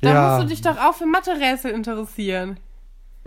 Da 0.00 0.12
Ja. 0.12 0.28
musst 0.36 0.44
du 0.44 0.48
dich 0.54 0.62
doch 0.62 0.78
auch 0.78 0.94
für 0.94 1.06
Mathe-Rätsel 1.06 1.70
interessieren. 1.72 2.58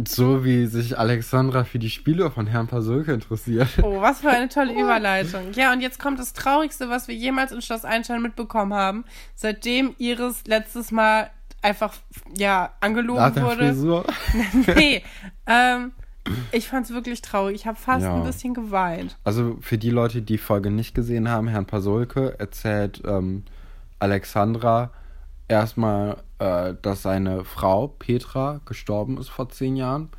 So 0.08 0.46
wie 0.46 0.68
sich 0.68 0.98
Alexandra 1.00 1.64
für 1.64 1.80
die 1.80 1.90
Spiele 1.90 2.30
von 2.30 2.46
Herrn 2.46 2.68
Pasulke 2.68 3.14
interessiert. 3.14 3.68
Oh, 3.82 4.00
was 4.00 4.22
für 4.22 4.30
eine 4.30 4.48
tolle 4.48 4.72
Überleitung. 4.80 5.54
Ja, 5.54 5.74
und 5.74 5.82
jetzt 5.82 6.00
kommt 6.00 6.20
das 6.20 6.34
Traurigste, 6.34 6.88
was 6.90 7.08
wir 7.08 7.16
jemals 7.16 7.52
in 7.52 7.62
Schloss 7.64 7.84
Einstein 7.84 8.22
mitbekommen 8.22 8.74
haben, 8.74 9.06
seitdem 9.36 9.96
Iris 9.98 10.44
letztes 10.46 10.92
Mal 10.92 11.32
einfach, 11.62 11.94
ja, 12.36 12.72
angelogen 12.80 13.20
Nach 13.22 13.34
der 13.34 13.44
wurde. 13.44 13.68
Frisur. 13.68 14.06
nee, 14.76 15.04
ähm, 15.46 15.92
ich 16.52 16.68
fand's 16.68 16.92
wirklich 16.92 17.22
traurig. 17.22 17.56
Ich 17.56 17.68
habe 17.68 17.78
fast 17.78 18.04
Ja. 18.04 18.16
ein 18.16 18.24
bisschen 18.24 18.54
geweint. 18.54 19.18
Also 19.24 19.58
für 19.62 19.78
die 19.78 19.90
Leute, 19.90 20.20
die 20.22 20.26
die 20.34 20.38
Folge 20.38 20.72
nicht 20.72 20.94
gesehen 20.94 21.30
haben, 21.30 21.48
Herrn 21.48 21.66
Pasulke 21.66 22.38
erzählt 22.40 23.02
ähm, 23.06 23.44
Alexandra 24.00 24.92
erstmal, 25.48 26.18
äh, 26.40 26.74
dass 26.82 27.02
seine 27.02 27.46
Frau 27.46 27.88
Petra 27.88 28.60
gestorben 28.66 29.18
ist 29.18 29.30
vor 29.30 29.50
zehn 29.50 29.76
Jahren 29.76 30.10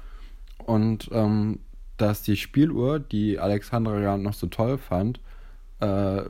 und 0.64 1.08
ähm, 1.12 1.60
dass 1.98 2.22
die 2.22 2.36
Spieluhr, 2.36 2.98
die 3.00 3.38
Alexandra 3.38 3.98
ja 4.00 4.16
noch 4.16 4.34
so 4.34 4.46
toll 4.46 4.78
fand, 4.78 5.20
äh, 5.80 6.22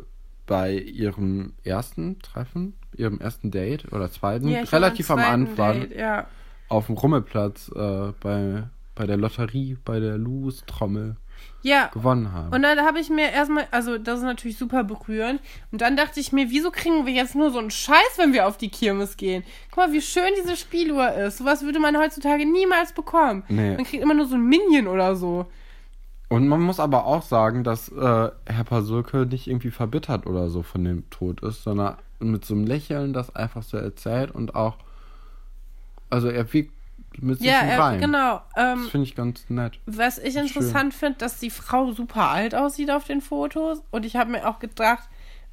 bei 0.46 0.72
ihrem 0.74 1.52
ersten 1.62 2.18
Treffen, 2.20 2.74
ihrem 2.98 3.20
ersten 3.20 3.50
Date 3.50 3.92
oder 3.92 4.10
zweiten, 4.10 4.48
Ja, 4.48 4.62
relativ 4.62 5.10
am 5.10 5.18
zweiten 5.18 5.32
Anfang, 5.32 5.80
Date, 5.80 5.96
ja. 5.96 6.26
auf 6.68 6.86
dem 6.86 6.96
Rummelplatz 6.96 7.70
äh, 7.74 8.12
bei, 8.20 8.64
bei 8.94 9.06
der 9.06 9.16
Lotterie, 9.16 9.76
bei 9.84 10.00
der 10.00 10.18
Lose-Trommel 10.18 11.16
Ja, 11.62 11.86
gewonnen 11.92 12.32
haben. 12.32 12.52
Und 12.52 12.62
dann 12.62 12.78
habe 12.80 12.98
ich 12.98 13.10
mir 13.10 13.30
erstmal, 13.30 13.66
also 13.70 13.98
das 13.98 14.18
ist 14.18 14.24
natürlich 14.24 14.58
super 14.58 14.84
berührend. 14.84 15.40
Und 15.70 15.80
dann 15.80 15.96
dachte 15.96 16.20
ich 16.20 16.32
mir, 16.32 16.50
wieso 16.50 16.70
kriegen 16.70 17.06
wir 17.06 17.12
jetzt 17.12 17.34
nur 17.34 17.50
so 17.50 17.58
einen 17.58 17.70
Scheiß, 17.70 18.16
wenn 18.16 18.32
wir 18.32 18.46
auf 18.46 18.56
die 18.58 18.70
Kirmes 18.70 19.16
gehen? 19.16 19.44
Guck 19.70 19.76
mal, 19.86 19.92
wie 19.92 20.00
schön 20.02 20.30
diese 20.42 20.56
Spieluhr 20.56 21.12
ist. 21.12 21.38
Sowas 21.38 21.62
würde 21.62 21.78
man 21.78 21.96
heutzutage 21.96 22.44
niemals 22.44 22.92
bekommen. 22.92 23.44
Nee. 23.48 23.76
Man 23.76 23.84
kriegt 23.84 24.02
immer 24.02 24.14
nur 24.14 24.26
so 24.26 24.34
ein 24.34 24.44
Minion 24.46 24.88
oder 24.88 25.14
so. 25.16 25.46
Und 26.30 26.46
man 26.46 26.60
muss 26.60 26.78
aber 26.78 27.06
auch 27.06 27.22
sagen, 27.22 27.64
dass 27.64 27.88
äh, 27.88 28.30
Herr 28.44 28.64
Pasulke 28.64 29.24
nicht 29.24 29.46
irgendwie 29.46 29.70
verbittert 29.70 30.26
oder 30.26 30.50
so 30.50 30.62
von 30.62 30.84
dem 30.84 31.08
Tod 31.08 31.40
ist, 31.42 31.62
sondern 31.62 31.96
mit 32.20 32.44
so 32.44 32.54
einem 32.54 32.66
Lächeln 32.66 33.12
das 33.12 33.34
einfach 33.34 33.62
so 33.62 33.76
erzählt 33.76 34.30
und 34.30 34.54
auch, 34.54 34.78
also 36.10 36.28
er 36.28 36.52
wiegt 36.52 36.72
mit 37.20 37.38
sich 37.38 37.46
Ja, 37.48 37.60
er, 37.60 37.78
Reim. 37.78 38.00
genau. 38.00 38.42
Ähm, 38.56 38.80
Das 38.82 38.88
finde 38.88 39.06
ich 39.06 39.14
ganz 39.14 39.44
nett. 39.48 39.78
was 39.86 40.18
ich 40.18 40.36
interessant 40.36 40.94
finde, 40.94 41.18
dass 41.18 41.38
die 41.38 41.50
Frau 41.50 41.92
super 41.92 42.28
alt 42.30 42.54
aussieht 42.54 42.90
auf 42.90 43.04
den 43.04 43.20
Fotos. 43.20 43.82
Und 43.90 44.04
ich 44.04 44.16
habe 44.16 44.30
mir 44.30 44.48
auch 44.48 44.58
gedacht, 44.58 45.08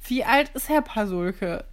wie 0.06 0.24
alt 0.24 0.50
ist 0.50 0.68
Herr 0.68 0.82
Pasulke? 0.82 1.64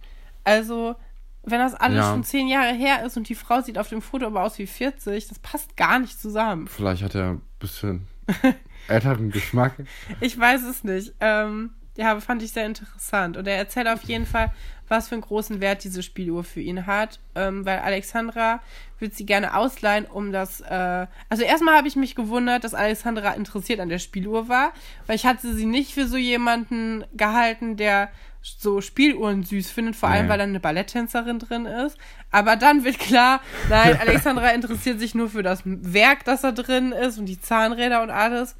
Also, 0.42 0.96
wenn 1.42 1.58
das 1.60 1.74
alles 1.74 1.98
Ja. 1.98 2.12
schon 2.12 2.24
zehn 2.24 2.48
Jahre 2.48 2.72
her 2.72 3.04
ist 3.04 3.16
und 3.16 3.28
die 3.28 3.34
Frau 3.34 3.60
sieht 3.60 3.78
auf 3.78 3.88
dem 3.88 4.00
Foto 4.02 4.26
aber 4.26 4.42
aus 4.42 4.58
wie 4.58 4.66
40, 4.66 5.28
das 5.28 5.38
passt 5.38 5.76
gar 5.76 5.98
nicht 5.98 6.18
zusammen. 6.20 6.66
Vielleicht 6.68 7.02
hat 7.02 7.14
er 7.14 7.30
ein 7.32 7.42
bisschen 7.58 8.08
älteren 8.88 9.30
Geschmack. 9.30 9.74
Ich 10.20 10.38
weiß 10.38 10.62
es 10.64 10.82
nicht. 10.84 11.12
Ähm, 11.20 11.70
ja, 11.96 12.18
fand 12.20 12.42
ich 12.42 12.52
sehr 12.52 12.66
interessant. 12.66 13.36
Und 13.36 13.46
er 13.46 13.56
erzählt 13.56 13.86
auf 13.88 14.02
jeden 14.04 14.26
Fall, 14.26 14.50
was 14.88 15.08
für 15.08 15.14
einen 15.14 15.22
großen 15.22 15.60
Wert 15.60 15.84
diese 15.84 16.02
Spieluhr 16.02 16.44
für 16.44 16.60
ihn 16.60 16.86
hat. 16.86 17.20
Ähm, 17.34 17.64
weil 17.64 17.78
Alexandra 17.78 18.60
würde 18.98 19.14
sie 19.14 19.26
gerne 19.26 19.56
ausleihen, 19.56 20.06
um 20.06 20.32
das. 20.32 20.60
Äh 20.60 21.06
also 21.28 21.42
erstmal 21.42 21.76
habe 21.76 21.88
ich 21.88 21.96
mich 21.96 22.14
gewundert, 22.14 22.64
dass 22.64 22.74
Alexandra 22.74 23.32
interessiert 23.32 23.80
an 23.80 23.88
der 23.88 23.98
Spieluhr 23.98 24.48
war, 24.48 24.72
weil 25.06 25.16
ich 25.16 25.26
hatte 25.26 25.54
sie 25.54 25.66
nicht 25.66 25.94
für 25.94 26.06
so 26.06 26.16
jemanden 26.16 27.04
gehalten, 27.14 27.76
der 27.76 28.10
so 28.42 28.82
Spieluhren 28.82 29.42
süß 29.42 29.70
findet, 29.70 29.96
vor 29.96 30.10
allem 30.10 30.26
Nee. 30.26 30.32
weil 30.32 30.38
da 30.38 30.44
eine 30.44 30.60
Balletttänzerin 30.60 31.38
drin 31.38 31.64
ist. 31.64 31.96
Aber 32.30 32.56
dann 32.56 32.84
wird 32.84 32.98
klar, 32.98 33.40
nein, 33.70 33.96
Alexandra 34.00 34.50
interessiert 34.50 35.00
sich 35.00 35.14
nur 35.14 35.30
für 35.30 35.42
das 35.42 35.62
Werk, 35.64 36.24
das 36.24 36.42
da 36.42 36.52
drin 36.52 36.92
ist 36.92 37.18
und 37.18 37.24
die 37.24 37.40
Zahnräder 37.40 38.02
und 38.02 38.10
alles 38.10 38.54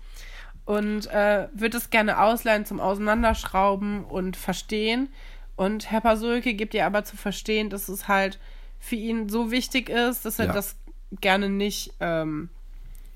und 0.64 1.07
äh, 1.09 1.49
wird 1.53 1.75
es 1.75 1.91
gerne 1.91 2.18
ausleihen 2.20 2.64
zum 2.64 2.81
Auseinanderschrauben 2.81 4.05
und 4.05 4.37
Verstehen. 4.37 5.09
Und 5.57 5.90
Herr 5.90 6.00
Pasulke 6.00 6.55
gibt 6.55 6.74
ihr 6.74 6.86
aber 6.86 7.05
zu 7.05 7.16
verstehen, 7.16 7.70
dass 7.70 7.88
es 7.88 8.09
halt 8.09 8.38
für 8.80 8.96
ihn 8.96 9.28
so 9.28 9.50
wichtig 9.50 9.88
ist, 9.88 10.24
dass 10.24 10.38
er 10.38 10.46
Ja. 10.46 10.52
das 10.52 10.76
gerne 11.20 11.48
nicht, 11.48 11.92
ähm, 12.00 12.48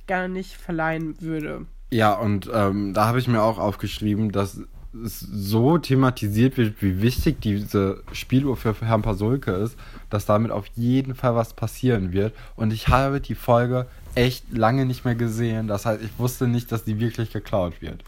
gerne 0.06 0.28
nicht 0.28 0.56
verleihen 0.56 1.20
würde. 1.20 1.66
Ja, 1.90 2.14
und 2.14 2.48
ähm, 2.52 2.94
da 2.94 3.06
habe 3.06 3.18
ich 3.18 3.28
mir 3.28 3.42
auch 3.42 3.58
aufgeschrieben, 3.58 4.30
dass 4.30 4.60
es 5.04 5.20
so 5.20 5.78
thematisiert 5.78 6.56
wird, 6.56 6.80
wie 6.82 7.02
wichtig 7.02 7.40
diese 7.40 8.02
Spieluhr 8.12 8.56
für 8.56 8.74
Herrn 8.80 9.02
Pasulke 9.02 9.52
ist, 9.52 9.76
dass 10.10 10.24
damit 10.26 10.50
auf 10.50 10.66
jeden 10.76 11.14
Fall 11.14 11.34
was 11.34 11.54
passieren 11.54 12.12
wird. 12.12 12.34
Und 12.56 12.72
ich 12.72 12.88
habe 12.88 13.20
die 13.20 13.34
Folge 13.34 13.86
echt 14.14 14.44
lange 14.50 14.86
nicht 14.86 15.04
mehr 15.04 15.14
gesehen. 15.14 15.68
Das 15.68 15.86
heißt, 15.86 16.02
ich 16.02 16.18
wusste 16.18 16.48
nicht, 16.48 16.72
dass 16.72 16.84
die 16.84 16.98
wirklich 17.00 17.32
geklaut 17.32 17.80
wird. 17.82 18.02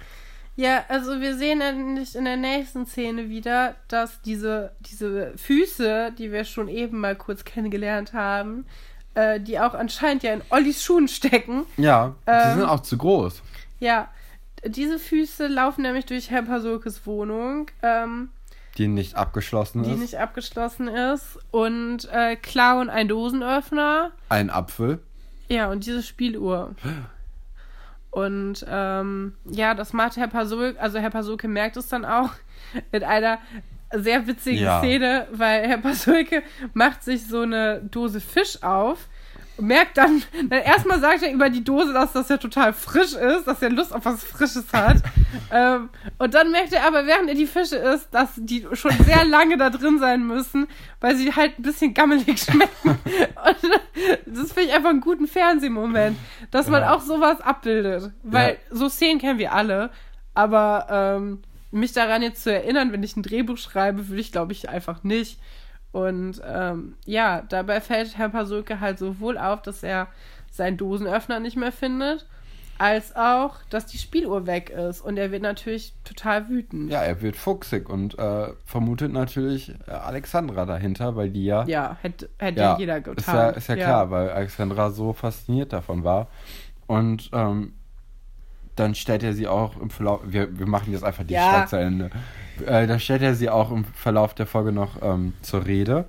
Ja, 0.60 0.84
also 0.88 1.20
wir 1.22 1.38
sehen 1.38 1.60
nämlich 1.60 2.14
in 2.14 2.26
der 2.26 2.36
nächsten 2.36 2.84
Szene 2.84 3.30
wieder, 3.30 3.76
dass 3.88 4.20
diese, 4.20 4.72
diese 4.80 5.32
Füße, 5.38 6.12
die 6.18 6.32
wir 6.32 6.44
schon 6.44 6.68
eben 6.68 7.00
mal 7.00 7.16
kurz 7.16 7.44
kennengelernt 7.44 8.12
haben, 8.12 8.66
äh, 9.14 9.40
die 9.40 9.58
auch 9.58 9.72
anscheinend 9.72 10.22
ja 10.22 10.34
in 10.34 10.42
Ollis 10.50 10.84
Schuhen 10.84 11.08
stecken, 11.08 11.64
Ja, 11.78 12.14
die 12.26 12.30
Ähm. 12.30 12.58
sind 12.58 12.68
auch 12.68 12.80
zu 12.80 12.98
groß. 12.98 13.40
Ja, 13.78 14.10
diese 14.62 14.98
Füße 14.98 15.46
laufen 15.46 15.80
nämlich 15.80 16.04
durch 16.04 16.30
Herr 16.30 16.42
Pasulkes 16.42 17.06
Wohnung, 17.06 17.70
ähm, 17.82 18.28
Die 18.76 18.86
nicht 18.86 19.14
abgeschlossen 19.14 19.82
die 19.82 19.92
ist. 19.92 19.98
nicht 19.98 20.16
abgeschlossen 20.18 20.88
ist, 20.88 21.38
und 21.52 22.06
äh, 22.12 22.36
klauen 22.36 22.90
einen 22.90 23.08
Dosenöffner. 23.08 24.10
Ein 24.28 24.50
Apfel. 24.50 24.98
Ja, 25.48 25.70
und 25.70 25.86
diese 25.86 26.02
Spieluhr. 26.02 26.74
Und 28.10 28.64
ähm, 28.68 29.34
ja, 29.44 29.74
das 29.74 29.92
macht 29.92 30.16
Herr 30.16 30.28
Pasulke, 30.28 30.80
also 30.80 30.98
Herr 30.98 31.10
Pasulke 31.10 31.46
merkt 31.48 31.76
es 31.76 31.88
dann 31.88 32.04
auch 32.04 32.30
mit 32.92 33.04
einer 33.04 33.38
sehr 33.92 34.26
witzigen 34.26 34.62
Ja. 34.62 34.78
Szene, 34.80 35.26
weil 35.32 35.66
Herr 35.66 35.78
Pasulke 35.78 36.42
macht 36.74 37.02
sich 37.02 37.26
so 37.26 37.42
eine 37.42 37.80
Dose 37.80 38.20
Fisch 38.20 38.62
auf. 38.62 39.08
Und 39.60 39.66
Merkt 39.66 39.96
dann, 39.98 40.22
dann 40.48 40.60
erstmal 40.62 41.00
sagt 41.00 41.22
er 41.22 41.32
über 41.32 41.50
die 41.50 41.62
Dose, 41.62 41.92
dass 41.92 42.12
das 42.12 42.28
ja 42.28 42.36
total 42.38 42.72
frisch 42.72 43.12
ist, 43.14 43.46
dass 43.46 43.62
er 43.62 43.70
Lust 43.70 43.94
auf 43.94 44.04
was 44.04 44.24
Frisches 44.24 44.64
hat. 44.72 45.02
ähm, 45.52 45.88
und 46.18 46.34
dann 46.34 46.50
merkt 46.50 46.72
er 46.72 46.86
aber, 46.86 47.06
während 47.06 47.28
er 47.28 47.34
die 47.34 47.46
Fische 47.46 47.76
isst, 47.76 48.08
dass 48.12 48.30
die 48.36 48.66
schon 48.72 48.92
sehr 49.04 49.24
lange 49.24 49.56
da 49.56 49.70
drin 49.70 49.98
sein 49.98 50.26
müssen, 50.26 50.66
weil 51.00 51.16
sie 51.16 51.32
halt 51.34 51.58
ein 51.58 51.62
bisschen 51.62 51.94
gammelig 51.94 52.40
schmecken. 52.42 52.70
Und 52.90 52.98
das 54.26 54.52
finde 54.52 54.70
ich 54.70 54.72
einfach 54.74 54.90
einen 54.90 55.00
guten 55.00 55.26
Fernsehmoment, 55.26 56.16
dass 56.50 56.68
man 56.68 56.82
Ja. 56.82 56.94
auch 56.94 57.00
sowas 57.00 57.40
abbildet. 57.40 58.10
Weil 58.22 58.52
Ja. 58.70 58.76
so 58.76 58.88
Szenen 58.88 59.20
kennen 59.20 59.38
wir 59.38 59.52
alle, 59.52 59.90
aber 60.34 60.86
ähm, 60.90 61.42
mich 61.70 61.92
daran 61.92 62.22
jetzt 62.22 62.42
zu 62.42 62.52
erinnern, 62.52 62.92
wenn 62.92 63.02
ich 63.02 63.16
ein 63.16 63.22
Drehbuch 63.22 63.58
schreibe, 63.58 64.08
würde 64.08 64.20
ich, 64.20 64.32
glaube 64.32 64.52
ich, 64.52 64.68
einfach 64.68 65.04
nicht. 65.04 65.38
Und 65.92 66.40
ähm, 66.46 66.94
ja, 67.04 67.42
dabei 67.48 67.80
fällt 67.80 68.16
Herr 68.16 68.28
Pasulke 68.28 68.80
halt 68.80 68.98
sowohl 68.98 69.36
auf, 69.38 69.62
dass 69.62 69.82
er 69.82 70.08
seinen 70.50 70.76
Dosenöffner 70.76 71.40
nicht 71.40 71.56
mehr 71.56 71.72
findet, 71.72 72.26
als 72.78 73.14
auch, 73.14 73.56
dass 73.68 73.86
die 73.86 73.98
Spieluhr 73.98 74.46
weg 74.46 74.70
ist. 74.70 75.00
Und 75.00 75.16
er 75.16 75.32
wird 75.32 75.42
natürlich 75.42 75.92
total 76.04 76.48
wütend. 76.48 76.90
Ja, 76.90 77.02
er 77.02 77.20
wird 77.20 77.36
fuchsig 77.36 77.90
und 77.90 78.18
äh, 78.18 78.48
vermutet 78.64 79.12
natürlich 79.12 79.74
äh, 79.86 79.90
Alexandra 79.90 80.64
dahinter, 80.64 81.16
weil 81.16 81.30
die 81.30 81.44
ja. 81.44 81.64
Ja, 81.64 81.96
hätte, 82.00 82.30
hätte 82.38 82.60
ja, 82.60 82.78
jeder 82.78 83.00
getan. 83.00 83.16
Ist 83.16 83.26
ja, 83.26 83.50
ist 83.50 83.68
ja, 83.68 83.76
klar, 83.76 84.10
weil 84.10 84.30
Alexandra 84.30 84.90
so 84.90 85.12
fasziniert 85.12 85.72
davon 85.72 86.04
war. 86.04 86.28
Und 86.86 87.30
ähm, 87.32 87.74
dann 88.76 88.94
stellt 88.94 89.22
er 89.22 89.34
sie 89.34 89.46
auch 89.46 89.78
im 89.78 89.90
Verlauf. 89.90 90.22
Wir, 90.24 90.58
wir 90.58 90.66
machen 90.66 90.92
jetzt 90.92 91.04
einfach 91.04 91.24
die 91.24 91.34
Ja. 91.34 91.50
Stadt 91.50 91.68
zu 91.68 91.76
Ende. 91.76 92.10
Äh, 92.66 92.86
da 92.86 92.98
stellt 92.98 93.22
er 93.22 93.34
sie 93.34 93.50
auch 93.50 93.70
im 93.70 93.84
Verlauf 93.84 94.34
der 94.34 94.46
Folge 94.46 94.72
noch 94.72 95.02
ähm, 95.02 95.34
zur 95.42 95.66
Rede. 95.66 96.06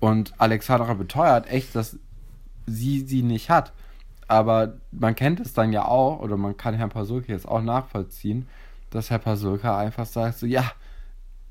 Und 0.00 0.32
Alexandra 0.38 0.94
beteuert 0.94 1.50
echt, 1.50 1.74
dass 1.74 1.98
sie 2.66 3.00
sie 3.00 3.22
nicht 3.22 3.50
hat. 3.50 3.72
Aber 4.28 4.74
man 4.92 5.14
kennt 5.14 5.40
es 5.40 5.54
dann 5.54 5.72
ja 5.72 5.86
auch, 5.86 6.20
oder 6.20 6.36
man 6.36 6.56
kann 6.56 6.74
Herrn 6.74 6.90
Pasulke 6.90 7.32
jetzt 7.32 7.48
auch 7.48 7.62
nachvollziehen, 7.62 8.46
dass 8.90 9.10
Herr 9.10 9.18
Pasulke 9.18 9.72
einfach 9.74 10.06
sagt: 10.06 10.38
so, 10.38 10.46
ja, 10.46 10.70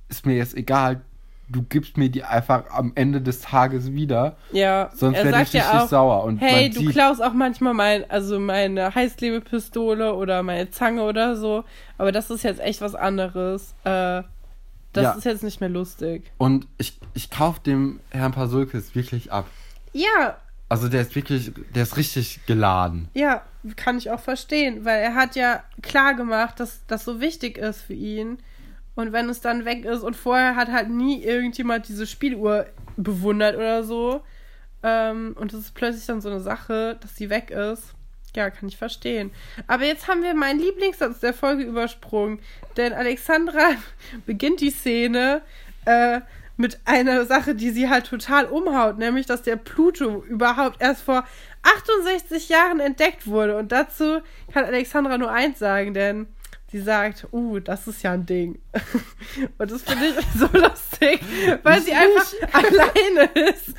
ist 0.10 0.26
mir 0.26 0.36
jetzt 0.36 0.56
egal, 0.56 1.02
du 1.50 1.64
gibst 1.64 1.98
mir 1.98 2.10
die 2.10 2.24
einfach 2.24 2.70
am 2.70 2.91
Ende 2.95 3.22
des 3.22 3.41
Tages 3.41 3.93
wieder. 3.93 4.36
Ja, 4.52 4.89
Sonst 4.93 5.18
er 5.18 5.26
werde 5.26 5.43
ich 5.43 5.50
sagt 5.50 5.54
ja 5.54 5.62
richtig 5.62 5.82
auch, 5.82 5.88
sauer. 5.88 6.24
Und 6.24 6.38
hey, 6.39 6.70
du 6.70 6.86
klaust 6.89 7.24
auch 7.24 7.34
manchmal 7.34 7.74
mein, 7.74 8.10
also 8.10 8.39
meine 8.39 8.93
Heißklebepistole 8.93 10.14
oder 10.14 10.43
meine 10.43 10.70
Zange 10.70 11.04
oder 11.04 11.36
so, 11.36 11.64
aber 11.98 12.12
das 12.12 12.30
ist 12.30 12.43
jetzt 12.43 12.60
echt 12.60 12.82
was 12.82 12.95
anderes. 12.95 13.74
Äh, 13.84 14.24
das 14.98 15.04
Ja. 15.04 15.12
ist 15.14 15.24
jetzt 15.26 15.43
nicht 15.43 15.60
mehr 15.62 15.70
lustig. 15.70 16.24
Und 16.38 16.68
ich, 16.78 17.00
ich 17.14 17.30
kaufe 17.30 17.62
dem 17.62 18.00
Herrn 18.12 18.32
Pasulkes 18.34 18.93
wirklich 18.95 19.32
ab. 19.32 19.45
Ja, 19.93 20.38
Also 20.70 20.89
der 20.89 21.02
ist 21.02 21.16
wirklich, 21.16 21.52
der 21.76 21.84
ist 21.84 21.95
richtig 21.98 22.45
geladen. 22.45 23.08
ja, 23.14 23.41
kann 23.78 23.98
ich 23.98 24.12
auch 24.12 24.20
verstehen, 24.20 24.84
weil 24.86 25.00
er 25.02 25.16
hat 25.16 25.36
ja 25.36 25.64
klar 25.82 26.14
gemacht, 26.14 26.60
dass 26.60 26.82
das 26.88 27.04
so 27.06 27.20
wichtig 27.22 27.58
ist 27.58 27.82
für 27.82 27.93
ihn. 27.93 28.38
Und 28.95 29.12
wenn 29.14 29.30
es 29.30 29.41
dann 29.41 29.64
weg 29.66 29.86
ist 29.86 30.02
und 30.04 30.16
vorher 30.16 30.56
hat 30.56 30.70
halt 30.72 30.89
nie 30.89 31.24
irgendjemand 31.24 31.88
diese 31.88 32.08
Spieluhr 32.08 32.66
bewundert 32.98 33.56
oder 33.56 33.84
so. 33.84 34.22
Ähm, 34.84 35.36
und 35.39 35.54
es 35.54 35.60
ist 35.62 35.74
plötzlich 35.76 36.06
dann 36.06 36.22
so 36.22 36.30
eine 36.30 36.39
Sache, 36.39 36.98
dass 37.02 37.16
sie 37.16 37.30
weg 37.30 37.52
ist. 37.52 37.93
Ja, 38.38 38.52
kann 38.52 38.70
ich 38.70 38.78
verstehen. 38.78 39.32
Aber 39.66 39.84
jetzt 39.86 40.08
haben 40.08 40.22
wir 40.22 40.36
meinen 40.36 40.60
Lieblingssatz 40.60 41.22
der 41.22 41.34
Folge 41.34 41.64
übersprungen. 41.64 42.38
Denn 42.78 42.94
Alexandra 42.94 43.72
beginnt 44.28 44.62
die 44.62 44.70
Szene 44.70 45.42
äh, 45.86 46.22
mit 46.56 46.80
einer 46.86 47.26
Sache, 47.26 47.56
die 47.56 47.72
sie 47.72 47.90
halt 47.90 48.06
total 48.06 48.46
umhaut, 48.46 49.00
nämlich 49.00 49.26
dass 49.26 49.42
der 49.42 49.56
Pluto 49.56 50.24
überhaupt 50.24 50.80
erst 50.80 51.02
vor 51.02 51.26
68 51.64 52.48
Jahren 52.48 52.80
entdeckt 52.80 53.26
wurde. 53.26 53.58
Und 53.58 53.72
dazu 53.72 54.20
kann 54.54 54.66
Alexandra 54.66 55.18
nur 55.18 55.32
eins 55.32 55.58
sagen, 55.58 55.96
denn 55.96 56.28
sie 56.72 56.82
sagt, 56.82 57.28
uh, 57.32 57.59
das 57.59 57.88
ist 57.88 58.03
ja 58.03 58.13
ein 58.13 58.26
Ding. 58.26 58.59
Und 59.57 59.72
das 59.72 59.82
finde 59.82 60.07
ich 60.07 60.26
so 60.39 60.47
lustig, 60.57 61.22
weil 61.63 61.82
sie 61.82 61.93
einfach 61.93 62.34
alleine 62.53 63.49
ist 63.49 63.74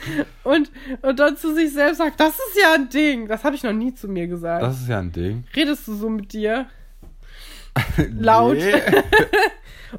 und, 0.45 0.71
und 1.03 1.19
dann 1.19 1.37
zu 1.37 1.55
sich 1.55 1.73
selbst 1.73 1.99
sagt, 1.99 2.19
das 2.21 2.35
ist 2.35 2.59
ja 2.61 2.75
ein 2.75 2.89
Ding. 2.89 3.29
Das 3.29 3.45
habe 3.45 3.57
ich 3.57 3.63
noch 3.63 3.73
nie 3.73 3.95
zu 3.95 4.09
mir 4.09 4.27
gesagt. 4.27 4.63
Das 4.63 4.81
ist 4.81 4.89
ja 4.89 4.99
ein 4.99 5.13
Ding. 5.13 5.45
Redest 5.55 5.87
du 5.89 5.95
so 5.95 6.09
mit 6.09 6.33
dir? 6.33 6.67
Laut. 8.11 8.59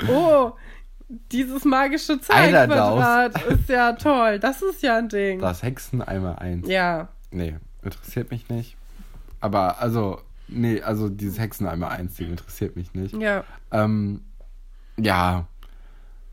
Oh, 0.07 0.51
dieses 1.07 1.65
magische 1.65 2.19
Zahlquadrat 2.19 3.41
ist 3.47 3.69
ja 3.69 3.93
toll. 3.93 4.39
Das 4.39 4.61
ist 4.61 4.81
ja 4.83 4.97
ein 4.97 5.09
Ding. 5.09 5.39
Das 5.39 5.63
Hexen 5.63 6.01
einmal 6.01 6.37
eins. 6.37 6.67
Ja. 6.67 7.09
Nee, 7.31 7.55
interessiert 7.83 8.31
mich 8.31 8.49
nicht. 8.49 8.75
Aber 9.41 9.81
also, 9.81 10.21
nee, 10.51 10.81
also 10.81 11.09
dieses 11.09 11.39
Hexen 11.39 11.67
einmal 11.67 11.91
eins 11.91 12.15
Ding 12.15 12.29
interessiert 12.31 12.75
mich 12.75 12.93
nicht. 12.93 13.15
Ja. 13.15 13.43
Ähm, 13.71 14.21
ja, 14.97 15.47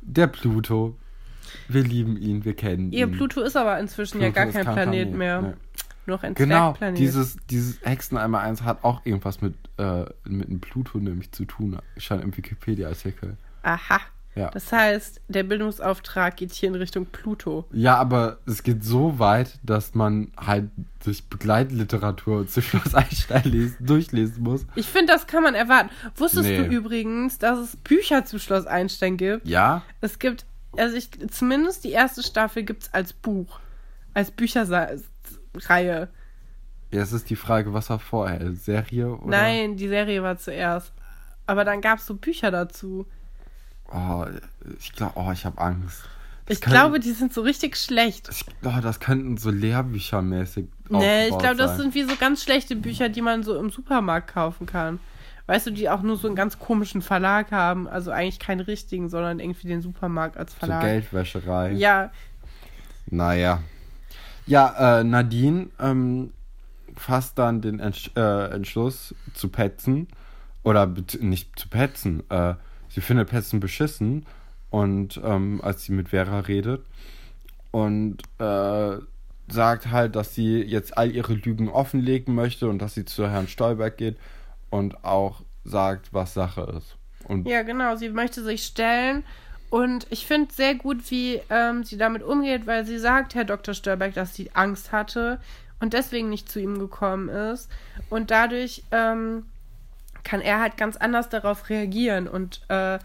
der 0.02 0.26
Pluto. 0.26 0.96
Wir 1.68 1.82
lieben 1.84 2.16
ihn, 2.16 2.44
wir 2.44 2.54
kennen 2.54 2.90
Ihr 2.92 3.06
ihn. 3.06 3.12
Pluto 3.12 3.40
ist 3.40 3.56
aber 3.56 3.78
inzwischen 3.78 4.20
ja 4.20 4.30
Pluto 4.30 4.34
gar 4.34 4.46
ist 4.48 4.54
kein 4.54 4.74
Planet, 4.74 5.14
mehr. 5.14 5.42
Nee. 5.42 5.52
Noch 6.06 6.22
ein 6.22 6.34
Genau, 6.34 6.70
Zwergplanet. 6.72 6.98
dieses, 6.98 7.36
dieses 7.50 7.80
Hexen 7.82 8.16
einmal 8.18 8.44
eins 8.44 8.62
hat 8.62 8.84
auch 8.84 9.04
irgendwas 9.04 9.40
mit, 9.40 9.54
äh, 9.78 10.04
mit 10.24 10.48
dem 10.48 10.60
Pluto 10.60 10.98
nämlich 10.98 11.32
zu 11.32 11.44
tun. 11.44 11.78
Stand 11.96 12.22
im 12.22 12.36
Wikipedia-Artikel. 12.36 13.36
Aha. 13.62 14.00
Ja. 14.36 14.50
Das 14.50 14.70
heißt, 14.70 15.22
der 15.28 15.44
Bildungsauftrag 15.44 16.36
geht 16.36 16.52
hier 16.52 16.68
in 16.68 16.74
Richtung 16.74 17.06
Pluto. 17.06 17.64
Ja, 17.72 17.96
aber 17.96 18.36
es 18.46 18.62
geht 18.62 18.84
so 18.84 19.18
weit, 19.18 19.58
dass 19.62 19.94
man 19.94 20.30
halt 20.36 20.68
durch 21.02 21.24
Begleitliteratur 21.28 22.46
zu 22.46 22.60
Schloss 22.60 22.94
Einstein 22.94 23.44
lesen, 23.44 23.76
durchlesen 23.80 24.42
muss. 24.42 24.66
Ich 24.74 24.86
finde, 24.86 25.14
das 25.14 25.26
kann 25.26 25.42
man 25.42 25.54
erwarten. 25.54 25.88
Wusstest 26.16 26.44
Nee. 26.50 26.58
du 26.58 26.64
übrigens, 26.64 27.38
dass 27.38 27.58
es 27.58 27.76
Bücher 27.76 28.26
zu 28.26 28.38
Schloss 28.38 28.66
Einstein 28.66 29.16
gibt? 29.16 29.46
Ja? 29.48 29.82
Es 30.02 30.18
gibt, 30.18 30.44
also 30.76 30.94
ich, 30.96 31.08
zumindest 31.30 31.84
die 31.84 31.92
erste 31.92 32.22
Staffel 32.22 32.62
gibt 32.62 32.82
es 32.82 32.92
als 32.92 33.14
Buch. 33.14 33.58
Als 34.12 34.30
Bücherreihe. 34.30 36.08
Ja, 36.90 37.02
es 37.02 37.12
ist 37.12 37.30
die 37.30 37.36
Frage, 37.36 37.72
was 37.72 37.90
war 37.90 37.98
vorher? 37.98 38.52
Serie 38.52 39.08
oder? 39.16 39.30
Nein, 39.30 39.76
die 39.76 39.88
Serie 39.88 40.22
war 40.22 40.36
zuerst. 40.38 40.92
Aber 41.46 41.64
dann 41.64 41.80
gab 41.80 41.98
es 41.98 42.06
so 42.06 42.14
Bücher 42.14 42.50
dazu. 42.50 43.06
Oh, 43.92 44.24
ich 44.78 44.92
glaube, 44.92 45.12
oh, 45.16 45.30
ich 45.32 45.44
habe 45.44 45.60
Angst. 45.60 46.02
Das 46.46 46.58
Ich 46.58 46.60
könnten- 46.62 46.78
glaube, 46.78 47.00
die 47.00 47.12
sind 47.12 47.32
so 47.32 47.40
richtig 47.42 47.76
schlecht. 47.76 48.28
Ich, 48.30 48.44
oh, 48.64 48.80
das 48.80 49.00
könnten 49.00 49.36
so 49.36 49.50
Lehrbüchermäßig. 49.50 50.66
Nee, 50.88 51.28
ich 51.28 51.38
glaube, 51.38 51.56
das 51.56 51.76
sind 51.76 51.94
wie 51.94 52.04
so 52.04 52.14
ganz 52.16 52.42
schlechte 52.42 52.76
Bücher, 52.76 53.08
die 53.08 53.20
man 53.22 53.42
so 53.42 53.58
im 53.58 53.70
Supermarkt 53.70 54.32
kaufen 54.32 54.66
kann. 54.66 55.00
Weißt 55.46 55.66
du, 55.66 55.70
die 55.70 55.88
auch 55.88 56.02
nur 56.02 56.16
so 56.16 56.26
einen 56.26 56.36
ganz 56.36 56.58
komischen 56.58 57.02
Verlag 57.02 57.52
haben. 57.52 57.86
Also 57.88 58.10
eigentlich 58.10 58.38
keinen 58.40 58.60
richtigen, 58.60 59.08
sondern 59.08 59.38
irgendwie 59.40 59.68
den 59.68 59.80
Supermarkt 59.82 60.36
als 60.36 60.52
So 60.52 60.58
Verlag. 60.58 60.82
Geldwäscherei. 60.82 61.72
Ja, 61.72 62.10
Naja. 63.06 63.62
Ja, 64.46 65.00
äh, 65.00 65.04
Nadine 65.04 65.68
ähm, 65.80 66.32
fasst 66.96 67.38
dann 67.38 67.60
den 67.60 67.80
Entsch 67.80 68.10
äh, 68.16 68.50
Entschluss 68.52 69.14
zu 69.34 69.48
petzen. 69.48 70.08
Oder 70.62 70.86
nicht 71.20 71.56
zu 71.58 71.68
petzen. 71.68 72.22
Äh, 72.30 72.54
sie 72.96 73.02
findet 73.02 73.28
Petzen 73.28 73.60
beschissen. 73.60 74.26
Und 74.70 75.20
ähm, 75.22 75.60
als 75.62 75.84
sie 75.84 75.92
mit 75.92 76.08
Vera 76.08 76.40
redet. 76.40 76.84
Und 77.70 78.22
äh, 78.38 78.96
sagt 79.48 79.90
halt, 79.90 80.16
dass 80.16 80.34
sie 80.34 80.62
jetzt 80.62 80.96
all 80.96 81.14
ihre 81.14 81.34
Lügen 81.34 81.68
offenlegen 81.68 82.34
möchte 82.34 82.68
und 82.68 82.80
dass 82.80 82.94
sie 82.94 83.04
zu 83.04 83.28
Herrn 83.28 83.48
Stolberg 83.48 83.96
geht 83.98 84.16
und 84.70 85.04
auch 85.04 85.42
sagt, 85.64 86.12
was 86.12 86.34
Sache 86.34 86.74
ist. 86.76 86.96
Und 87.28 87.46
ja, 87.46 87.62
genau. 87.62 87.96
Sie 87.96 88.08
möchte 88.08 88.42
sich 88.42 88.64
stellen. 88.64 89.24
Und 89.68 90.06
ich 90.10 90.26
finde 90.26 90.52
sehr 90.52 90.74
gut, 90.74 91.10
wie 91.10 91.40
ähm, 91.50 91.84
sie 91.84 91.98
damit 91.98 92.22
umgeht, 92.22 92.66
weil 92.66 92.86
sie 92.86 92.98
sagt, 92.98 93.34
Herr 93.34 93.44
Dr. 93.44 93.74
Störberg, 93.74 94.14
dass 94.14 94.34
sie 94.34 94.50
Angst 94.54 94.90
hatte 94.90 95.38
und 95.80 95.92
deswegen 95.92 96.30
nicht 96.30 96.50
zu 96.50 96.60
ihm 96.60 96.78
gekommen 96.78 97.28
ist. 97.28 97.70
Und 98.08 98.30
dadurch 98.30 98.84
ähm, 98.90 99.44
kann 100.26 100.42
er 100.42 100.60
halt 100.60 100.76
ganz 100.76 100.96
anders 100.98 101.30
darauf 101.30 101.70
reagieren. 101.70 102.28
Und 102.28 102.60
äh, 102.68 102.98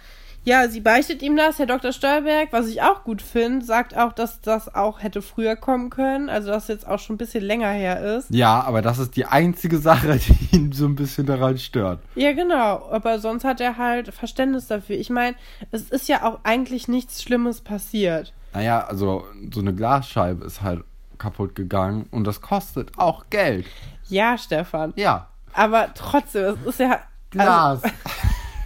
ja, 0.43 0.67
sie 0.67 0.81
beichtet 0.81 1.21
ihm 1.21 1.37
das. 1.37 1.59
Herr 1.59 1.67
Dr. 1.67 1.91
Stolberg, 1.93 2.51
was 2.51 2.67
ich 2.67 2.81
auch 2.81 3.03
gut 3.03 3.21
finde, 3.21 3.63
sagt 3.63 3.95
auch, 3.95 4.11
dass 4.11 4.41
das 4.41 4.73
auch 4.73 5.03
hätte 5.03 5.21
früher 5.21 5.55
kommen 5.55 5.91
können. 5.91 6.29
Also, 6.29 6.49
dass 6.49 6.67
jetzt 6.67 6.87
auch 6.87 6.97
schon 6.97 7.13
ein 7.13 7.17
bisschen 7.19 7.43
länger 7.43 7.69
her 7.69 8.17
ist. 8.17 8.31
ja, 8.31 8.59
aber 8.61 8.81
das 8.81 8.97
ist 8.97 9.15
die 9.15 9.25
einzige 9.25 9.77
Sache, 9.77 10.17
die 10.51 10.55
ihn 10.55 10.71
so 10.71 10.85
ein 10.85 10.95
bisschen 10.95 11.27
daran 11.27 11.59
stört. 11.59 11.99
Ja, 12.15 12.33
genau. 12.33 12.89
Aber 12.89 13.19
sonst 13.19 13.43
hat 13.43 13.61
er 13.61 13.77
halt 13.77 14.11
Verständnis 14.13 14.65
dafür. 14.67 14.97
Ich 14.97 15.11
meine, 15.11 15.35
es 15.69 15.91
ist 15.91 16.09
ja 16.09 16.23
auch 16.23 16.39
eigentlich 16.43 16.87
nichts 16.87 17.21
Schlimmes 17.21 17.61
passiert. 17.61 18.33
Naja, 18.53 18.83
also 18.85 19.25
so 19.53 19.61
eine 19.61 19.75
Glasscheibe 19.75 20.43
ist 20.43 20.61
halt 20.63 20.83
kaputt 21.19 21.53
gegangen 21.53 22.07
und 22.09 22.25
das 22.25 22.41
kostet 22.41 22.97
auch 22.97 23.25
Geld. 23.29 23.67
Ja, 24.09 24.39
Stefan. 24.39 24.91
Ja, 24.95 25.27
Aber 25.53 25.93
trotzdem, 25.93 26.57
es 26.65 26.65
ist 26.65 26.79
ja. 26.79 26.99
Glas. 27.31 27.83
Also, 27.83 27.95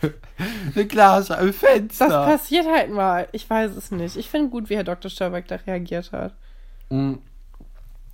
eine 0.76 0.86
Glasscheibe, 0.86 1.54
Fenster. 1.54 2.08
das 2.10 2.26
passiert 2.26 2.68
halt 2.68 2.92
mal. 2.92 3.28
Ich 3.32 3.50
weiß 3.50 3.72
es 3.76 3.92
nicht. 3.92 4.18
Ich 4.18 4.30
finde 4.30 4.50
gut, 4.50 4.70
wie 4.70 4.76
Herr 4.76 4.84
Dr. 4.84 5.10
Stolberg 5.10 5.48
da 5.48 5.56
reagiert 5.56 6.12
hat. 6.12 6.34
Mm. 6.90 7.14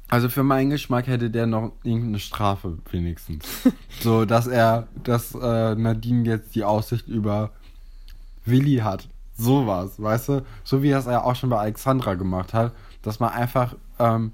Also 0.09 0.27
für 0.27 0.43
meinen 0.43 0.71
Geschmack 0.71 1.07
hätte 1.07 1.29
der 1.29 1.47
noch 1.47 1.71
irgendeine 1.83 2.19
Strafe 2.19 2.77
wenigstens. 2.91 3.45
so, 4.01 4.25
dass 4.25 4.45
er, 4.45 4.87
dass 5.03 5.33
äh, 5.33 5.75
Nadine 5.75 6.27
jetzt 6.29 6.53
die 6.53 6.65
Aussicht 6.65 7.07
über 7.07 7.51
Willi 8.43 8.77
hat. 8.77 9.07
Sowas, 9.37 10.01
weißt 10.01 10.29
du? 10.29 10.45
So 10.65 10.83
wie 10.83 10.89
er 10.89 10.99
es 10.99 11.05
ja 11.05 11.23
auch 11.23 11.35
schon 11.35 11.49
bei 11.49 11.57
Alexandra 11.57 12.15
gemacht 12.15 12.53
hat, 12.53 12.73
dass 13.01 13.21
man 13.21 13.31
einfach, 13.31 13.75
ähm, 13.99 14.33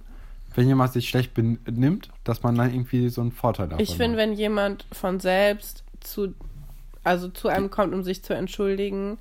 wenn 0.56 0.68
jemand 0.68 0.94
sich 0.94 1.08
schlecht 1.08 1.36
benimmt, 1.36 2.10
dass 2.24 2.42
man 2.42 2.56
dann 2.56 2.74
irgendwie 2.74 3.10
so 3.10 3.22
einen 3.22 3.32
Vorteil 3.32 3.68
davon 3.68 3.84
Ich 3.84 3.96
finde, 3.96 4.18
hat. 4.20 4.28
wenn 4.28 4.34
jemand 4.34 4.86
von 4.92 5.20
selbst 5.20 5.84
zu, 6.12 6.34
also 7.04 7.30
zu 7.30 7.48
einem 7.48 7.70
kommt, 7.70 7.94
um 7.94 8.04
sich 8.04 8.24
zu 8.24 8.34
entschuldigen, 8.34 9.18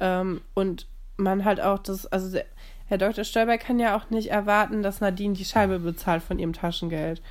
ähm, 0.00 0.40
und 0.54 0.86
man 1.16 1.44
halt 1.44 1.60
auch 1.60 1.78
das, 1.78 2.06
also 2.06 2.38
Herr 2.86 2.98
Dr. 2.98 3.24
Stolberg 3.24 3.60
kann 3.60 3.78
ja 3.78 3.96
auch 3.96 4.10
nicht 4.10 4.30
erwarten, 4.30 4.82
dass 4.82 5.00
Nadine 5.00 5.34
die 5.34 5.44
Scheibe 5.44 5.78
bezahlt 5.78 6.22
von 6.22 6.38
ihrem 6.38 6.52
Taschengeld. 6.52 7.22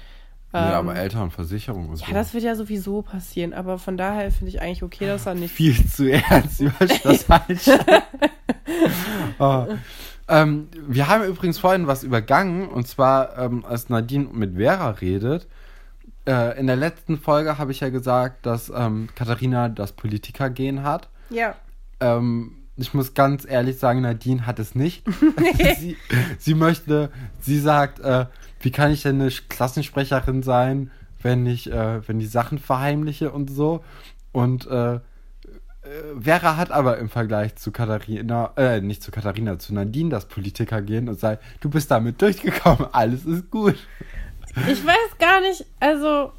Ja, 0.53 0.69
Ähm, 0.69 0.73
aber 0.75 0.95
Eltern 0.95 1.23
und 1.23 1.31
Versicherung 1.31 1.89
und 1.89 1.99
ja, 1.99 2.07
so. 2.07 2.13
das 2.13 2.33
wird 2.33 2.43
ja 2.43 2.55
sowieso 2.55 3.01
passieren, 3.01 3.53
aber 3.53 3.77
von 3.77 3.97
daher 3.97 4.31
finde 4.31 4.49
ich 4.49 4.61
eigentlich 4.61 4.83
okay, 4.83 5.07
dass 5.07 5.25
er 5.25 5.35
nicht. 5.35 5.53
viel 5.53 5.85
zu 5.87 6.11
ernst 6.11 6.61
über 6.61 6.73
das 6.79 7.29
Einstein. 7.29 8.03
oh. 9.39 9.65
ähm, 10.27 10.69
wir 10.87 11.07
haben 11.07 11.23
übrigens 11.25 11.59
vorhin 11.59 11.87
was 11.87 12.03
übergangen, 12.03 12.67
und 12.67 12.87
zwar, 12.87 13.37
ähm, 13.37 13.65
als 13.65 13.89
Nadine 13.89 14.29
mit 14.31 14.55
Vera 14.55 14.91
redet. 14.91 15.47
Äh, 16.25 16.59
in 16.59 16.67
der 16.67 16.75
letzten 16.75 17.17
Folge 17.17 17.57
habe 17.57 17.71
ich 17.71 17.81
ja 17.81 17.89
gesagt, 17.89 18.45
dass 18.45 18.71
ähm, 18.73 19.09
Katharina 19.15 19.69
das 19.69 19.91
Politikergehen 19.91 20.83
hat. 20.83 21.09
Ja. 21.29 21.55
Ähm, 21.99 22.63
ich 22.75 22.93
muss 22.93 23.13
ganz 23.13 23.45
ehrlich 23.45 23.77
sagen, 23.77 24.01
Nadine 24.01 24.45
hat 24.45 24.59
es 24.59 24.73
nicht. 24.73 25.05
sie, 25.79 25.97
sie 26.39 26.55
möchte, 26.55 27.11
sie 27.39 27.59
sagt, 27.59 27.99
äh, 27.99 28.25
wie 28.61 28.71
kann 28.71 28.91
ich 28.91 29.03
denn 29.03 29.21
eine 29.21 29.29
Klassensprecherin 29.29 30.43
sein, 30.43 30.91
wenn 31.21 31.45
ich, 31.45 31.71
äh, 31.71 32.07
wenn 32.07 32.19
die 32.19 32.25
Sachen 32.25 32.57
verheimliche 32.57 33.31
und 33.31 33.49
so. 33.49 33.83
Und 34.31 34.65
äh, 34.67 34.95
äh, 34.95 34.99
Vera 36.19 36.57
hat 36.57 36.71
aber 36.71 36.97
im 36.97 37.09
Vergleich 37.09 37.55
zu 37.55 37.71
Katharina, 37.71 38.53
äh, 38.55 38.81
nicht 38.81 39.03
zu 39.03 39.11
Katharina, 39.11 39.59
zu 39.59 39.73
Nadine 39.73 40.09
das 40.09 40.27
Politikergehen 40.27 41.09
und 41.09 41.19
sagt, 41.19 41.43
du 41.59 41.69
bist 41.69 41.91
damit 41.91 42.21
durchgekommen, 42.21 42.87
alles 42.91 43.25
ist 43.25 43.51
gut. 43.51 43.75
Ich 44.55 44.85
weiß 44.85 45.17
gar 45.19 45.41
nicht, 45.41 45.65
also 45.79 46.31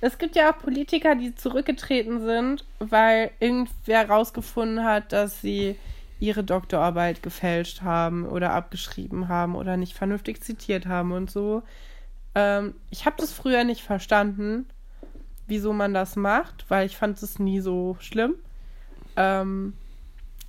es 0.00 0.18
gibt 0.18 0.36
ja 0.36 0.52
auch 0.52 0.58
Politiker, 0.58 1.14
die 1.14 1.34
zurückgetreten 1.34 2.24
sind, 2.24 2.64
weil 2.78 3.30
irgendwer 3.40 4.08
rausgefunden 4.08 4.84
hat, 4.84 5.12
dass 5.12 5.40
sie 5.40 5.76
ihre 6.20 6.44
Doktorarbeit 6.44 7.22
gefälscht 7.22 7.82
haben 7.82 8.26
oder 8.26 8.52
abgeschrieben 8.52 9.28
haben 9.28 9.54
oder 9.54 9.76
nicht 9.76 9.94
vernünftig 9.94 10.42
zitiert 10.42 10.86
haben 10.86 11.12
und 11.12 11.30
so. 11.30 11.62
Ähm, 12.34 12.74
ich 12.90 13.06
habe 13.06 13.16
das 13.18 13.32
früher 13.32 13.64
nicht 13.64 13.82
verstanden, 13.82 14.66
wieso 15.46 15.72
man 15.72 15.94
das 15.94 16.16
macht, 16.16 16.64
weil 16.68 16.86
ich 16.86 16.96
fand 16.96 17.22
es 17.22 17.38
nie 17.38 17.60
so 17.60 17.96
schlimm. 18.00 18.34
Ähm, 19.16 19.74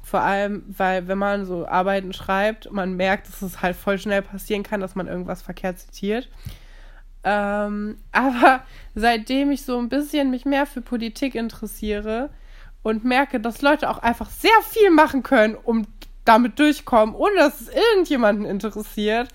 vor 0.03 0.21
allem, 0.21 0.63
weil 0.67 1.07
wenn 1.07 1.17
man 1.17 1.45
so 1.45 1.67
Arbeiten 1.67 2.13
schreibt, 2.13 2.71
man 2.71 2.95
merkt, 2.95 3.27
dass 3.27 3.41
es 3.41 3.61
halt 3.61 3.75
voll 3.75 3.99
schnell 3.99 4.21
passieren 4.21 4.63
kann, 4.63 4.79
dass 4.79 4.95
man 4.95 5.07
irgendwas 5.07 5.41
verkehrt 5.41 5.79
zitiert. 5.79 6.29
Ähm, 7.29 7.97
aber 8.11 8.63
seitdem 8.95 9.51
ich 9.51 9.63
so 9.63 9.77
ein 9.77 9.89
bisschen 9.89 10.31
mich 10.31 10.45
mehr 10.45 10.65
für 10.65 10.81
Politik 10.81 11.35
interessiere 11.35 12.29
und 12.81 13.05
merke, 13.05 13.39
dass 13.39 13.61
Leute 13.61 13.89
auch 13.89 13.99
einfach 13.99 14.29
sehr 14.29 14.51
viel 14.67 14.89
machen 14.89 15.21
können, 15.21 15.55
um 15.55 15.85
damit 16.25 16.59
durchkommen, 16.59 17.15
ohne 17.15 17.35
dass 17.35 17.61
es 17.61 17.69
irgendjemanden 17.69 18.45
interessiert, 18.45 19.29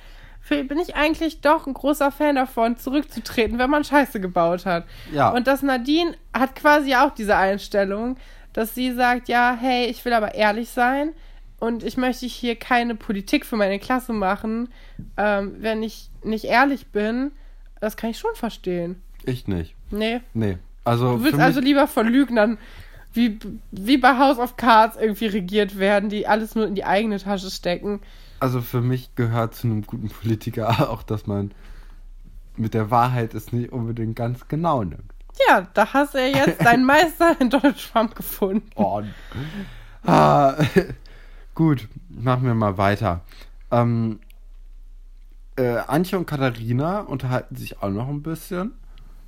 bin 0.48 0.78
ich 0.78 0.94
eigentlich 0.94 1.40
doch 1.40 1.66
ein 1.66 1.72
großer 1.72 2.12
Fan 2.12 2.36
davon, 2.36 2.76
zurückzutreten, 2.76 3.58
wenn 3.58 3.70
man 3.70 3.82
Scheiße 3.82 4.20
gebaut 4.20 4.66
hat. 4.66 4.84
Ja. 5.10 5.30
Und 5.30 5.46
das 5.46 5.62
Nadine 5.62 6.14
hat 6.34 6.54
quasi 6.54 6.94
auch 6.94 7.12
diese 7.14 7.36
Einstellung, 7.36 8.16
dass 8.52 8.74
sie 8.74 8.92
sagt, 8.92 9.28
ja, 9.28 9.56
hey, 9.58 9.86
ich 9.86 10.04
will 10.04 10.12
aber 10.12 10.34
ehrlich 10.34 10.68
sein 10.68 11.12
und 11.60 11.82
ich 11.82 11.96
möchte 11.96 12.26
hier 12.26 12.56
keine 12.56 12.94
Politik 12.94 13.46
für 13.46 13.56
meine 13.56 13.78
Klasse 13.78 14.12
machen, 14.12 14.68
ähm, 15.16 15.56
wenn 15.60 15.82
ich 15.82 16.10
nicht 16.22 16.44
ehrlich 16.44 16.88
bin. 16.88 17.32
Das 17.84 17.98
kann 17.98 18.08
ich 18.08 18.18
schon 18.18 18.34
verstehen. 18.34 19.02
Ich 19.24 19.46
nicht. 19.46 19.74
Nee. 19.90 20.22
Nee. 20.32 20.56
Also 20.84 21.18
Du 21.18 21.24
willst 21.24 21.38
also 21.38 21.60
lieber 21.60 21.86
von 21.86 22.08
Lügnern 22.08 22.56
wie, 23.12 23.38
wie 23.72 23.98
bei 23.98 24.18
House 24.18 24.38
of 24.38 24.56
Cards 24.56 24.96
irgendwie 24.96 25.26
regiert 25.26 25.78
werden, 25.78 26.08
die 26.08 26.26
alles 26.26 26.54
nur 26.54 26.66
in 26.66 26.74
die 26.74 26.86
eigene 26.86 27.18
Tasche 27.18 27.50
stecken. 27.50 28.00
Also 28.40 28.62
für 28.62 28.80
mich 28.80 29.14
gehört 29.16 29.54
zu 29.54 29.66
einem 29.66 29.82
guten 29.82 30.08
Politiker 30.08 30.90
auch, 30.90 31.02
dass 31.02 31.26
man 31.26 31.52
mit 32.56 32.72
der 32.72 32.90
Wahrheit 32.90 33.34
es 33.34 33.52
nicht 33.52 33.70
unbedingt 33.70 34.16
ganz 34.16 34.48
genau 34.48 34.82
nimmt. 34.82 35.12
Ja, 35.46 35.68
da 35.74 35.92
hast 35.92 36.14
du 36.14 36.18
ja 36.18 36.46
jetzt 36.46 36.64
deinen 36.64 36.84
Meister 36.86 37.36
in 37.38 37.50
Donald 37.50 37.76
Trump 37.92 38.14
gefunden. 38.14 38.70
Oh. 38.76 39.02
Ah, 40.06 40.54
gut, 41.54 41.86
machen 42.08 42.46
wir 42.46 42.54
mal 42.54 42.78
weiter. 42.78 43.20
Ähm, 43.70 44.20
äh, 45.56 45.78
Antje 45.86 46.18
und 46.18 46.26
Katharina 46.26 47.00
unterhalten 47.00 47.56
sich 47.56 47.82
auch 47.82 47.90
noch 47.90 48.08
ein 48.08 48.22
bisschen. 48.22 48.72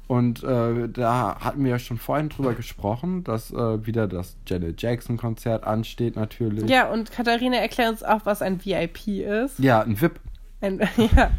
Und 0.09 0.45
äh, 0.45 0.89
da 0.89 1.37
hatten 1.41 1.64
wir 1.64 1.72
ja 1.72 1.79
schon 1.81 1.99
vorhin 1.99 2.29
drüber 2.29 2.55
gesprochen, 2.55 3.24
dass 3.24 3.51
äh, 3.51 3.87
wieder 3.87 4.07
das 4.07 4.37
Janet 4.47 4.81
Jackson 4.81 5.16
Konzert 5.16 5.64
ansteht 5.64 6.14
natürlich. 6.14 6.70
Ja, 6.70 6.91
und 6.93 7.11
Katharina 7.11 7.57
erklärt 7.57 7.91
uns 7.91 8.03
auch, 8.05 8.20
was 8.24 8.41
ein 8.41 8.64
VIP 8.64 9.09
ist. 9.09 9.59
Ja, 9.59 9.81
ein 9.81 10.01
VIP. 10.01 10.20
Ein, 10.61 10.79
ja. 10.97 11.31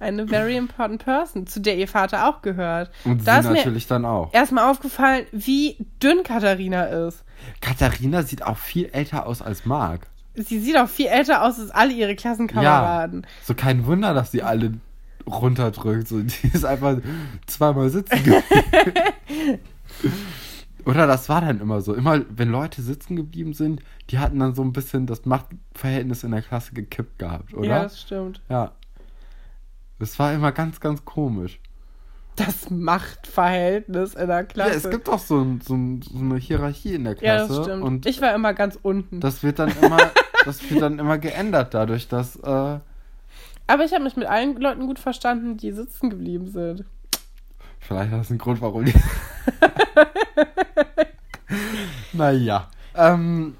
Eine 0.00 0.26
very 0.26 0.56
important 0.56 1.04
person, 1.04 1.46
zu 1.46 1.60
der 1.60 1.76
ihr 1.76 1.86
Vater 1.86 2.28
auch 2.28 2.42
gehört. 2.42 2.90
Und 3.04 3.28
da 3.28 3.40
sie 3.40 3.50
ist 3.50 3.54
natürlich 3.54 3.86
dann 3.86 4.04
auch. 4.04 4.34
erstmal 4.34 4.68
aufgefallen, 4.68 5.26
wie 5.30 5.76
dünn 6.02 6.24
Katharina 6.24 6.84
ist. 6.84 7.24
Katharina 7.60 8.22
sieht 8.22 8.42
auch 8.42 8.56
viel 8.56 8.86
älter 8.86 9.26
aus 9.26 9.42
als 9.42 9.64
Marc. 9.64 10.08
Sie 10.34 10.58
sieht 10.58 10.76
auch 10.76 10.88
viel 10.88 11.06
älter 11.06 11.44
aus 11.44 11.60
als 11.60 11.70
alle 11.70 11.92
ihre 11.92 12.16
Klassenkameraden. 12.16 13.26
So 13.42 13.54
kein 13.54 13.86
Wunder, 13.86 14.14
dass 14.14 14.32
sie 14.32 14.42
alle 14.42 14.74
runterdrückt. 15.26 16.08
So, 16.08 16.20
die 16.20 16.48
ist 16.52 16.64
einfach 16.64 16.98
zweimal 17.46 17.90
sitzen 17.90 18.16
geblieben. 18.24 19.60
Oder 20.84 21.06
das 21.06 21.28
war 21.28 21.40
dann 21.40 21.60
immer 21.60 21.80
so. 21.80 21.94
Immer, 21.94 22.22
wenn 22.28 22.50
Leute 22.50 22.82
sitzen 22.82 23.16
geblieben 23.16 23.54
sind, 23.54 23.80
die 24.10 24.18
hatten 24.18 24.38
dann 24.38 24.54
so 24.54 24.62
ein 24.62 24.72
bisschen 24.72 25.06
das 25.06 25.24
Machtverhältnis 25.24 26.24
in 26.24 26.32
der 26.32 26.42
Klasse 26.42 26.74
gekippt 26.74 27.18
gehabt, 27.18 27.54
oder? 27.54 27.68
Ja, 27.68 27.82
das 27.84 28.00
stimmt. 28.00 28.42
Ja. 28.48 28.72
Das 29.98 30.18
war 30.18 30.32
immer 30.34 30.52
ganz, 30.52 30.80
ganz 30.80 31.04
komisch. 31.04 31.60
Das 32.36 32.68
Machtverhältnis 32.70 34.14
in 34.14 34.26
der 34.26 34.38
Ja, 34.38 34.42
Klasse. 34.42 34.74
es 34.74 34.90
gibt 34.90 35.06
doch 35.08 35.18
so, 35.20 35.40
ein, 35.40 35.60
so, 35.60 35.74
ein, 35.74 36.02
so 36.02 36.18
eine 36.18 36.36
Hierarchie 36.36 36.94
in 36.94 37.04
der 37.04 37.12
Ja, 37.14 37.18
Klasse. 37.46 37.54
das 37.54 37.64
stimmt. 37.66 37.82
Und 37.84 38.06
ich 38.06 38.20
war 38.20 38.34
immer 38.34 38.54
ganz 38.54 38.78
unten. 38.82 39.20
das 39.20 39.42
wird 39.42 39.58
dann 39.60 39.72
immer, 39.80 40.10
das 40.44 40.68
wird 40.68 40.82
dann 40.82 40.98
immer 40.98 41.18
geändert 41.18 41.74
dadurch, 41.74 42.08
dass, 42.08 42.36
äh, 42.36 42.48
Aber 43.66 43.84
ich 43.84 43.92
habe 43.92 44.02
mich 44.04 44.16
mit 44.16 44.26
allen 44.26 44.56
Leuten 44.60 44.86
gut 44.86 44.98
verstanden, 44.98 45.56
die 45.56 45.72
sitzen 45.72 46.10
geblieben 46.10 46.48
sind. 46.50 46.84
Vielleicht 47.78 48.12
ist 48.12 48.18
das 48.18 48.30
ein 48.30 48.38
Grund, 48.38 48.60
warum 48.60 48.84
die. 48.86 48.94
naja. 52.12 52.68
Ähm, 52.96 53.56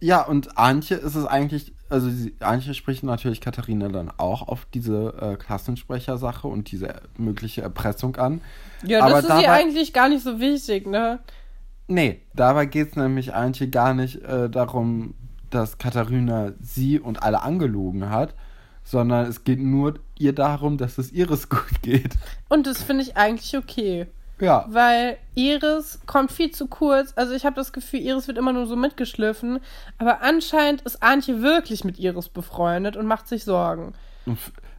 ja, 0.00 0.22
und 0.22 0.56
Antje 0.58 0.96
ist 0.96 1.14
es 1.14 1.26
eigentlich, 1.26 1.73
also 1.90 2.08
sie, 2.10 2.34
Antje 2.40 2.74
spricht 2.74 3.02
natürlich 3.02 3.40
Katharina 3.40 3.88
dann 3.88 4.10
auch 4.16 4.48
auf 4.48 4.66
diese 4.72 5.14
äh, 5.20 5.36
Klassensprechersache 5.36 6.48
und 6.48 6.70
diese 6.72 6.94
mögliche 7.18 7.62
Erpressung 7.62 8.16
an. 8.16 8.40
Ja, 8.84 9.00
Aber 9.02 9.10
das 9.22 9.24
ist 9.24 9.28
ihr 9.30 9.34
dabei- 9.42 9.48
eigentlich 9.50 9.92
gar 9.92 10.08
nicht 10.08 10.24
so 10.24 10.40
wichtig, 10.40 10.86
ne? 10.86 11.20
Nee, 11.86 12.22
dabei 12.34 12.66
geht 12.66 12.90
es 12.90 12.96
nämlich 12.96 13.34
Antje 13.34 13.68
gar 13.68 13.92
nicht 13.94 14.22
äh, 14.22 14.48
darum, 14.48 15.14
dass 15.50 15.78
Katharina 15.78 16.52
sie 16.60 16.98
und 16.98 17.22
alle 17.22 17.42
angelogen 17.42 18.08
hat, 18.10 18.34
sondern 18.82 19.26
es 19.26 19.44
geht 19.44 19.60
nur 19.60 19.94
ihr 20.18 20.32
darum, 20.34 20.78
dass 20.78 20.98
es 20.98 21.12
Iris 21.12 21.48
gut 21.50 21.82
geht. 21.82 22.14
Und 22.48 22.66
das 22.66 22.82
finde 22.82 23.02
ich 23.04 23.16
eigentlich 23.16 23.56
okay. 23.56 24.06
Ja. 24.40 24.66
Weil 24.68 25.16
Iris 25.34 26.00
kommt 26.06 26.32
viel 26.32 26.50
zu 26.50 26.66
kurz. 26.66 27.12
Also 27.16 27.32
ich 27.34 27.44
habe 27.46 27.56
das 27.56 27.72
Gefühl, 27.72 28.00
Iris 28.00 28.26
wird 28.26 28.36
immer 28.38 28.52
nur 28.52 28.66
so 28.66 28.76
mitgeschliffen. 28.76 29.60
Aber 29.98 30.22
anscheinend 30.22 30.82
ist 30.82 31.02
Antje 31.02 31.40
wirklich 31.42 31.84
mit 31.84 31.98
Iris 31.98 32.28
befreundet 32.28 32.96
und 32.96 33.06
macht 33.06 33.28
sich 33.28 33.44
Sorgen. 33.44 33.94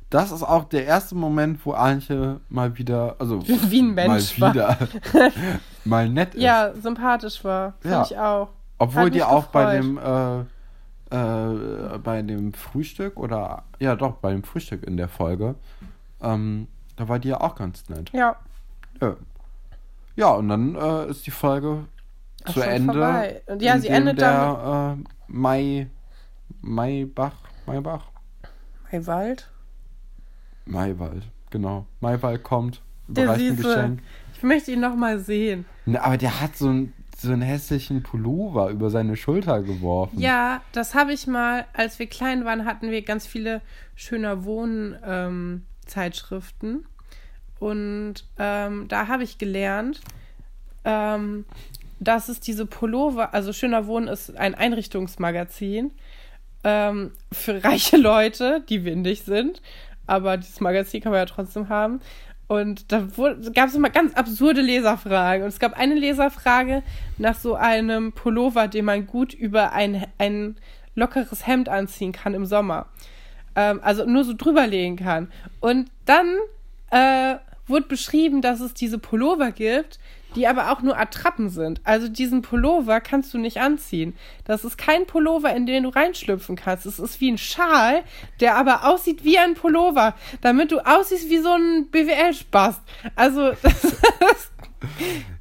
Das 0.10 0.32
ist 0.32 0.44
auch 0.44 0.66
der 0.66 0.86
erste 0.86 1.16
Moment, 1.16 1.66
wo 1.66 1.72
Antje 1.74 2.40
mal 2.50 2.78
wieder, 2.78 3.16
also 3.20 3.42
Wie 3.48 3.82
ein 3.82 3.94
Mensch 3.94 4.38
mal 4.38 4.54
wieder, 4.54 4.78
mal 5.86 6.10
nett 6.10 6.36
ist. 6.36 6.42
Ja, 6.42 6.74
sympathisch 6.74 7.44
war. 7.44 7.74
Finde 7.80 7.96
Ja. 7.98 8.04
ich 8.04 8.18
auch. 8.18 8.50
Obwohl 8.78 9.10
die 9.10 9.24
auch 9.24 9.46
bei 9.48 9.78
gefreut. 9.78 9.98
dem, 9.98 10.46
äh, 11.12 11.96
äh, 11.96 11.98
bei 12.00 12.22
dem 12.22 12.54
Frühstück 12.54 13.18
oder, 13.18 13.64
ja 13.80 13.96
doch, 13.96 14.16
bei 14.18 14.32
dem 14.32 14.44
Frühstück 14.44 14.84
in 14.84 14.98
der 14.98 15.08
Folge, 15.08 15.56
ähm, 16.22 16.68
da 16.98 17.08
war 17.08 17.20
die 17.20 17.30
ja 17.30 17.40
auch 17.42 17.56
ganz 17.56 17.88
nett. 17.90 18.12
Ja. 18.14 18.36
Ja, 19.02 19.16
ja 20.16 20.30
und 20.30 20.50
dann 20.50 20.76
äh, 20.76 21.08
ist 21.10 21.26
die 21.26 21.32
Folge 21.32 21.86
Ach, 22.44 22.54
zu 22.54 22.62
Ende. 22.62 22.94
vorbei. 22.94 23.42
Und 23.48 23.62
ja, 23.62 23.80
sie 23.80 23.88
endet 23.90 24.22
der, 24.22 24.98
äh, 24.98 25.04
Mai, 25.28 25.88
Maybach, 26.62 27.34
Maybach? 27.66 28.06
Maywald? 28.92 29.50
Maywald, 30.66 31.24
genau. 31.50 31.86
Maywald 32.00 32.44
kommt, 32.44 32.82
Der 33.08 33.26
überreicht 33.26 33.50
ein. 33.50 33.56
Geschenk. 33.58 34.02
Ich 34.36 34.44
möchte 34.44 34.72
ihn 34.72 34.80
noch 34.80 34.96
mal 34.96 35.20
sehen. 35.20 35.66
Ne, 35.86 36.02
aber 36.04 36.18
der 36.18 36.42
hat 36.42 36.56
so, 36.56 36.70
ein, 36.70 36.94
so 37.18 37.32
einen 37.32 37.42
hässlichen 37.42 38.04
Pullover 38.04 38.70
über 38.70 38.90
seine 38.90 39.16
Schulter 39.16 39.62
geworfen. 39.62 40.20
Ja, 40.20 40.62
das 40.72 40.94
habe 40.96 41.14
ich 41.14 41.28
mal, 41.28 41.66
als 41.74 42.00
wir 42.00 42.08
klein 42.08 42.46
waren, 42.46 42.66
hatten 42.66 42.90
wir 42.92 43.02
ganz 43.02 43.26
viele 43.28 43.62
schöner 43.96 44.46
Wohn-Zeitschriften. 44.46 46.86
Und 47.60 48.16
ähm, 48.38 48.88
da 48.88 49.08
habe 49.08 49.24
ich 49.24 49.38
gelernt, 49.38 50.02
ähm, 50.84 51.46
dass 52.00 52.30
es 52.30 52.40
diese 52.40 52.66
Pullover, 52.66 53.34
also 53.34 53.54
Schöner 53.54 53.88
Wohnen 53.88 54.08
ist 54.08 54.36
ein 54.38 54.56
Einrichtungsmagazin 54.56 55.92
ähm, 56.64 57.12
für 57.32 57.64
reiche 57.64 57.98
Leute, 57.98 58.64
die 58.68 58.86
windig 58.86 59.24
sind. 59.24 59.62
Aber 60.08 60.38
dieses 60.38 60.60
Magazin 60.62 61.02
kann 61.02 61.12
man 61.12 61.20
ja 61.20 61.26
trotzdem 61.26 61.70
haben. 61.70 62.02
Und 62.48 62.92
da 62.92 63.08
gab 63.54 63.70
es 63.70 63.76
immer 63.76 63.90
ganz 63.90 64.14
absurde 64.14 64.62
Leserfragen. 64.62 65.44
Und 65.44 65.50
es 65.50 65.60
gab 65.60 65.80
eine 65.80 65.96
Leserfrage 65.96 66.84
nach 67.18 67.36
so 67.36 67.56
einem 67.56 68.12
Pullover, 68.12 68.68
den 68.68 68.86
man 68.86 69.08
gut 69.08 69.34
über 69.34 69.72
ein, 69.74 70.06
ein 70.20 70.58
lockeres 70.94 71.48
Hemd 71.48 71.70
anziehen 71.70 72.12
kann 72.12 72.36
im 72.36 72.46
Sommer. 72.46 72.86
Ähm, 73.56 73.80
also 73.82 74.06
nur 74.06 74.24
so 74.24 74.34
drüberlegen 74.38 74.98
kann. 74.98 75.32
Und 75.60 75.90
dann 76.06 76.38
äh, 76.92 77.36
wurde 77.68 77.88
beschrieben, 77.88 78.42
dass 78.42 78.60
es 78.60 78.74
diese 78.74 79.00
Pullover 79.00 79.52
gibt, 79.52 80.00
die 80.36 80.48
aber 80.48 80.72
auch 80.72 80.82
nur 80.82 80.98
Attrappen 80.98 81.50
sind. 81.50 81.82
Also 81.84 82.08
diesen 82.10 82.42
Pullover 82.42 83.00
kannst 83.00 83.34
du 83.34 83.38
nicht 83.38 83.60
anziehen. 83.60 84.16
Das 84.44 84.66
ist 84.66 84.78
kein 84.78 85.06
Pullover, 85.06 85.56
in 85.56 85.66
den 85.66 85.84
du 85.84 85.90
reinschlüpfen 85.90 86.56
kannst. 86.56 86.86
Es 86.86 87.00
ist 87.00 87.22
wie 87.22 87.32
ein 87.32 87.38
Schal, 87.38 88.04
der 88.42 88.56
aber 88.56 88.86
aussieht 88.86 89.24
wie 89.24 89.40
ein 89.40 89.54
Pullover, 89.54 90.14
damit 90.42 90.72
du 90.72 90.80
aussiehst 90.80 91.30
wie 91.30 91.40
so 91.40 91.54
ein 91.54 91.88
BWL-Spast. 91.90 92.82
Also 93.16 93.52
das 93.62 93.84
ist 93.84 94.02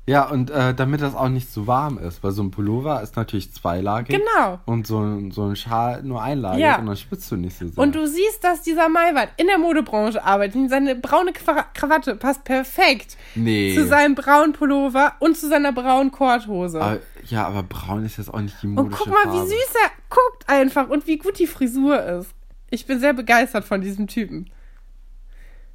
Ja, 0.07 0.28
und 0.28 0.50
äh, 0.50 0.74
damit 0.74 1.00
das 1.00 1.14
auch 1.14 1.30
nicht 1.30 1.50
zu 1.50 1.66
warm 1.66 1.96
ist, 1.96 2.22
weil 2.22 2.30
so 2.32 2.42
ein 2.42 2.50
Pullover 2.50 3.00
ist 3.02 3.16
natürlich 3.16 3.52
zweilagig. 3.55 4.18
genau. 4.18 4.59
Und 4.66 4.86
so 4.86 5.00
ein, 5.00 5.30
so 5.30 5.44
ein 5.44 5.57
Schal 5.57 6.02
nur 6.02 6.20
einlagig 6.22 6.61
Ja. 6.61 6.78
und 6.78 6.84
dann 6.86 6.96
schwitzt 6.96 7.30
du 7.30 7.36
nicht 7.36 7.57
so 7.59 7.66
sehr. 7.66 7.78
Und 7.82 7.94
du 7.94 8.07
siehst, 8.07 8.44
dass 8.44 8.61
dieser 8.61 8.90
Maywald 8.90 9.30
in 9.38 9.46
der 9.46 9.57
Modebranche 9.57 10.22
arbeitet. 10.22 10.57
Und 10.57 10.68
Seine 10.68 10.94
braune 10.94 11.32
Krawatte 11.32 12.16
passt 12.16 12.44
perfekt 12.44 13.16
nee. 13.34 13.74
zu 13.74 13.86
seinem 13.86 14.14
braunen 14.14 14.52
Pullover 14.52 15.14
und 15.20 15.38
zu 15.38 15.48
seiner 15.48 15.72
braunen 15.72 16.11
Korthose. 16.12 16.82
aber, 16.82 16.98
ja, 17.28 17.46
aber 17.46 17.62
braun 17.62 18.05
ist 18.05 18.18
jetzt 18.18 18.32
auch 18.32 18.40
nicht 18.42 18.57
die 18.62 18.66
Und 18.66 18.74
modische 18.74 19.05
guck 19.05 19.09
mal, 19.12 19.22
Farbe. 19.22 19.38
wie 19.42 19.46
süß 19.48 19.74
er 19.84 19.90
guckt 20.11 20.48
einfach 20.48 20.88
und 20.90 21.07
wie 21.07 21.16
gut 21.16 21.38
die 21.38 21.46
Frisur 21.46 22.02
ist. 22.02 22.30
Ich 22.68 22.84
bin 22.86 23.00
sehr 23.00 23.14
begeistert 23.14 23.64
von 23.64 23.80
diesem 23.80 24.07
Typen. 24.07 24.50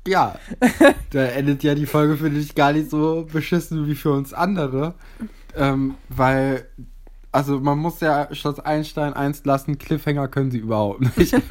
Ja, 0.10 0.36
da 1.12 1.24
endet 1.24 1.64
ja 1.64 1.76
die 1.76 1.86
Folge, 1.86 2.18
finde 2.18 2.40
ich, 2.40 2.56
gar 2.56 2.74
nicht 2.74 2.90
so 2.90 3.28
beschissen 3.32 3.88
wie 3.88 3.96
für 3.96 4.12
uns 4.12 4.34
andere. 4.34 4.96
Ähm, 5.56 5.96
weil, 6.10 6.66
also 7.32 7.60
man 7.60 7.78
muss 7.78 8.00
ja 8.02 8.28
Schloss 8.34 8.60
Einstein 8.60 9.14
eins 9.14 9.46
lassen, 9.46 9.78
Cliffhanger 9.78 10.28
können 10.28 10.52
sie 10.52 10.60
überhaupt 10.60 11.18
nicht. 11.18 11.36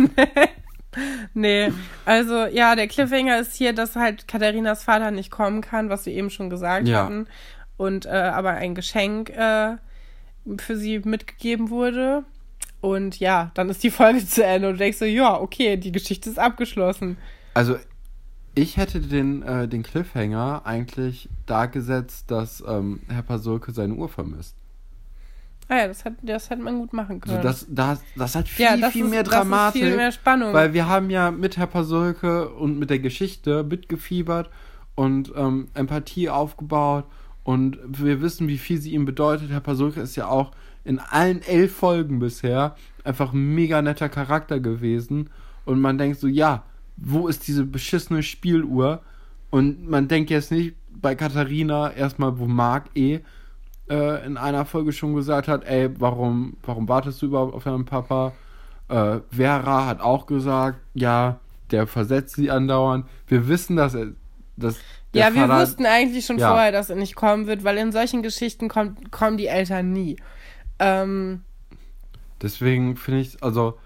Nee, 1.34 1.70
also 2.06 2.46
ja, 2.46 2.74
der 2.74 2.88
Cliffhanger 2.88 3.38
ist 3.38 3.54
hier, 3.54 3.72
dass 3.72 3.94
halt 3.94 4.26
Katharinas 4.26 4.82
Vater 4.82 5.10
nicht 5.10 5.30
kommen 5.30 5.60
kann, 5.60 5.90
was 5.90 6.06
wir 6.06 6.12
eben 6.12 6.30
schon 6.30 6.50
gesagt 6.50 6.88
Ja. 6.88 7.04
hatten. 7.04 7.28
Und 7.76 8.06
äh, 8.06 8.08
aber 8.08 8.52
ein 8.52 8.74
Geschenk 8.74 9.30
äh, 9.30 9.76
für 10.56 10.76
sie 10.76 10.98
mitgegeben 11.00 11.70
wurde. 11.70 12.24
Und 12.80 13.20
ja, 13.20 13.52
dann 13.54 13.68
ist 13.68 13.82
die 13.84 13.90
Folge 13.90 14.26
zu 14.26 14.44
Ende 14.44 14.68
und 14.68 14.74
du 14.74 14.78
denkst 14.78 14.98
so, 14.98 15.04
ja, 15.04 15.38
okay, 15.38 15.76
die 15.76 15.92
Geschichte 15.92 16.30
ist 16.30 16.38
abgeschlossen. 16.38 17.18
Also, 17.54 17.76
ich 18.58 18.76
hätte 18.76 19.00
den, 19.00 19.42
äh, 19.42 19.68
den 19.68 19.82
Cliffhanger 19.82 20.62
eigentlich 20.64 21.28
dargesetzt, 21.46 22.30
dass 22.30 22.62
ähm, 22.66 23.00
Herr 23.08 23.22
Pasulke 23.22 23.72
seine 23.72 23.94
Uhr 23.94 24.08
vermisst. 24.08 24.56
Ah 25.68 25.76
ja, 25.76 25.88
das, 25.88 26.04
hat, 26.04 26.14
das 26.22 26.50
hätte 26.50 26.62
man 26.62 26.78
gut 26.78 26.92
machen 26.92 27.20
können. 27.20 27.36
Also 27.36 27.48
das, 27.48 27.66
das, 27.68 28.02
das 28.16 28.34
hat 28.34 28.48
viel, 28.48 28.64
ja, 28.64 28.76
das 28.76 28.92
viel 28.92 29.04
ist, 29.04 29.10
mehr 29.10 29.22
das 29.22 29.32
ist 29.32 29.38
Dramatik. 29.38 29.82
viel 29.82 29.96
mehr 29.96 30.12
Spannung. 30.12 30.52
Weil 30.54 30.72
wir 30.72 30.88
haben 30.88 31.10
ja 31.10 31.30
mit 31.30 31.56
Herr 31.56 31.66
Pasulke 31.66 32.48
und 32.48 32.78
mit 32.78 32.90
der 32.90 32.98
Geschichte 32.98 33.62
mitgefiebert 33.62 34.50
und 34.94 35.32
ähm, 35.36 35.68
Empathie 35.74 36.30
aufgebaut 36.30 37.04
und 37.44 37.78
wir 37.86 38.20
wissen, 38.22 38.48
wie 38.48 38.58
viel 38.58 38.80
sie 38.80 38.92
ihm 38.92 39.04
bedeutet. 39.04 39.50
Herr 39.50 39.60
Pasulke 39.60 40.00
ist 40.00 40.16
ja 40.16 40.26
auch 40.26 40.52
in 40.84 40.98
allen 40.98 41.42
elf 41.42 41.76
Folgen 41.76 42.18
bisher 42.18 42.74
einfach 43.04 43.32
ein 43.34 43.54
mega 43.54 43.82
netter 43.82 44.08
Charakter 44.08 44.58
gewesen 44.58 45.28
und 45.66 45.80
man 45.80 45.98
denkt 45.98 46.18
so, 46.18 46.26
ja, 46.26 46.64
wo 47.00 47.28
ist 47.28 47.46
diese 47.46 47.64
beschissene 47.64 48.22
Spieluhr? 48.22 49.02
Und 49.50 49.88
man 49.88 50.08
denkt 50.08 50.30
jetzt 50.30 50.50
nicht 50.50 50.74
bei 50.90 51.14
Katharina 51.14 51.92
erstmal, 51.92 52.38
wo 52.38 52.46
Marc 52.46 52.86
eh 52.94 53.20
äh, 53.88 54.26
in 54.26 54.36
einer 54.36 54.64
Folge 54.64 54.92
schon 54.92 55.14
gesagt 55.14 55.48
hat, 55.48 55.64
ey, 55.64 55.88
warum, 55.98 56.56
warum 56.62 56.88
wartest 56.88 57.22
du 57.22 57.26
überhaupt 57.26 57.54
auf 57.54 57.64
deinen 57.64 57.84
Papa? 57.84 58.32
Äh, 58.88 59.20
Vera 59.30 59.86
hat 59.86 60.00
auch 60.00 60.26
gesagt, 60.26 60.80
ja, 60.94 61.38
der 61.70 61.86
versetzt 61.86 62.36
sie 62.36 62.50
andauernd. 62.50 63.06
Wir 63.26 63.48
wissen, 63.48 63.76
dass 63.76 63.94
er, 63.94 64.08
dass 64.56 64.78
ja, 65.14 65.32
wir 65.34 65.46
Vater, 65.46 65.62
wussten 65.62 65.86
eigentlich 65.86 66.26
schon 66.26 66.38
Ja. 66.38 66.50
vorher, 66.50 66.72
dass 66.72 66.90
er 66.90 66.96
nicht 66.96 67.14
kommen 67.14 67.46
wird, 67.46 67.64
weil 67.64 67.78
in 67.78 67.92
solchen 67.92 68.22
Geschichten 68.22 68.68
kommt, 68.68 69.10
kommen 69.10 69.36
die 69.36 69.46
Eltern 69.46 69.92
nie. 69.92 70.16
Ähm, 70.78 71.42
Deswegen 72.42 72.96
finde 72.96 73.20
ich, 73.20 73.42
also 73.42 73.78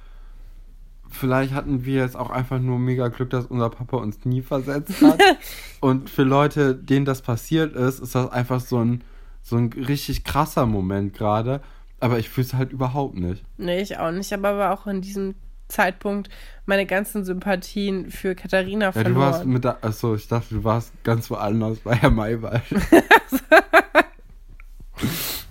vielleicht 1.13 1.53
hatten 1.55 1.85
wir 1.85 2.03
jetzt 2.03 2.17
auch 2.17 2.31
einfach 2.31 2.59
nur 2.59 2.79
mega 2.79 3.09
Glück, 3.09 3.31
dass 3.31 3.47
unser 3.47 3.71
Papa 3.71 3.97
uns 3.99 4.25
nie 4.25 4.43
versetzt 4.43 5.01
hat. 5.03 5.21
Und 5.81 6.11
für 6.11 6.23
Leute, 6.25 6.75
denen 6.75 7.05
das 7.05 7.23
passiert 7.23 7.75
ist, 7.75 8.01
ist 8.01 8.15
das 8.15 8.31
einfach 8.31 8.61
so 8.61 8.79
ein, 8.85 9.03
so 9.43 9.57
ein 9.57 9.73
richtig 9.73 10.25
krasser 10.25 10.67
Moment 10.67 11.15
gerade. 11.15 11.61
Aber 12.01 12.19
ich 12.19 12.29
fühle 12.29 12.47
es 12.47 12.55
halt 12.55 12.73
überhaupt 12.73 13.15
nicht. 13.17 13.45
nee, 13.59 13.81
ich 13.81 13.99
auch 13.99 14.11
nicht, 14.11 14.33
aber 14.33 14.49
aber 14.51 14.71
auch 14.73 14.87
in 14.87 15.01
diesem 15.03 15.35
Zeitpunkt 15.69 16.29
meine 16.67 16.85
ganzen 16.85 17.25
Sympathien 17.25 18.11
für 18.11 18.35
Katharina 18.35 18.87
Ja, 18.87 18.93
verloren. 18.93 19.15
du 19.15 19.21
warst 19.21 19.45
mit 19.47 19.65
der, 19.65 19.83
achso, 19.85 20.15
ich 20.15 20.29
dachte, 20.29 20.55
du 20.57 20.65
warst 20.65 20.93
ganz 21.05 21.31
woanders 21.31 21.79
bei 21.79 21.95
Herr 21.95 22.11
Maywald. 22.11 22.63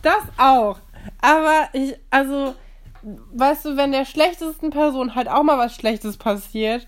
Das 0.01 0.23
auch. 0.37 0.79
Aber 1.21 1.69
ich, 1.73 1.95
also, 2.09 2.55
weißt 3.33 3.65
du, 3.65 3.77
wenn 3.77 3.91
der 3.91 4.05
schlechtesten 4.05 4.69
Person 4.69 5.15
halt 5.15 5.27
auch 5.27 5.43
mal 5.43 5.57
was 5.57 5.75
Schlechtes 5.75 6.17
passiert, 6.17 6.87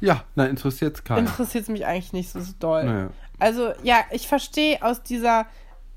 ja, 0.00 0.24
nein, 0.34 0.50
interessiert 0.50 0.96
es 0.96 1.04
keinen. 1.04 1.26
interessiert 1.26 1.64
es 1.64 1.68
mich 1.68 1.84
eigentlich 1.86 2.12
nicht 2.12 2.30
so 2.32 2.40
doll. 2.58 2.84
Naja. 2.84 3.10
Also, 3.38 3.72
ja, 3.82 3.98
ich 4.10 4.26
verstehe 4.28 4.82
aus 4.82 5.02
dieser, 5.02 5.46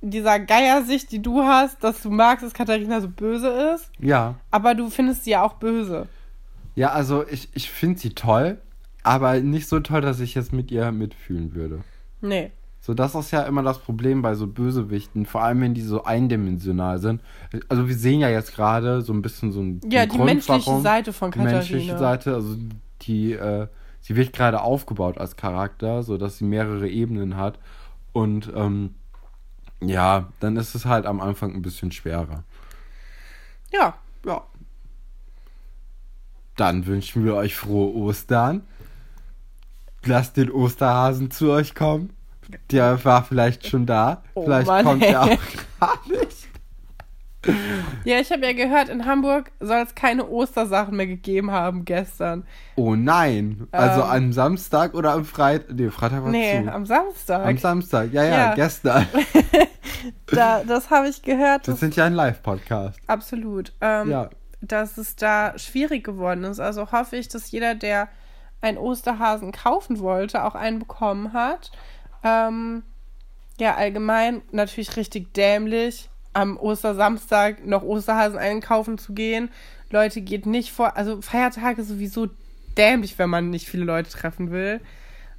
dieser 0.02 0.40
Geiersicht, 0.40 1.12
die 1.12 1.22
du 1.22 1.44
hast, 1.44 1.84
dass 1.84 2.02
du 2.02 2.10
magst, 2.12 2.44
dass 2.46 2.54
Katharina 2.54 3.00
so 3.02 3.08
böse 3.10 3.48
ist, 3.76 3.90
Ja. 4.00 4.36
aber 4.52 4.76
du 4.76 4.90
findest 4.90 5.24
sie 5.24 5.32
ja 5.32 5.44
auch 5.44 5.54
böse. 5.54 6.08
Ja, 6.76 6.92
also 6.92 7.26
ich, 7.28 7.50
ich 7.54 7.72
finde 7.72 8.00
sie 8.00 8.10
toll, 8.14 8.60
aber 9.04 9.40
nicht 9.40 9.68
so 9.68 9.80
toll, 9.80 10.02
dass 10.02 10.20
ich 10.20 10.36
jetzt 10.36 10.52
mit 10.54 10.70
ihr 10.70 10.92
mitfühlen 10.92 11.56
würde. 11.56 11.82
Nee. 12.22 12.52
So, 12.88 12.94
das 12.94 13.16
ist 13.16 13.32
ja 13.32 13.42
immer 13.42 13.64
das 13.64 13.80
Problem 13.80 14.22
bei 14.22 14.34
so 14.34 14.48
Bösewichten, 14.48 15.26
vor 15.26 15.44
allem 15.44 15.60
wenn 15.60 15.74
die 15.74 15.82
so 15.82 16.06
eindimensional 16.06 17.00
sind. 17.00 17.22
Also 17.68 17.90
wir 17.90 17.96
sehen 17.96 18.22
ja 18.22 18.30
jetzt 18.30 18.56
gerade 18.56 19.02
so 19.02 19.12
ein 19.12 19.22
bisschen 19.22 19.52
so 19.52 19.60
ein 19.60 19.82
Ja, 19.92 20.06
die 20.06 20.18
menschliche 20.18 20.80
Seite 20.80 21.12
von 21.12 21.32
die 21.32 21.38
Katharina. 21.40 21.58
menschliche 21.58 21.98
Seite, 21.98 22.34
also 22.34 22.56
die, 23.02 23.34
äh, 23.34 23.68
sie 24.00 24.16
wird 24.16 24.32
gerade 24.32 24.62
aufgebaut 24.62 25.18
als 25.18 25.36
Charakter, 25.36 26.02
so 26.02 26.18
dass 26.18 26.38
sie 26.38 26.46
mehrere 26.46 26.88
Ebenen 26.88 27.36
hat. 27.36 27.60
Und 28.14 28.54
ähm, 28.56 28.96
ja, 29.82 30.30
dann 30.40 30.56
ist 30.56 30.74
es 30.74 30.86
halt 30.86 31.06
am 31.06 31.20
Anfang 31.20 31.56
ein 31.56 31.62
bisschen 31.62 31.92
schwerer. 31.92 32.46
Ja. 33.74 33.96
Ja. 34.26 34.44
Dann 36.56 36.86
wünschen 36.86 37.26
wir 37.26 37.36
euch 37.36 37.54
frohe 37.54 37.94
Ostern. 37.94 38.62
Lasst 40.06 40.38
den 40.38 40.50
Osterhasen 40.50 41.32
zu 41.32 41.52
euch 41.52 41.76
kommen. 41.76 42.14
Der 42.72 43.04
war 43.06 43.24
vielleicht 43.24 43.68
schon 43.68 43.86
da. 43.86 44.24
Oh 44.34 44.44
vielleicht 44.44 44.68
Mann, 44.68 44.86
kommt 44.86 45.04
ey. 45.04 45.12
er 45.12 45.24
auch 45.24 45.28
gar 45.80 46.00
nicht. 46.10 46.48
Ja, 48.04 48.20
ich 48.20 48.30
habe 48.32 48.46
ja 48.46 48.52
gehört, 48.52 48.90
in 48.90 49.06
Hamburg 49.06 49.52
soll 49.62 49.78
es 49.78 49.96
keine 49.96 50.28
Ostersachen 50.28 50.98
mehr 50.98 51.08
gegeben 51.08 51.52
haben 51.52 51.86
gestern. 51.86 52.44
Oh 52.76 52.96
nein. 52.96 53.68
Also 53.72 54.02
Ähm. 54.02 54.08
am 54.10 54.34
Samstag 54.34 54.94
oder 54.94 55.14
am 55.14 55.24
Freitag? 55.24 55.74
Nee, 55.74 55.90
Freitag 55.90 56.24
war 56.24 56.32
Nee, 56.32 56.64
zu. 56.66 56.74
am 56.74 56.86
Samstag. 56.86 57.46
Am 57.46 57.58
Samstag. 57.58 58.12
Ja, 58.12 58.24
ja, 58.24 58.30
Ja. 58.50 58.56
gestern. 58.56 59.06
da, 60.28 60.64
das 60.64 60.90
habe 60.90 61.08
ich 61.08 61.22
gehört. 61.22 61.68
Das 61.68 61.76
Das 61.76 61.80
sind 61.80 61.96
ja 61.96 62.06
ein 62.06 62.14
Live-Podcast. 62.14 63.00
absolut. 63.08 63.72
Ähm, 63.82 64.10
Ja. 64.10 64.30
Dass 64.60 64.98
es 64.98 65.16
da 65.16 65.58
schwierig 65.58 66.04
geworden 66.04 66.44
ist. 66.44 66.60
Also 66.60 66.92
hoffe 66.92 67.16
ich, 67.16 67.30
dass 67.30 67.52
jeder, 67.52 67.76
der 67.76 68.10
einen 68.60 68.80
Osterhasen 68.80 69.52
kaufen 69.52 70.00
wollte, 70.00 70.44
auch 70.44 70.56
einen 70.56 70.80
bekommen 70.80 71.32
hat. 71.32 71.72
Ähm, 72.24 72.84
ja, 73.60 73.76
allgemein 73.76 74.42
natürlich 74.52 74.96
richtig 74.96 75.34
dämlich, 75.34 76.10
am 76.34 76.58
Ostersamstag 76.58 77.66
noch 77.66 77.84
Osterhasen 77.84 78.38
einkaufen 78.38 78.98
zu 78.98 79.14
gehen. 79.14 79.50
Leute, 79.90 80.22
geht 80.22 80.46
nicht 80.46 80.72
vor. 80.72 80.96
Also 80.98 81.22
Feiertage 81.22 81.84
sowieso 81.84 82.28
dämlich, 82.78 83.18
wenn 83.18 83.30
man 83.30 83.50
nicht 83.50 83.68
viele 83.68 83.86
Leute 83.86 84.12
treffen 84.12 84.52
will. 84.52 84.82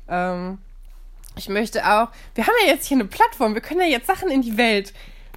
Ähm, 0.08 0.58
ich 1.36 1.48
möchte 1.48 1.86
auch. 1.86 2.08
Wir 2.34 2.46
haben 2.46 2.54
ja 2.64 2.72
jetzt 2.72 2.86
hier 2.86 2.96
eine 2.96 3.04
Plattform. 3.04 3.54
Wir 3.54 3.60
können 3.60 3.80
ja 3.80 3.86
jetzt 3.86 4.08
Sachen 4.08 4.30
in 4.30 4.42
die 4.42 4.56
Welt 4.56 4.92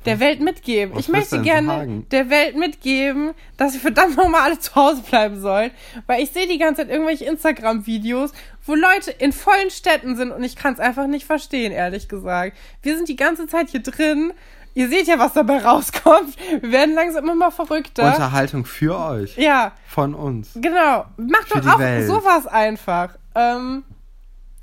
der 0.05 0.19
Welt 0.19 0.41
mitgeben. 0.41 0.95
Was 0.95 1.01
ich 1.01 1.09
möchte 1.09 1.41
gerne 1.41 2.03
der 2.11 2.29
Welt 2.29 2.55
mitgeben, 2.55 3.33
dass 3.57 3.73
sie 3.73 3.79
verdammt 3.79 4.17
nochmal 4.17 4.41
alle 4.41 4.59
zu 4.59 4.73
Hause 4.75 5.01
bleiben 5.01 5.39
sollen. 5.39 5.71
Weil 6.07 6.23
ich 6.23 6.31
sehe 6.31 6.47
die 6.47 6.57
ganze 6.57 6.81
Zeit 6.81 6.91
irgendwelche 6.91 7.25
Instagram-Videos, 7.25 8.31
wo 8.65 8.75
Leute 8.75 9.11
in 9.11 9.31
vollen 9.31 9.69
Städten 9.69 10.15
sind 10.15 10.31
und 10.31 10.43
ich 10.43 10.55
kann 10.55 10.73
es 10.73 10.79
einfach 10.79 11.07
nicht 11.07 11.25
verstehen, 11.25 11.71
ehrlich 11.71 12.07
gesagt. 12.07 12.57
Wir 12.81 12.95
sind 12.95 13.09
die 13.09 13.15
ganze 13.15 13.47
Zeit 13.47 13.69
hier 13.69 13.81
drin. 13.83 14.33
Ihr 14.73 14.87
seht 14.87 15.07
ja, 15.07 15.19
was 15.19 15.33
dabei 15.33 15.57
rauskommt. 15.57 16.35
Wir 16.61 16.71
werden 16.71 16.95
langsam 16.95 17.25
immer 17.25 17.35
mal 17.35 17.51
verrückter. 17.51 18.05
Unterhaltung 18.05 18.65
für 18.65 18.97
euch. 18.97 19.37
ja, 19.37 19.73
Von 19.85 20.13
uns. 20.15 20.51
Genau. 20.55 21.05
Macht 21.17 21.49
Für 21.49 21.59
doch 21.59 21.75
auch 21.75 21.79
Welt. 21.79 22.07
sowas 22.07 22.47
einfach. 22.47 23.17
Ähm, 23.35 23.83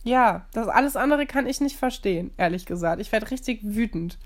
ja, 0.05 0.47
das 0.55 0.69
alles 0.69 0.97
andere 0.97 1.27
kann 1.27 1.47
ich 1.47 1.61
nicht 1.61 1.77
verstehen, 1.77 2.31
ehrlich 2.39 2.65
gesagt. 2.65 3.01
Ich 3.03 3.13
werde 3.13 3.31
richtig 3.31 3.61
wütend. 3.63 4.17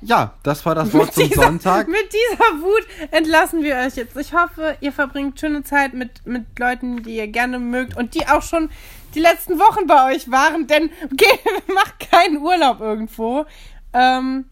Ja, 0.00 0.34
das 0.42 0.64
war 0.64 0.74
das 0.74 0.92
Wort 0.94 1.12
zum 1.14 1.28
dieser, 1.28 1.42
Sonntag. 1.42 1.88
Mit 1.88 2.12
dieser 2.12 2.62
Wut 2.62 2.86
entlassen 3.10 3.62
wir 3.62 3.76
euch 3.76 3.96
jetzt. 3.96 4.16
Ich 4.16 4.32
hoffe, 4.32 4.76
ihr 4.80 4.92
verbringt 4.92 5.40
schöne 5.40 5.64
Zeit 5.64 5.94
mit, 5.94 6.24
mit 6.24 6.58
Leuten, 6.58 7.02
die 7.02 7.16
ihr 7.16 7.26
gerne 7.28 7.58
mögt 7.58 7.96
und 7.96 8.14
die 8.14 8.26
auch 8.28 8.42
schon 8.42 8.70
die 9.14 9.20
letzten 9.20 9.58
Wochen 9.58 9.86
bei 9.86 10.14
euch 10.14 10.30
waren, 10.30 10.66
denn 10.66 10.90
geht, 11.10 11.40
macht 11.74 11.98
keinen 12.10 12.38
Urlaub 12.38 12.80
irgendwo. 12.80 13.44
Ähm, 13.92 14.44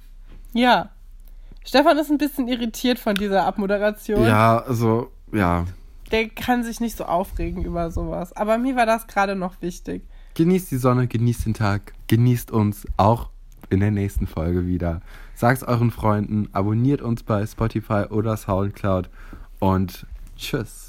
ja. 0.52 0.90
Stefan 1.64 1.98
ist 1.98 2.10
ein 2.10 2.18
bisschen 2.18 2.48
irritiert 2.48 2.98
von 2.98 3.14
dieser 3.14 3.44
Abmoderation. 3.44 4.24
Ja, 4.24 4.58
also, 4.58 5.10
ja. 5.32 5.64
Der 6.12 6.28
kann 6.28 6.62
sich 6.62 6.80
nicht 6.80 6.96
so 6.96 7.04
aufregen 7.04 7.64
über 7.64 7.90
sowas. 7.90 8.32
Aber 8.32 8.58
mir 8.58 8.76
war 8.76 8.86
das 8.86 9.06
gerade 9.06 9.34
noch 9.34 9.60
wichtig. 9.60 10.02
Genießt 10.34 10.70
die 10.70 10.76
Sonne, 10.76 11.08
genießt 11.08 11.46
den 11.46 11.54
Tag, 11.54 11.94
genießt 12.06 12.50
uns 12.50 12.86
auch 12.96 13.30
in 13.70 13.80
der 13.80 13.90
nächsten 13.90 14.26
Folge 14.26 14.66
wieder. 14.66 15.00
Sagt's 15.36 15.62
euren 15.62 15.90
Freunden, 15.90 16.48
abonniert 16.52 17.02
uns 17.02 17.22
bei 17.22 17.46
Spotify 17.46 18.06
oder 18.08 18.38
Soundcloud 18.38 19.10
und 19.58 20.06
tschüss. 20.34 20.85